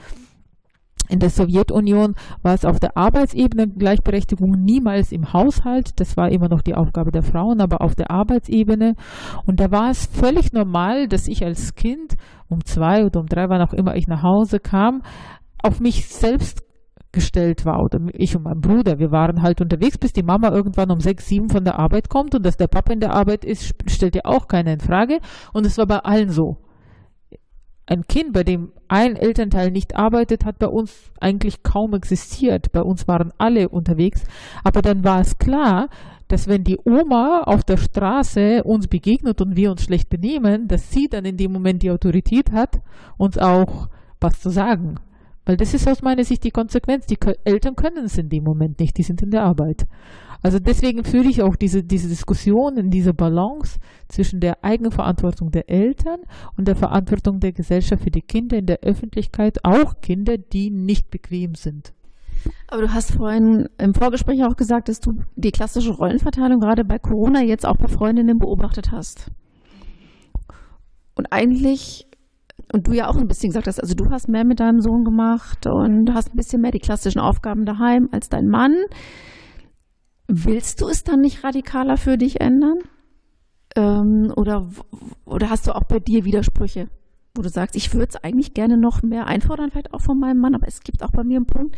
In 1.13 1.19
der 1.19 1.29
Sowjetunion 1.29 2.15
war 2.41 2.55
es 2.55 2.65
auf 2.65 2.81
der 2.81 2.97
Arbeitsebene 2.97 3.69
Gleichberechtigung 3.69 4.53
niemals 4.53 5.13
im 5.13 5.35
Haushalt. 5.35 6.01
Das 6.01 6.17
war 6.17 6.31
immer 6.31 6.49
noch 6.49 6.63
die 6.63 6.75
Aufgabe 6.75 7.11
der 7.11 7.23
Frauen, 7.23 7.61
aber 7.61 7.83
auf 7.83 7.95
der 7.95 8.11
Arbeitsebene. 8.11 8.95
Und 9.45 9.61
da 9.61 9.71
war 9.71 9.91
es 9.91 10.07
völlig 10.07 10.55
normal, 10.55 11.09
dass 11.09 11.29
ich 11.29 11.45
als 11.45 11.75
Kind 11.75 12.15
um 12.49 12.65
zwei 12.65 13.05
oder 13.05 13.21
um 13.21 13.27
drei, 13.27 13.51
wann 13.51 13.61
auch 13.61 13.75
immer 13.75 13.95
ich 13.95 14.07
nach 14.07 14.23
Hause 14.23 14.59
kam, 14.59 15.03
auf 15.63 15.81
mich 15.81 16.09
selbst 16.09 16.63
gestellt 17.13 17.67
war 17.67 17.83
oder 17.83 17.99
ich 18.15 18.35
und 18.35 18.45
mein 18.45 18.61
Bruder. 18.61 18.99
Wir 18.99 19.13
waren 19.13 19.43
halt 19.43 19.61
unterwegs, 19.61 19.99
bis 19.99 20.15
die 20.15 20.23
Mama 20.23 20.51
irgendwann 20.51 20.91
um 20.91 21.01
sechs, 21.01 21.29
sieben 21.29 21.51
von 21.51 21.65
der 21.65 21.79
Arbeit 21.79 22.09
kommt 22.09 22.35
und 22.35 22.47
dass 22.47 22.57
der 22.57 22.69
Papa 22.69 22.91
in 22.91 23.01
der 23.01 23.13
Arbeit 23.13 23.45
ist, 23.45 23.75
stellt 23.87 24.17
ja 24.17 24.23
auch 24.25 24.49
keiner 24.49 24.73
in 24.73 24.81
Frage. 24.81 25.19
Und 25.53 25.67
es 25.67 25.77
war 25.77 25.87
bei 25.87 25.99
allen 25.99 26.31
so 26.31 26.57
ein 27.87 28.07
Kind, 28.07 28.33
bei 28.33 28.45
dem 28.45 28.73
ein 28.89 29.17
Elternteil 29.17 29.71
nicht 29.71 29.97
arbeitet, 29.97 30.45
hat 30.45 30.59
bei 30.59 30.69
uns 30.69 31.11
eigentlich 31.21 31.63
kaum 31.63 31.95
existiert. 31.95 32.73
Bei 32.73 32.83
uns 32.83 33.09
waren 33.09 33.33
alle 33.39 33.69
unterwegs. 33.69 34.25
Aber 34.63 34.83
dann 34.83 35.05
war 35.05 35.21
es 35.21 35.39
klar, 35.39 35.89
dass 36.29 36.49
wenn 36.49 36.65
die 36.65 36.79
Oma 36.85 37.43
auf 37.45 37.65
der 37.65 37.77
Straße 37.77 38.63
uns 38.65 38.87
begegnet 38.87 39.41
und 39.41 39.57
wir 39.57 39.71
uns 39.71 39.83
schlecht 39.83 40.09
benehmen, 40.09 40.69
dass 40.69 40.91
sie 40.91 41.09
dann 41.09 41.25
in 41.25 41.37
dem 41.37 41.53
Moment 41.53 41.83
die 41.83 41.91
Autorität 41.91 42.53
hat, 42.53 42.81
uns 43.19 43.37
auch 43.37 43.89
was 44.21 44.41
zu 44.41 44.51
sagen. 44.51 44.95
Weil 45.45 45.57
das 45.57 45.75
ist 45.75 45.89
aus 45.89 46.03
meiner 46.03 46.25
Sicht 46.25 46.45
die 46.45 46.53
Konsequenz. 46.53 47.07
Die 47.07 47.19
Eltern 47.45 47.75
können 47.75 48.05
es 48.05 48.17
in 48.17 48.29
dem 48.29 48.45
Moment 48.45 48.79
nicht, 48.79 48.97
die 48.97 49.03
sind 49.03 49.23
in 49.23 49.33
der 49.33 49.43
Arbeit. 49.43 49.87
Also 50.43 50.59
deswegen 50.59 51.05
fühle 51.05 51.31
ich 51.31 51.43
auch 51.43 51.55
diese, 51.55 51.85
diese 51.85 52.09
Diskussion 52.09 52.77
in 52.77 52.91
dieser 52.91 53.13
Balance 53.13 53.79
zwischen 54.09 54.41
der 54.41 54.65
Eigenverantwortung 54.65 55.53
der 55.53 55.71
Eltern 55.71 56.21
und 56.57 56.67
der 56.67 56.75
Verantwortung 56.75 57.39
der 57.39 57.53
Gesellschaft 57.53 58.03
für 58.03 58.11
die 58.11 58.23
Kinder 58.23 58.59
in 58.59 58.67
der 58.67 58.81
Öffentlichkeit, 58.81 59.65
auch 59.65 60.01
Kinder, 60.01 60.39
die 60.39 60.71
nicht 60.71 61.11
bequem 61.11 61.55
sind. 61.55 61.93
Aber 62.67 62.83
du 62.83 62.93
hast 62.93 63.13
vorhin 63.13 63.69
im 63.79 63.95
Vorgespräch 63.95 64.43
auch 64.45 64.57
gesagt, 64.57 64.89
dass 64.89 64.99
du 64.99 65.13
die 65.37 65.53
klassische 65.53 65.93
Rollenverteilung 65.93 66.59
gerade 66.59 66.85
bei 66.85 66.99
Corona 66.99 67.41
jetzt 67.43 67.65
auch 67.65 67.77
bei 67.77 67.87
Freundinnen 67.87 68.39
beobachtet 68.39 68.91
hast. 68.91 69.31
Und 71.15 71.27
eigentlich, 71.31 72.09
und 72.73 72.89
du 72.89 72.93
ja 72.93 73.09
auch 73.09 73.17
ein 73.17 73.29
bisschen 73.29 73.51
gesagt 73.51 73.69
hast, 73.69 73.81
also 73.81 73.95
du 73.95 74.11
hast 74.11 74.29
mehr 74.29 74.45
mit 74.45 74.59
deinem 74.59 74.81
Sohn 74.81 75.05
gemacht 75.05 75.67
und 75.67 76.13
hast 76.15 76.33
ein 76.33 76.37
bisschen 76.37 76.63
mehr 76.63 76.73
die 76.73 76.81
klassischen 76.81 77.21
Aufgaben 77.21 77.65
daheim 77.65 78.09
als 78.11 78.29
dein 78.29 78.49
Mann. 78.49 78.75
Willst 80.35 80.81
du 80.81 80.89
es 80.89 81.05
dann 81.05 81.21
nicht 81.21 81.45
radikaler 81.45 81.99
für 81.99 82.17
dich 82.17 82.41
ändern? 82.41 82.79
Ähm, 83.77 84.33
oder, 84.35 84.67
oder 85.27 85.51
hast 85.51 85.67
du 85.67 85.75
auch 85.77 85.85
bei 85.85 86.01
dir 86.01 86.25
Widersprüche, 86.25 86.89
wo 87.35 87.43
du 87.43 87.51
sagst, 87.51 87.77
ich 87.77 87.93
würde 87.93 88.09
es 88.09 88.25
eigentlich 88.25 88.55
gerne 88.55 88.79
noch 88.79 89.03
mehr 89.03 89.27
einfordern, 89.27 89.71
vielleicht 89.71 89.93
auch 89.93 90.01
von 90.01 90.19
meinem 90.19 90.39
Mann, 90.41 90.55
aber 90.55 90.67
es 90.67 90.81
gibt 90.81 91.03
auch 91.03 91.11
bei 91.11 91.23
mir 91.23 91.37
einen 91.37 91.45
Punkt, 91.45 91.77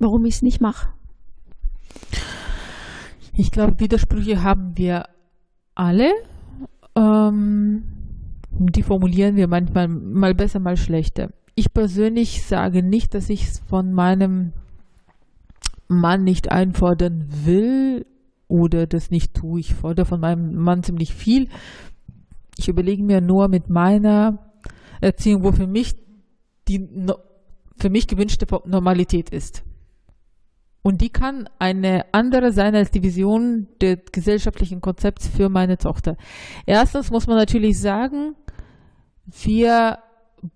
warum 0.00 0.24
ich 0.24 0.34
es 0.34 0.42
nicht 0.42 0.60
mache. 0.60 0.88
Ich 3.32 3.52
glaube, 3.52 3.78
Widersprüche 3.78 4.42
haben 4.42 4.76
wir 4.76 5.04
alle. 5.76 6.10
Ähm, 6.96 7.84
die 8.50 8.82
formulieren 8.82 9.36
wir 9.36 9.46
manchmal 9.46 9.86
mal 9.86 10.34
besser, 10.34 10.58
mal 10.58 10.76
schlechter. 10.76 11.30
Ich 11.54 11.72
persönlich 11.72 12.42
sage 12.42 12.82
nicht, 12.82 13.14
dass 13.14 13.30
ich 13.30 13.44
es 13.44 13.60
von 13.60 13.92
meinem 13.92 14.52
Mann 16.00 16.24
nicht 16.24 16.50
einfordern 16.50 17.26
will 17.44 18.06
oder 18.48 18.86
das 18.86 19.10
nicht 19.10 19.34
tue. 19.34 19.60
Ich 19.60 19.74
fordere 19.74 20.06
von 20.06 20.20
meinem 20.20 20.54
Mann 20.54 20.82
ziemlich 20.82 21.14
viel. 21.14 21.48
Ich 22.56 22.68
überlege 22.68 23.02
mir 23.02 23.20
nur 23.20 23.48
mit 23.48 23.68
meiner 23.68 24.52
Erziehung, 25.00 25.42
wo 25.42 25.52
für 25.52 25.66
mich 25.66 25.94
die 26.68 26.88
für 27.76 27.90
mich 27.90 28.06
gewünschte 28.06 28.46
Normalität 28.66 29.30
ist. 29.30 29.64
Und 30.82 31.00
die 31.00 31.08
kann 31.08 31.48
eine 31.58 32.04
andere 32.12 32.52
sein 32.52 32.74
als 32.74 32.90
die 32.90 33.02
Vision 33.02 33.68
des 33.80 34.00
gesellschaftlichen 34.12 34.80
Konzepts 34.80 35.26
für 35.26 35.48
meine 35.48 35.78
Tochter. 35.78 36.16
Erstens 36.66 37.10
muss 37.10 37.26
man 37.26 37.36
natürlich 37.36 37.80
sagen, 37.80 38.36
wir 39.26 39.98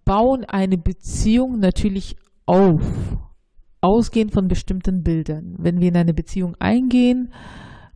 bauen 0.04 0.44
eine 0.44 0.76
Beziehung 0.76 1.58
natürlich 1.58 2.16
auf 2.44 2.82
ausgehend 3.80 4.32
von 4.32 4.48
bestimmten 4.48 5.02
Bildern. 5.02 5.54
Wenn 5.58 5.80
wir 5.80 5.88
in 5.88 5.96
eine 5.96 6.14
Beziehung 6.14 6.54
eingehen, 6.58 7.32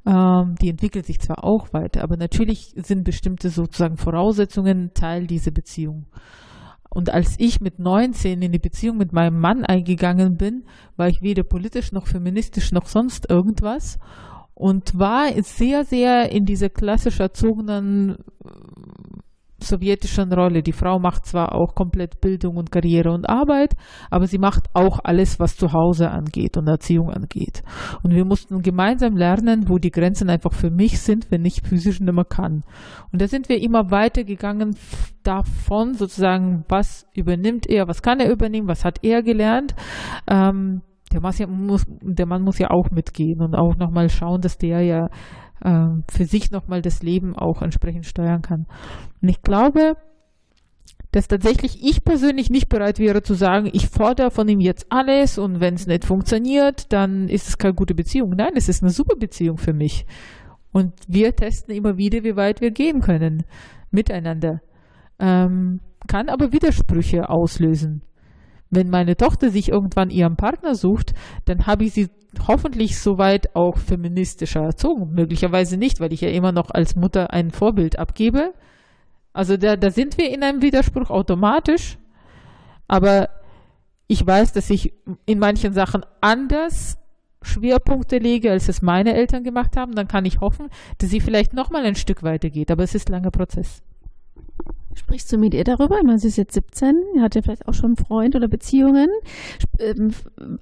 ähm, 0.07 0.57
die 0.61 0.69
entwickelt 0.69 1.07
sich 1.07 1.21
zwar 1.21 1.45
auch 1.45 1.73
weiter, 1.73 2.03
aber 2.03 2.17
natürlich 2.17 2.75
sind 2.77 3.05
bestimmte 3.05 3.51
sozusagen 3.51 3.97
Voraussetzungen 3.97 4.93
Teil 4.95 5.27
dieser 5.27 5.51
Beziehung. 5.51 6.07
Und 6.91 7.11
als 7.11 7.37
ich 7.39 7.61
mit 7.61 7.79
19 7.79 8.43
in 8.43 8.53
die 8.53 8.59
Beziehung 8.59 8.99
mit 8.99 9.13
meinem 9.13 9.39
Mann 9.39 9.65
eingegangen 9.65 10.37
bin, 10.37 10.65
war 10.97 11.09
ich 11.09 11.23
weder 11.23 11.43
politisch 11.43 11.91
noch 11.93 12.07
feministisch 12.07 12.71
noch 12.73 12.87
sonst 12.87 13.31
irgendwas 13.31 13.99
und 14.55 14.99
war 14.99 15.29
sehr, 15.43 15.85
sehr 15.85 16.31
in 16.31 16.45
dieser 16.45 16.69
klassisch 16.69 17.19
erzogenen 17.19 18.19
sowjetischen 19.63 20.33
Rolle. 20.33 20.63
Die 20.63 20.73
Frau 20.73 20.99
macht 20.99 21.27
zwar 21.27 21.55
auch 21.55 21.75
komplett 21.75 22.21
Bildung 22.21 22.57
und 22.57 22.71
Karriere 22.71 23.13
und 23.13 23.29
Arbeit, 23.29 23.75
aber 24.11 24.27
sie 24.27 24.39
macht 24.39 24.69
auch 24.75 25.01
alles, 25.03 25.41
was 25.41 25.57
zu 25.57 25.73
Hause 25.73 26.11
angeht 26.11 26.57
und 26.57 26.69
Erziehung 26.69 27.11
angeht. 27.11 27.63
Und 28.03 28.15
wir 28.15 28.25
mussten 28.25 28.63
gemeinsam 28.63 29.17
lernen, 29.17 29.69
wo 29.69 29.79
die 29.79 29.91
Grenzen 29.91 30.31
einfach 30.31 30.53
für 30.53 30.71
mich 30.71 31.01
sind, 31.01 31.31
wenn 31.31 31.45
ich 31.45 31.63
physisch 31.63 32.01
nicht 32.01 32.15
mehr 32.15 32.25
kann. 32.25 32.63
Und 33.13 33.23
da 33.23 33.27
sind 33.27 33.49
wir 33.49 33.61
immer 33.61 33.91
weitergegangen 33.91 34.77
davon, 35.23 35.95
sozusagen, 35.95 36.65
was 36.69 37.07
übernimmt 37.15 37.69
er, 37.69 37.89
was 37.89 38.03
kann 38.03 38.21
er 38.21 38.31
übernehmen, 38.31 38.69
was 38.69 38.85
hat 38.85 38.99
er 39.03 39.23
gelernt. 39.23 39.75
Ähm, 40.29 40.83
der, 41.13 41.21
muss, 41.47 41.85
der 42.01 42.27
Mann 42.27 42.43
muss 42.43 42.59
ja 42.59 42.71
auch 42.71 42.91
mitgehen 42.91 43.41
und 43.41 43.55
auch 43.55 43.77
nochmal 43.77 44.09
schauen, 44.09 44.41
dass 44.41 44.59
der 44.59 44.81
ja 44.83 45.09
äh, 45.63 45.89
für 46.11 46.25
sich 46.25 46.51
nochmal 46.51 46.83
das 46.83 47.03
Leben 47.03 47.37
auch 47.37 47.63
entsprechend 47.63 48.07
steuern 48.07 48.43
kann. 48.43 48.67
Und 49.21 49.29
ich 49.29 49.43
glaube, 49.43 49.97
dass 51.13 51.29
tatsächlich 51.29 51.85
ich 51.85 52.05
persönlich 52.05 52.49
nicht 52.49 52.71
bereit 52.71 52.99
wäre 52.99 53.23
zu 53.23 53.35
sagen, 53.35 53.69
ich 53.73 53.89
fordere 53.89 54.31
von 54.31 54.49
ihm 54.49 54.61
jetzt 54.61 54.87
alles 54.89 55.39
und 55.39 55.61
wenn 55.61 55.75
es 55.75 55.87
nicht 55.87 56.07
funktioniert, 56.07 56.91
dann 56.93 57.29
ist 57.29 57.49
es 57.49 57.59
keine 57.59 57.75
gute 57.75 57.95
Beziehung. 57.95 58.31
Nein, 58.31 58.53
es 58.57 58.69
ist 58.69 58.83
eine 58.83 58.91
super 58.91 59.17
Beziehung 59.17 59.59
für 59.59 59.75
mich. 59.75 60.07
Und 60.73 60.95
wir 61.07 61.37
testen 61.37 61.75
immer 61.75 61.99
wieder, 61.99 62.25
wie 62.25 62.35
weit 62.35 62.63
wir 62.63 62.71
gehen 62.71 63.03
können 63.03 63.45
miteinander. 63.91 64.63
Ähm, 65.19 65.81
kann 66.07 66.31
aber 66.31 66.51
Widersprüche 66.53 67.29
auslösen. 67.29 68.03
Wenn 68.71 68.89
meine 68.89 69.17
Tochter 69.19 69.51
sich 69.51 69.69
irgendwann 69.69 70.09
ihren 70.09 70.37
Partner 70.37 70.75
sucht, 70.75 71.13
dann 71.45 71.67
habe 71.67 71.85
ich 71.85 71.93
sie 71.93 72.09
hoffentlich 72.47 72.99
soweit 72.99 73.55
auch 73.55 73.79
feministischer 73.79 74.61
erzogen. 74.61 75.13
Möglicherweise 75.13 75.77
nicht, 75.77 76.01
weil 76.01 76.13
ich 76.13 76.21
ja 76.21 76.31
immer 76.31 76.53
noch 76.53 76.71
als 76.71 76.97
Mutter 76.97 77.33
ein 77.33 77.51
Vorbild 77.51 77.99
abgebe. 77.99 78.53
Also 79.33 79.57
da, 79.57 79.77
da 79.77 79.91
sind 79.91 80.19
wir 80.19 80.31
in 80.31 80.43
einem 80.43 80.63
Widerspruch 80.63 81.11
automatisch. 81.11 81.99
Aber 82.89 83.29
ich 84.07 84.27
weiß, 84.27 84.53
dass 84.53 84.71
ich 84.71 84.93
in 85.27 85.39
manchen 85.39 85.73
Sachen 85.73 86.05
anders 86.21 86.99
Schwerpunkte 87.43 88.19
lege, 88.19 88.51
als 88.51 88.69
es 88.69 88.83
meine 88.83 89.15
Eltern 89.15 89.43
gemacht 89.43 89.77
haben. 89.77 89.95
Dann 89.95 90.09
kann 90.09 90.25
ich 90.25 90.41
hoffen, 90.41 90.69
dass 90.99 91.11
sie 91.11 91.21
vielleicht 91.21 91.55
noch 91.55 91.71
mal 91.71 91.85
ein 91.85 91.95
Stück 91.95 92.23
weiter 92.23 92.51
geht. 92.51 92.71
Aber 92.71 92.83
es 92.83 92.95
ist 92.95 93.09
ein 93.09 93.13
langer 93.13 93.31
Prozess. 93.31 93.83
Sprichst 94.95 95.33
du 95.33 95.39
mit 95.39 95.55
ihr 95.55 95.65
darüber? 95.65 95.99
Ich 95.99 96.05
meine, 96.05 96.19
sie 96.19 96.29
ist 96.29 96.37
jetzt 96.37 96.55
17, 96.55 96.97
hat 97.21 97.35
ja 97.35 97.43
vielleicht 97.43 97.67
auch 97.67 97.75
schon 97.75 97.97
einen 97.97 97.97
Freund 97.97 98.37
oder 98.37 98.49
Beziehungen. 98.49 99.09
Ähm, 99.79 100.13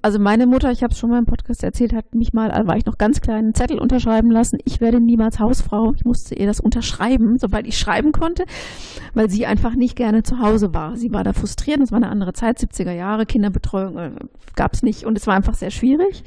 also 0.03 0.18
meine 0.18 0.47
Mutter, 0.47 0.70
ich 0.70 0.83
habe 0.83 0.93
es 0.93 0.99
schon 0.99 1.11
mal 1.11 1.18
im 1.18 1.26
Podcast 1.26 1.64
erzählt, 1.64 1.93
hat 1.93 2.14
mich 2.14 2.33
mal, 2.33 2.51
war 2.66 2.76
ich 2.76 2.87
noch 2.87 2.99
ganz 2.99 3.20
klein, 3.20 3.45
einen 3.45 3.55
Zettel 3.55 3.78
unterschreiben 3.78 4.31
lassen. 4.31 4.59
Ich 4.64 4.81
werde 4.81 5.01
niemals 5.01 5.41
Hausfrau. 5.41 5.93
Ich 5.95 6.05
musste 6.05 6.35
ihr 6.35 6.47
das 6.47 6.61
unterschreiben, 6.61 7.39
sobald 7.39 7.66
ich 7.66 7.78
schreiben 7.78 8.12
konnte, 8.12 8.45
weil 9.14 9.28
sie 9.28 9.47
einfach 9.47 9.74
nicht 9.74 9.97
gerne 9.97 10.22
zu 10.22 10.39
Hause 10.39 10.72
war. 10.74 10.97
Sie 10.97 11.12
war 11.12 11.24
da 11.24 11.33
frustriert, 11.33 11.81
es 11.81 11.91
war 11.91 11.97
eine 11.97 12.09
andere 12.09 12.33
Zeit, 12.33 12.59
70er 12.59 12.93
Jahre, 12.93 13.26
Kinderbetreuung 13.26 13.99
äh, 13.99 14.11
gab 14.55 14.74
es 14.74 14.83
nicht 14.83 15.05
und 15.05 15.18
es 15.18 15.26
war 15.26 15.35
einfach 15.35 15.55
sehr 15.55 15.70
schwierig. 15.70 16.22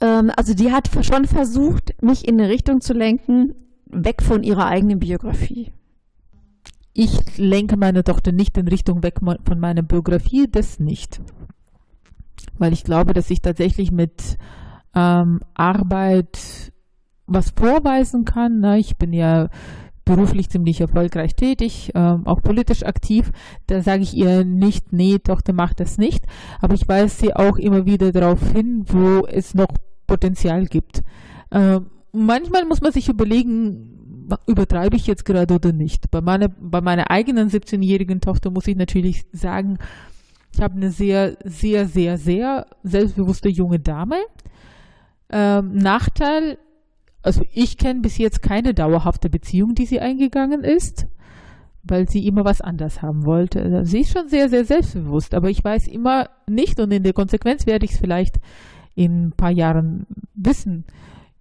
Ähm, 0.00 0.30
also 0.36 0.54
die 0.54 0.72
hat 0.72 0.90
schon 1.02 1.24
versucht, 1.24 1.94
mich 2.02 2.26
in 2.26 2.40
eine 2.40 2.50
Richtung 2.50 2.80
zu 2.80 2.92
lenken, 2.92 3.54
weg 3.86 4.22
von 4.22 4.42
ihrer 4.42 4.66
eigenen 4.66 4.98
Biografie 4.98 5.72
ich 6.94 7.38
lenke 7.38 7.76
meine 7.76 8.04
Tochter 8.04 8.32
nicht 8.32 8.56
in 8.58 8.68
Richtung 8.68 9.02
weg 9.02 9.20
von 9.20 9.60
meiner 9.60 9.82
Biografie, 9.82 10.46
das 10.50 10.78
nicht. 10.78 11.20
Weil 12.58 12.72
ich 12.72 12.84
glaube, 12.84 13.14
dass 13.14 13.30
ich 13.30 13.40
tatsächlich 13.40 13.90
mit 13.90 14.36
ähm, 14.94 15.40
Arbeit 15.54 16.72
was 17.26 17.50
vorweisen 17.50 18.24
kann. 18.24 18.60
Ne? 18.60 18.78
Ich 18.78 18.96
bin 18.96 19.12
ja 19.12 19.48
beruflich 20.04 20.50
ziemlich 20.50 20.80
erfolgreich 20.80 21.34
tätig, 21.34 21.92
ähm, 21.94 22.26
auch 22.26 22.42
politisch 22.42 22.82
aktiv. 22.82 23.30
Da 23.66 23.82
sage 23.82 24.02
ich 24.02 24.14
ihr 24.14 24.44
nicht, 24.44 24.92
nee, 24.92 25.18
Tochter, 25.18 25.52
mach 25.52 25.74
das 25.74 25.96
nicht. 25.96 26.26
Aber 26.60 26.74
ich 26.74 26.88
weise 26.88 27.16
sie 27.16 27.34
auch 27.34 27.56
immer 27.56 27.86
wieder 27.86 28.12
darauf 28.12 28.52
hin, 28.52 28.84
wo 28.86 29.26
es 29.26 29.54
noch 29.54 29.68
Potenzial 30.06 30.66
gibt. 30.66 31.02
Ähm, 31.50 31.86
manchmal 32.12 32.64
muss 32.64 32.80
man 32.80 32.92
sich 32.92 33.08
überlegen, 33.08 34.11
übertreibe 34.46 34.96
ich 34.96 35.06
jetzt 35.06 35.24
gerade 35.24 35.54
oder 35.54 35.72
nicht. 35.72 36.10
Bei 36.10 36.20
meiner, 36.20 36.48
bei 36.48 36.80
meiner 36.80 37.10
eigenen 37.10 37.48
17-jährigen 37.48 38.20
Tochter 38.20 38.50
muss 38.50 38.66
ich 38.66 38.76
natürlich 38.76 39.24
sagen, 39.32 39.78
ich 40.54 40.60
habe 40.60 40.74
eine 40.74 40.90
sehr, 40.90 41.36
sehr, 41.44 41.86
sehr, 41.86 42.18
sehr 42.18 42.66
selbstbewusste 42.82 43.48
junge 43.48 43.80
Dame. 43.80 44.16
Ähm, 45.30 45.76
Nachteil, 45.76 46.58
also 47.22 47.42
ich 47.52 47.78
kenne 47.78 48.00
bis 48.00 48.18
jetzt 48.18 48.42
keine 48.42 48.74
dauerhafte 48.74 49.30
Beziehung, 49.30 49.74
die 49.74 49.86
sie 49.86 50.00
eingegangen 50.00 50.62
ist, 50.62 51.06
weil 51.82 52.08
sie 52.08 52.26
immer 52.26 52.44
was 52.44 52.60
anders 52.60 53.00
haben 53.00 53.24
wollte. 53.24 53.62
Also 53.62 53.84
sie 53.84 54.00
ist 54.00 54.12
schon 54.12 54.28
sehr, 54.28 54.48
sehr 54.48 54.64
selbstbewusst, 54.64 55.34
aber 55.34 55.48
ich 55.48 55.64
weiß 55.64 55.88
immer 55.88 56.28
nicht 56.48 56.78
und 56.80 56.92
in 56.92 57.02
der 57.02 57.14
Konsequenz 57.14 57.66
werde 57.66 57.86
ich 57.86 57.92
es 57.92 57.98
vielleicht 57.98 58.36
in 58.94 59.28
ein 59.28 59.32
paar 59.32 59.50
Jahren 59.50 60.06
wissen, 60.34 60.84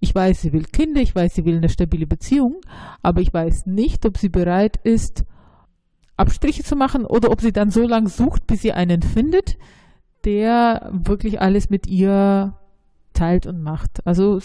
ich 0.01 0.13
weiß, 0.13 0.41
sie 0.41 0.51
will 0.51 0.65
Kinder, 0.65 0.99
ich 0.99 1.15
weiß, 1.15 1.35
sie 1.35 1.45
will 1.45 1.57
eine 1.57 1.69
stabile 1.69 2.07
Beziehung, 2.07 2.59
aber 3.01 3.21
ich 3.21 3.33
weiß 3.33 3.67
nicht, 3.67 4.05
ob 4.05 4.17
sie 4.17 4.29
bereit 4.29 4.77
ist, 4.83 5.23
Abstriche 6.17 6.63
zu 6.63 6.75
machen 6.75 7.05
oder 7.05 7.31
ob 7.31 7.39
sie 7.39 7.53
dann 7.53 7.69
so 7.69 7.87
lange 7.87 8.09
sucht, 8.09 8.47
bis 8.47 8.61
sie 8.61 8.73
einen 8.73 9.03
findet, 9.03 9.57
der 10.25 10.89
wirklich 10.91 11.39
alles 11.39 11.69
mit 11.69 11.87
ihr 11.87 12.57
teilt 13.13 13.45
und 13.45 13.61
macht. 13.61 14.05
Also 14.05 14.39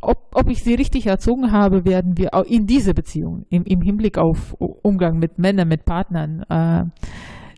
ob, 0.00 0.18
ob 0.34 0.48
ich 0.48 0.64
sie 0.64 0.74
richtig 0.74 1.06
erzogen 1.06 1.52
habe, 1.52 1.84
werden 1.84 2.16
wir 2.16 2.34
auch 2.34 2.44
in 2.44 2.66
dieser 2.66 2.94
Beziehung, 2.94 3.44
im, 3.50 3.64
im 3.64 3.82
Hinblick 3.82 4.16
auf 4.18 4.54
Umgang 4.58 5.18
mit 5.18 5.38
Männern, 5.38 5.68
mit 5.68 5.84
Partnern, 5.84 6.42
äh, 6.48 6.84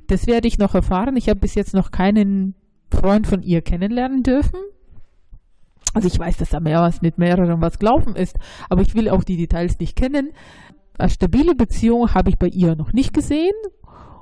das 0.08 0.26
werde 0.26 0.48
ich 0.48 0.58
noch 0.58 0.74
erfahren. 0.74 1.16
Ich 1.16 1.28
habe 1.28 1.40
bis 1.40 1.54
jetzt 1.54 1.74
noch 1.74 1.90
keinen 1.90 2.54
Freund 2.92 3.26
von 3.26 3.42
ihr 3.42 3.62
kennenlernen 3.62 4.22
dürfen. 4.22 4.60
Also 5.96 6.08
ich 6.08 6.18
weiß, 6.18 6.36
dass 6.36 6.50
da 6.50 6.60
mehr 6.60 6.82
was 6.82 7.00
mit 7.00 7.16
mehreren 7.16 7.62
was 7.62 7.78
gelaufen 7.78 8.16
ist, 8.16 8.38
aber 8.68 8.82
ich 8.82 8.94
will 8.94 9.08
auch 9.08 9.24
die 9.24 9.38
Details 9.38 9.78
nicht 9.78 9.96
kennen. 9.96 10.32
Eine 10.98 11.08
stabile 11.08 11.54
Beziehung 11.54 12.12
habe 12.12 12.28
ich 12.28 12.36
bei 12.36 12.48
ihr 12.48 12.76
noch 12.76 12.92
nicht 12.92 13.14
gesehen 13.14 13.54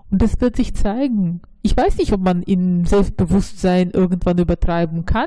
und 0.09 0.23
das 0.23 0.41
wird 0.41 0.55
sich 0.55 0.73
zeigen. 0.75 1.43
Ich 1.63 1.77
weiß 1.77 1.97
nicht, 1.97 2.13
ob 2.13 2.21
man 2.21 2.43
in 2.43 2.85
Selbstbewusstsein 2.85 3.91
irgendwann 3.91 4.39
übertreiben 4.39 5.05
kann 5.05 5.27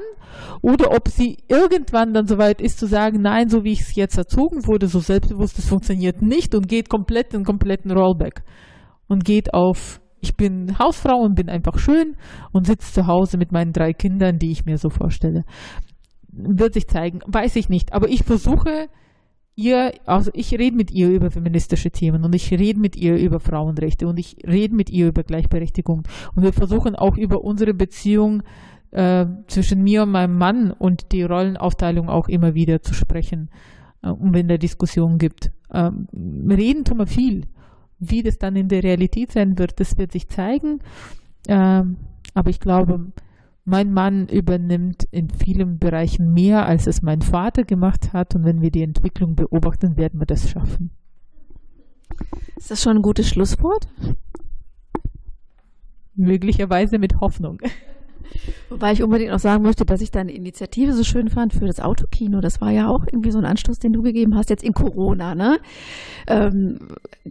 oder 0.62 0.92
ob 0.96 1.10
sie 1.10 1.36
irgendwann 1.50 2.14
dann 2.14 2.28
soweit 2.28 2.62
ist 2.62 2.80
zu 2.80 2.86
sagen, 2.86 3.22
nein, 3.22 3.50
so 3.50 3.66
wie 3.66 3.74
ich 3.74 3.82
es 3.82 3.96
jetzt 3.96 4.18
erzogen 4.18 4.66
wurde, 4.68 4.88
so 4.88 5.00
selbstbewusst, 5.00 5.58
das 5.58 5.68
funktioniert 5.68 6.22
nicht 6.22 6.56
und 6.56 6.70
geht 6.70 6.88
komplett 6.88 7.34
in 7.34 7.44
kompletten 7.44 7.92
Rollback 7.92 8.44
und 9.10 9.26
geht 9.26 9.54
auf, 9.54 10.00
ich 10.22 10.38
bin 10.38 10.80
Hausfrau 10.80 11.18
und 11.18 11.36
bin 11.36 11.50
einfach 11.50 11.78
schön 11.78 12.16
und 12.54 12.68
sitze 12.68 12.94
zu 12.94 13.08
Hause 13.08 13.38
mit 13.38 13.52
meinen 13.52 13.74
drei 13.74 13.92
Kindern, 13.92 14.40
die 14.40 14.52
ich 14.52 14.64
mir 14.64 14.78
so 14.78 14.90
vorstelle. 14.90 15.44
Wird 16.38 16.74
sich 16.74 16.88
zeigen, 16.88 17.20
weiß 17.26 17.56
ich 17.56 17.70
nicht, 17.70 17.94
aber 17.94 18.10
ich 18.10 18.24
versuche, 18.24 18.90
ihr, 19.56 19.94
also 20.06 20.30
ich 20.34 20.54
rede 20.54 20.78
mit 20.78 20.92
ihr 20.92 21.10
über 21.10 21.32
feministische 21.32 21.90
Themen 21.90 22.24
und 22.24 22.34
ich 22.36 22.52
rede 22.52 22.80
mit 22.80 22.96
ihr 22.96 23.18
über 23.18 23.40
Frauenrechte 23.40 24.08
und 24.08 24.20
ich 24.20 24.38
rede 24.48 24.76
mit 24.76 24.90
ihr 24.90 25.08
über 25.08 25.24
Gleichberechtigung 25.24 26.04
und 26.36 26.44
wir 26.44 26.54
versuchen 26.54 26.96
auch 26.96 27.18
über 27.18 27.44
unsere 27.44 27.74
Beziehung 27.74 28.44
äh, 28.92 29.26
zwischen 29.48 29.84
mir 29.84 30.04
und 30.04 30.12
meinem 30.12 30.38
Mann 30.38 30.72
und 30.72 31.12
die 31.12 31.24
Rollenaufteilung 31.24 32.08
auch 32.08 32.28
immer 32.28 32.54
wieder 32.54 32.82
zu 32.82 32.94
sprechen, 32.94 33.50
äh, 34.04 34.12
wenn 34.20 34.48
der 34.48 34.60
Diskussion 34.60 35.18
gibt. 35.18 35.52
Ähm, 35.74 36.08
reden 36.50 36.86
tun 36.86 37.00
wir 37.00 37.08
viel. 37.08 37.48
Wie 38.00 38.22
das 38.22 38.38
dann 38.38 38.56
in 38.56 38.70
der 38.70 38.84
Realität 38.84 39.32
sein 39.32 39.58
wird, 39.58 39.80
das 39.80 39.98
wird 39.98 40.12
sich 40.12 40.30
zeigen. 40.30 40.80
Ähm, 41.48 41.98
aber 42.36 42.52
ich 42.52 42.60
glaube, 42.60 43.12
mein 43.68 43.92
Mann 43.92 44.30
übernimmt 44.30 45.10
in 45.12 45.30
vielen 45.30 45.78
Bereichen 45.78 46.34
mehr, 46.34 46.66
als 46.66 46.88
es 46.88 47.02
mein 47.02 47.22
Vater 47.22 47.66
gemacht 47.66 48.14
hat. 48.14 48.34
Und 48.34 48.46
wenn 48.46 48.62
wir 48.62 48.72
die 48.72 48.82
Entwicklung 48.82 49.36
beobachten, 49.36 49.98
werden 49.98 50.22
wir 50.22 50.26
das 50.26 50.50
schaffen. 50.50 50.92
Ist 52.56 52.72
das 52.72 52.82
schon 52.82 52.96
ein 52.96 53.02
gutes 53.02 53.28
Schlusswort? 53.28 53.90
Möglicherweise 56.16 56.98
mit 56.98 57.20
Hoffnung. 57.20 57.60
Wobei 58.70 58.94
ich 58.94 59.04
unbedingt 59.04 59.32
noch 59.32 59.40
sagen 59.40 59.64
möchte, 59.64 59.84
dass 59.84 60.00
ich 60.00 60.12
deine 60.12 60.32
Initiative 60.32 60.94
so 60.94 61.04
schön 61.04 61.30
fand 61.30 61.52
für 61.52 61.68
das 61.68 61.82
Autokino. 61.82 62.40
Das 62.40 62.62
war 62.62 62.72
ja 62.72 62.88
auch 62.88 63.06
irgendwie 63.06 63.32
so 63.32 63.38
ein 63.38 63.46
Anstoß, 63.46 63.80
den 63.80 63.92
du 63.92 64.02
gegeben 64.02 64.36
hast, 64.36 64.50
jetzt 64.50 64.64
in 64.64 64.74
Corona. 64.74 65.36
Ne? 65.36 65.60
Ähm, 66.28 66.80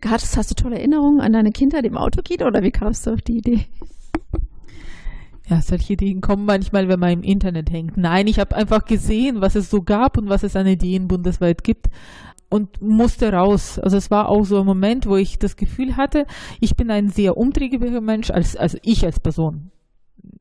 hast, 0.04 0.36
hast 0.36 0.50
du 0.50 0.54
tolle 0.54 0.76
Erinnerungen 0.76 1.22
an 1.22 1.32
deine 1.32 1.52
Kindheit 1.52 1.86
im 1.86 1.96
Autokino 1.96 2.46
oder 2.46 2.62
wie 2.62 2.72
kamst 2.72 3.06
du 3.06 3.12
auf 3.12 3.22
die 3.22 3.38
Idee? 3.38 3.66
Ja, 5.48 5.62
solche 5.62 5.92
Ideen 5.92 6.20
kommen 6.20 6.44
manchmal, 6.44 6.88
wenn 6.88 6.98
man 6.98 7.10
im 7.10 7.22
Internet 7.22 7.70
hängt. 7.70 7.96
Nein, 7.96 8.26
ich 8.26 8.40
habe 8.40 8.56
einfach 8.56 8.84
gesehen, 8.84 9.40
was 9.40 9.54
es 9.54 9.70
so 9.70 9.82
gab 9.82 10.18
und 10.18 10.28
was 10.28 10.42
es 10.42 10.56
an 10.56 10.66
Ideen 10.66 11.06
bundesweit 11.06 11.62
gibt 11.62 11.86
und 12.48 12.82
musste 12.82 13.32
raus. 13.32 13.78
Also 13.78 13.96
es 13.96 14.10
war 14.10 14.28
auch 14.28 14.44
so 14.44 14.60
ein 14.60 14.66
Moment, 14.66 15.06
wo 15.06 15.16
ich 15.16 15.38
das 15.38 15.56
Gefühl 15.56 15.96
hatte, 15.96 16.26
ich 16.60 16.76
bin 16.76 16.90
ein 16.90 17.10
sehr 17.10 17.36
umtriebiger 17.36 18.00
Mensch, 18.00 18.30
als, 18.30 18.56
also 18.56 18.78
ich 18.82 19.04
als 19.04 19.20
Person 19.20 19.70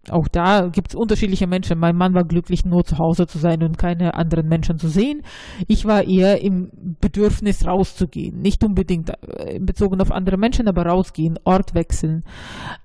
auch 0.10 0.28
da 0.28 0.68
gibt 0.68 0.90
es 0.90 0.96
unterschiedliche 0.96 1.48
Menschen. 1.48 1.80
Mein 1.80 1.96
Mann 1.96 2.14
war 2.14 2.24
glücklich, 2.24 2.66
nur 2.66 2.84
zu 2.84 2.98
Hause 2.98 3.28
zu 3.28 3.38
sein 3.38 3.64
und 3.64 3.78
keine 3.78 4.14
anderen 4.14 4.48
Menschen 4.48 4.78
zu 4.78 4.88
sehen. 4.88 5.22
Ich 5.68 5.86
war 5.86 6.04
eher 6.04 6.42
im 6.42 6.70
Bedürfnis, 7.02 7.66
rauszugehen. 7.66 8.40
Nicht 8.42 8.64
unbedingt 8.64 9.10
äh, 9.10 9.60
bezogen 9.60 10.02
auf 10.02 10.12
andere 10.12 10.38
Menschen, 10.38 10.68
aber 10.68 10.86
rausgehen, 10.86 11.40
Ort 11.44 11.74
wechseln. 11.74 12.24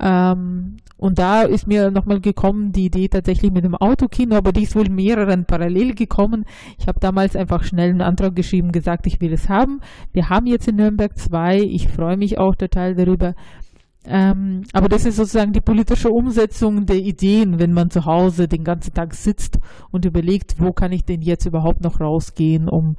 Ähm, 0.01 0.77
und 0.97 1.19
da 1.19 1.43
ist 1.43 1.67
mir 1.67 1.91
nochmal 1.91 2.21
gekommen, 2.21 2.73
die 2.73 2.87
Idee 2.87 3.09
tatsächlich 3.09 3.51
mit 3.51 3.65
dem 3.65 3.75
Autokino, 3.75 4.37
aber 4.37 4.53
die 4.53 4.63
ist 4.63 4.77
wohl 4.77 4.89
mehreren 4.89 5.47
parallel 5.47 5.95
gekommen. 5.95 6.45
Ich 6.79 6.89
habe 6.89 7.01
damals 7.01 7.37
einfach 7.37 7.65
schnell 7.65 7.91
einen 7.91 8.03
Antrag 8.03 8.37
geschrieben, 8.37 8.73
gesagt, 8.73 9.07
ich 9.07 9.21
will 9.21 9.33
es 9.33 9.49
haben. 9.49 9.81
Wir 10.13 10.29
haben 10.29 10.47
jetzt 10.47 10.69
in 10.69 10.77
Nürnberg 10.77 11.17
zwei. 11.17 11.59
Ich 11.59 11.89
freue 11.89 12.17
mich 12.17 12.39
auch 12.39 12.55
total 12.55 12.95
darüber. 12.95 13.35
Ähm, 14.07 14.65
aber 14.73 14.89
das 14.89 15.05
ist 15.05 15.17
sozusagen 15.17 15.53
die 15.53 15.61
politische 15.61 16.11
Umsetzung 16.11 16.87
der 16.87 16.97
Ideen, 16.97 17.59
wenn 17.59 17.75
man 17.75 17.91
zu 17.91 18.07
Hause 18.07 18.49
den 18.49 18.65
ganzen 18.65 18.95
Tag 18.95 19.15
sitzt 19.15 19.59
und 19.91 20.07
überlegt, 20.07 20.55
wo 20.59 20.73
kann 20.73 20.93
ich 20.93 21.05
denn 21.05 21.21
jetzt 21.21 21.45
überhaupt 21.45 21.83
noch 21.83 22.01
rausgehen, 22.01 22.69
um 22.69 22.97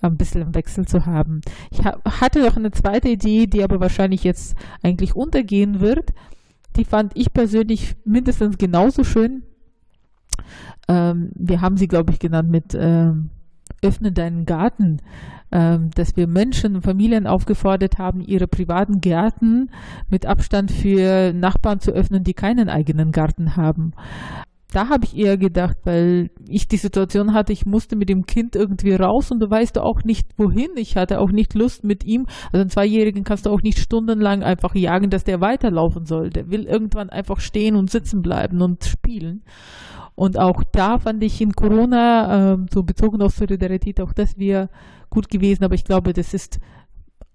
ein 0.00 0.16
bisschen 0.16 0.42
einen 0.42 0.54
Wechsel 0.54 0.86
zu 0.86 1.06
haben. 1.06 1.40
Ich 1.72 1.84
ha 1.84 1.98
hatte 2.04 2.40
noch 2.40 2.56
eine 2.56 2.70
zweite 2.70 3.08
Idee, 3.08 3.46
die 3.46 3.64
aber 3.64 3.80
wahrscheinlich 3.80 4.22
jetzt 4.22 4.54
eigentlich 4.82 5.16
untergehen 5.16 5.80
wird. 5.80 6.12
Die 6.76 6.84
fand 6.84 7.16
ich 7.16 7.32
persönlich 7.32 7.96
mindestens 8.04 8.56
genauso 8.56 9.02
schön. 9.02 9.42
Ähm, 10.86 11.30
wir 11.34 11.60
haben 11.62 11.76
sie, 11.76 11.88
glaube 11.88 12.12
ich, 12.12 12.20
genannt 12.20 12.50
mit 12.50 12.76
ähm, 12.78 13.30
Öffne 13.84 14.12
deinen 14.12 14.44
Garten, 14.46 14.98
ähm, 15.52 15.90
dass 15.94 16.16
wir 16.16 16.26
Menschen 16.26 16.74
und 16.76 16.82
Familien 16.82 17.26
aufgefordert 17.26 17.98
haben, 17.98 18.20
ihre 18.20 18.48
privaten 18.48 19.00
Gärten 19.00 19.70
mit 20.08 20.26
Abstand 20.26 20.72
für 20.72 21.32
Nachbarn 21.32 21.80
zu 21.80 21.92
öffnen, 21.92 22.24
die 22.24 22.34
keinen 22.34 22.68
eigenen 22.68 23.12
Garten 23.12 23.56
haben. 23.56 23.92
Da 24.74 24.88
habe 24.88 25.04
ich 25.04 25.16
eher 25.16 25.36
gedacht, 25.36 25.76
weil 25.84 26.30
ich 26.48 26.66
die 26.66 26.78
Situation 26.78 27.32
hatte, 27.32 27.52
ich 27.52 27.64
musste 27.64 27.94
mit 27.94 28.08
dem 28.08 28.26
Kind 28.26 28.56
irgendwie 28.56 28.92
raus 28.92 29.30
und 29.30 29.38
du 29.38 29.48
weißt 29.48 29.78
auch 29.78 30.02
nicht 30.02 30.26
wohin. 30.36 30.70
Ich 30.74 30.96
hatte 30.96 31.20
auch 31.20 31.30
nicht 31.30 31.54
Lust 31.54 31.84
mit 31.84 32.02
ihm. 32.02 32.26
Also 32.46 32.62
einen 32.62 32.70
Zweijährigen 32.70 33.22
kannst 33.22 33.46
du 33.46 33.50
auch 33.50 33.62
nicht 33.62 33.78
stundenlang 33.78 34.42
einfach 34.42 34.74
jagen, 34.74 35.10
dass 35.10 35.22
der 35.22 35.40
weiterlaufen 35.40 36.06
soll. 36.06 36.30
Der 36.30 36.50
will 36.50 36.64
irgendwann 36.64 37.08
einfach 37.08 37.38
stehen 37.38 37.76
und 37.76 37.88
sitzen 37.88 38.20
bleiben 38.20 38.60
und 38.62 38.82
spielen. 38.82 39.44
Und 40.14 40.38
auch 40.38 40.62
da 40.72 40.98
fand 40.98 41.22
ich 41.24 41.40
in 41.40 41.52
Corona, 41.54 42.54
äh, 42.54 42.58
so 42.72 42.82
bezogen 42.82 43.20
auf 43.22 43.34
Solidarität, 43.34 44.00
auch 44.00 44.12
das 44.12 44.38
wäre 44.38 44.68
gut 45.10 45.28
gewesen. 45.28 45.64
Aber 45.64 45.74
ich 45.74 45.84
glaube, 45.84 46.12
das 46.12 46.34
ist 46.34 46.60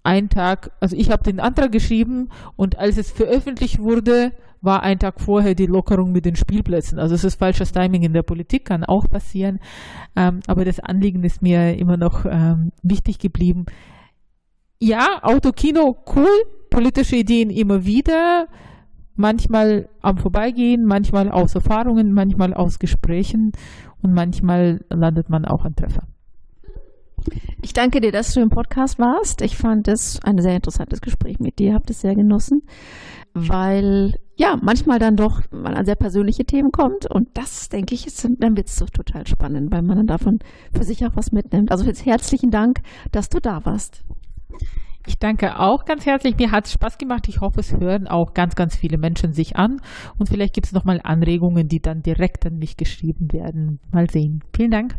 ein 0.02 0.30
Tag, 0.30 0.70
also 0.80 0.96
ich 0.96 1.10
habe 1.10 1.22
den 1.22 1.40
Antrag 1.40 1.72
geschrieben 1.72 2.30
und 2.56 2.78
als 2.78 2.96
es 2.96 3.10
veröffentlicht 3.10 3.78
wurde, 3.78 4.32
war 4.62 4.82
ein 4.82 4.98
Tag 4.98 5.20
vorher 5.20 5.54
die 5.54 5.66
Lockerung 5.66 6.12
mit 6.12 6.24
den 6.24 6.36
Spielplätzen. 6.36 6.98
Also 6.98 7.14
es 7.14 7.24
ist 7.24 7.38
falsches 7.38 7.72
Timing 7.72 8.02
in 8.02 8.12
der 8.12 8.22
Politik, 8.22 8.66
kann 8.66 8.84
auch 8.84 9.08
passieren. 9.08 9.58
Ähm, 10.16 10.40
aber 10.46 10.64
das 10.64 10.80
Anliegen 10.80 11.22
ist 11.24 11.42
mir 11.42 11.76
immer 11.76 11.96
noch 11.96 12.26
ähm, 12.26 12.72
wichtig 12.82 13.18
geblieben. 13.18 13.66
Ja, 14.78 15.20
Autokino, 15.22 15.98
cool, 16.14 16.28
politische 16.70 17.16
Ideen 17.16 17.50
immer 17.50 17.84
wieder 17.84 18.48
manchmal 19.20 19.88
am 20.00 20.16
Vorbeigehen, 20.16 20.84
manchmal 20.84 21.30
aus 21.30 21.54
Erfahrungen, 21.54 22.12
manchmal 22.12 22.54
aus 22.54 22.78
Gesprächen 22.78 23.52
und 24.02 24.12
manchmal 24.12 24.84
landet 24.88 25.28
man 25.28 25.44
auch 25.44 25.64
an 25.64 25.76
Treffer. 25.76 26.04
Ich 27.60 27.74
danke 27.74 28.00
dir, 28.00 28.12
dass 28.12 28.32
du 28.32 28.40
im 28.40 28.48
Podcast 28.48 28.98
warst. 28.98 29.42
Ich 29.42 29.56
fand 29.56 29.88
es 29.88 30.18
ein 30.22 30.40
sehr 30.40 30.56
interessantes 30.56 31.02
Gespräch 31.02 31.38
mit 31.38 31.58
dir, 31.58 31.74
habe 31.74 31.84
es 31.90 32.00
sehr 32.00 32.14
genossen, 32.14 32.62
weil 33.34 34.14
ja 34.36 34.58
manchmal 34.60 34.98
dann 34.98 35.16
doch 35.16 35.42
man 35.50 35.74
an 35.74 35.84
sehr 35.84 35.96
persönliche 35.96 36.46
Themen 36.46 36.72
kommt 36.72 37.04
und 37.04 37.28
das 37.34 37.68
denke 37.68 37.94
ich, 37.94 38.06
ist, 38.06 38.26
dann 38.38 38.56
wird 38.56 38.68
es 38.68 38.76
so 38.76 38.86
total 38.86 39.26
spannend, 39.26 39.70
weil 39.70 39.82
man 39.82 39.98
dann 39.98 40.06
davon 40.06 40.38
für 40.74 40.84
sich 40.84 41.04
auch 41.04 41.14
was 41.14 41.30
mitnimmt. 41.30 41.70
Also 41.70 41.84
jetzt 41.84 42.06
herzlichen 42.06 42.50
Dank, 42.50 42.80
dass 43.12 43.28
du 43.28 43.38
da 43.38 43.64
warst. 43.66 44.02
Ich 45.06 45.18
danke 45.18 45.58
auch 45.58 45.86
ganz 45.86 46.04
herzlich. 46.04 46.36
Mir 46.36 46.50
hat 46.50 46.66
es 46.66 46.72
Spaß 46.72 46.98
gemacht. 46.98 47.28
Ich 47.28 47.40
hoffe, 47.40 47.60
es 47.60 47.72
hören 47.72 48.06
auch 48.06 48.34
ganz, 48.34 48.54
ganz 48.54 48.76
viele 48.76 48.98
Menschen 48.98 49.32
sich 49.32 49.56
an. 49.56 49.80
Und 50.18 50.28
vielleicht 50.28 50.54
gibt 50.54 50.66
es 50.66 50.72
nochmal 50.72 51.00
Anregungen, 51.02 51.68
die 51.68 51.80
dann 51.80 52.02
direkt 52.02 52.44
an 52.46 52.58
mich 52.58 52.76
geschrieben 52.76 53.32
werden. 53.32 53.80
Mal 53.90 54.10
sehen. 54.10 54.44
Vielen 54.54 54.70
Dank. 54.70 54.96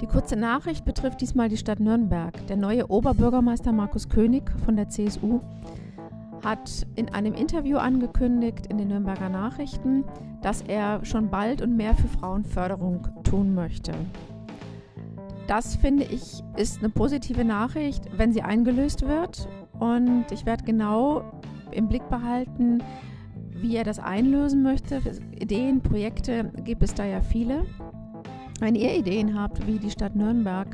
Die 0.00 0.06
kurze 0.06 0.36
Nachricht 0.36 0.84
betrifft 0.84 1.20
diesmal 1.20 1.48
die 1.48 1.56
Stadt 1.58 1.80
Nürnberg. 1.80 2.46
Der 2.46 2.56
neue 2.56 2.90
Oberbürgermeister 2.90 3.72
Markus 3.72 4.08
König 4.08 4.50
von 4.64 4.76
der 4.76 4.88
CSU 4.88 5.40
hat 6.42 6.86
in 6.94 7.08
einem 7.10 7.34
Interview 7.34 7.78
angekündigt 7.78 8.66
in 8.66 8.78
den 8.78 8.88
Nürnberger 8.88 9.28
Nachrichten, 9.28 10.04
dass 10.42 10.62
er 10.62 11.04
schon 11.04 11.30
bald 11.30 11.62
und 11.62 11.76
mehr 11.76 11.94
für 11.94 12.08
Frauenförderung 12.08 13.08
tun 13.24 13.54
möchte. 13.54 13.92
Das 15.46 15.76
finde 15.76 16.04
ich 16.04 16.42
ist 16.56 16.78
eine 16.78 16.90
positive 16.90 17.44
Nachricht, 17.44 18.04
wenn 18.16 18.32
sie 18.32 18.42
eingelöst 18.42 19.06
wird. 19.06 19.48
Und 19.78 20.26
ich 20.30 20.44
werde 20.44 20.64
genau 20.64 21.22
im 21.70 21.88
Blick 21.88 22.08
behalten, 22.10 22.82
wie 23.50 23.76
er 23.76 23.84
das 23.84 23.98
einlösen 23.98 24.62
möchte. 24.62 25.00
Ideen, 25.38 25.80
Projekte 25.80 26.52
gibt 26.64 26.82
es 26.82 26.94
da 26.94 27.04
ja 27.04 27.20
viele. 27.20 27.64
Wenn 28.60 28.74
ihr 28.74 28.94
Ideen 28.96 29.40
habt, 29.40 29.66
wie 29.66 29.78
die 29.78 29.90
Stadt 29.90 30.16
Nürnberg 30.16 30.68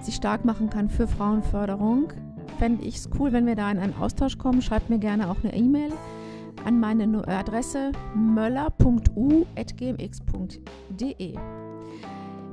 sich 0.00 0.14
stark 0.14 0.44
machen 0.44 0.70
kann 0.70 0.88
für 0.88 1.06
Frauenförderung, 1.06 2.12
fände 2.58 2.84
ich 2.84 2.96
es 2.96 3.08
cool, 3.18 3.32
wenn 3.32 3.46
wir 3.46 3.54
da 3.54 3.70
in 3.70 3.78
einen 3.78 3.96
Austausch 3.96 4.38
kommen. 4.38 4.62
Schreibt 4.62 4.90
mir 4.90 4.98
gerne 4.98 5.30
auch 5.30 5.36
eine 5.42 5.54
E-Mail 5.54 5.92
an 6.64 6.80
meine 6.80 7.26
Adresse 7.28 7.92
möller.u.gmx.de. 8.14 9.44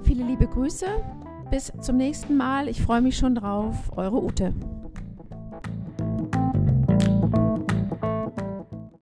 Viele 0.04 0.24
liebe 0.26 0.48
Grüße, 0.48 0.86
bis 1.50 1.72
zum 1.82 1.98
nächsten 1.98 2.38
Mal. 2.38 2.68
Ich 2.68 2.82
freue 2.82 3.02
mich 3.02 3.18
schon 3.18 3.36
drauf. 3.36 3.92
Eure 3.96 4.22
Ute. 4.24 4.54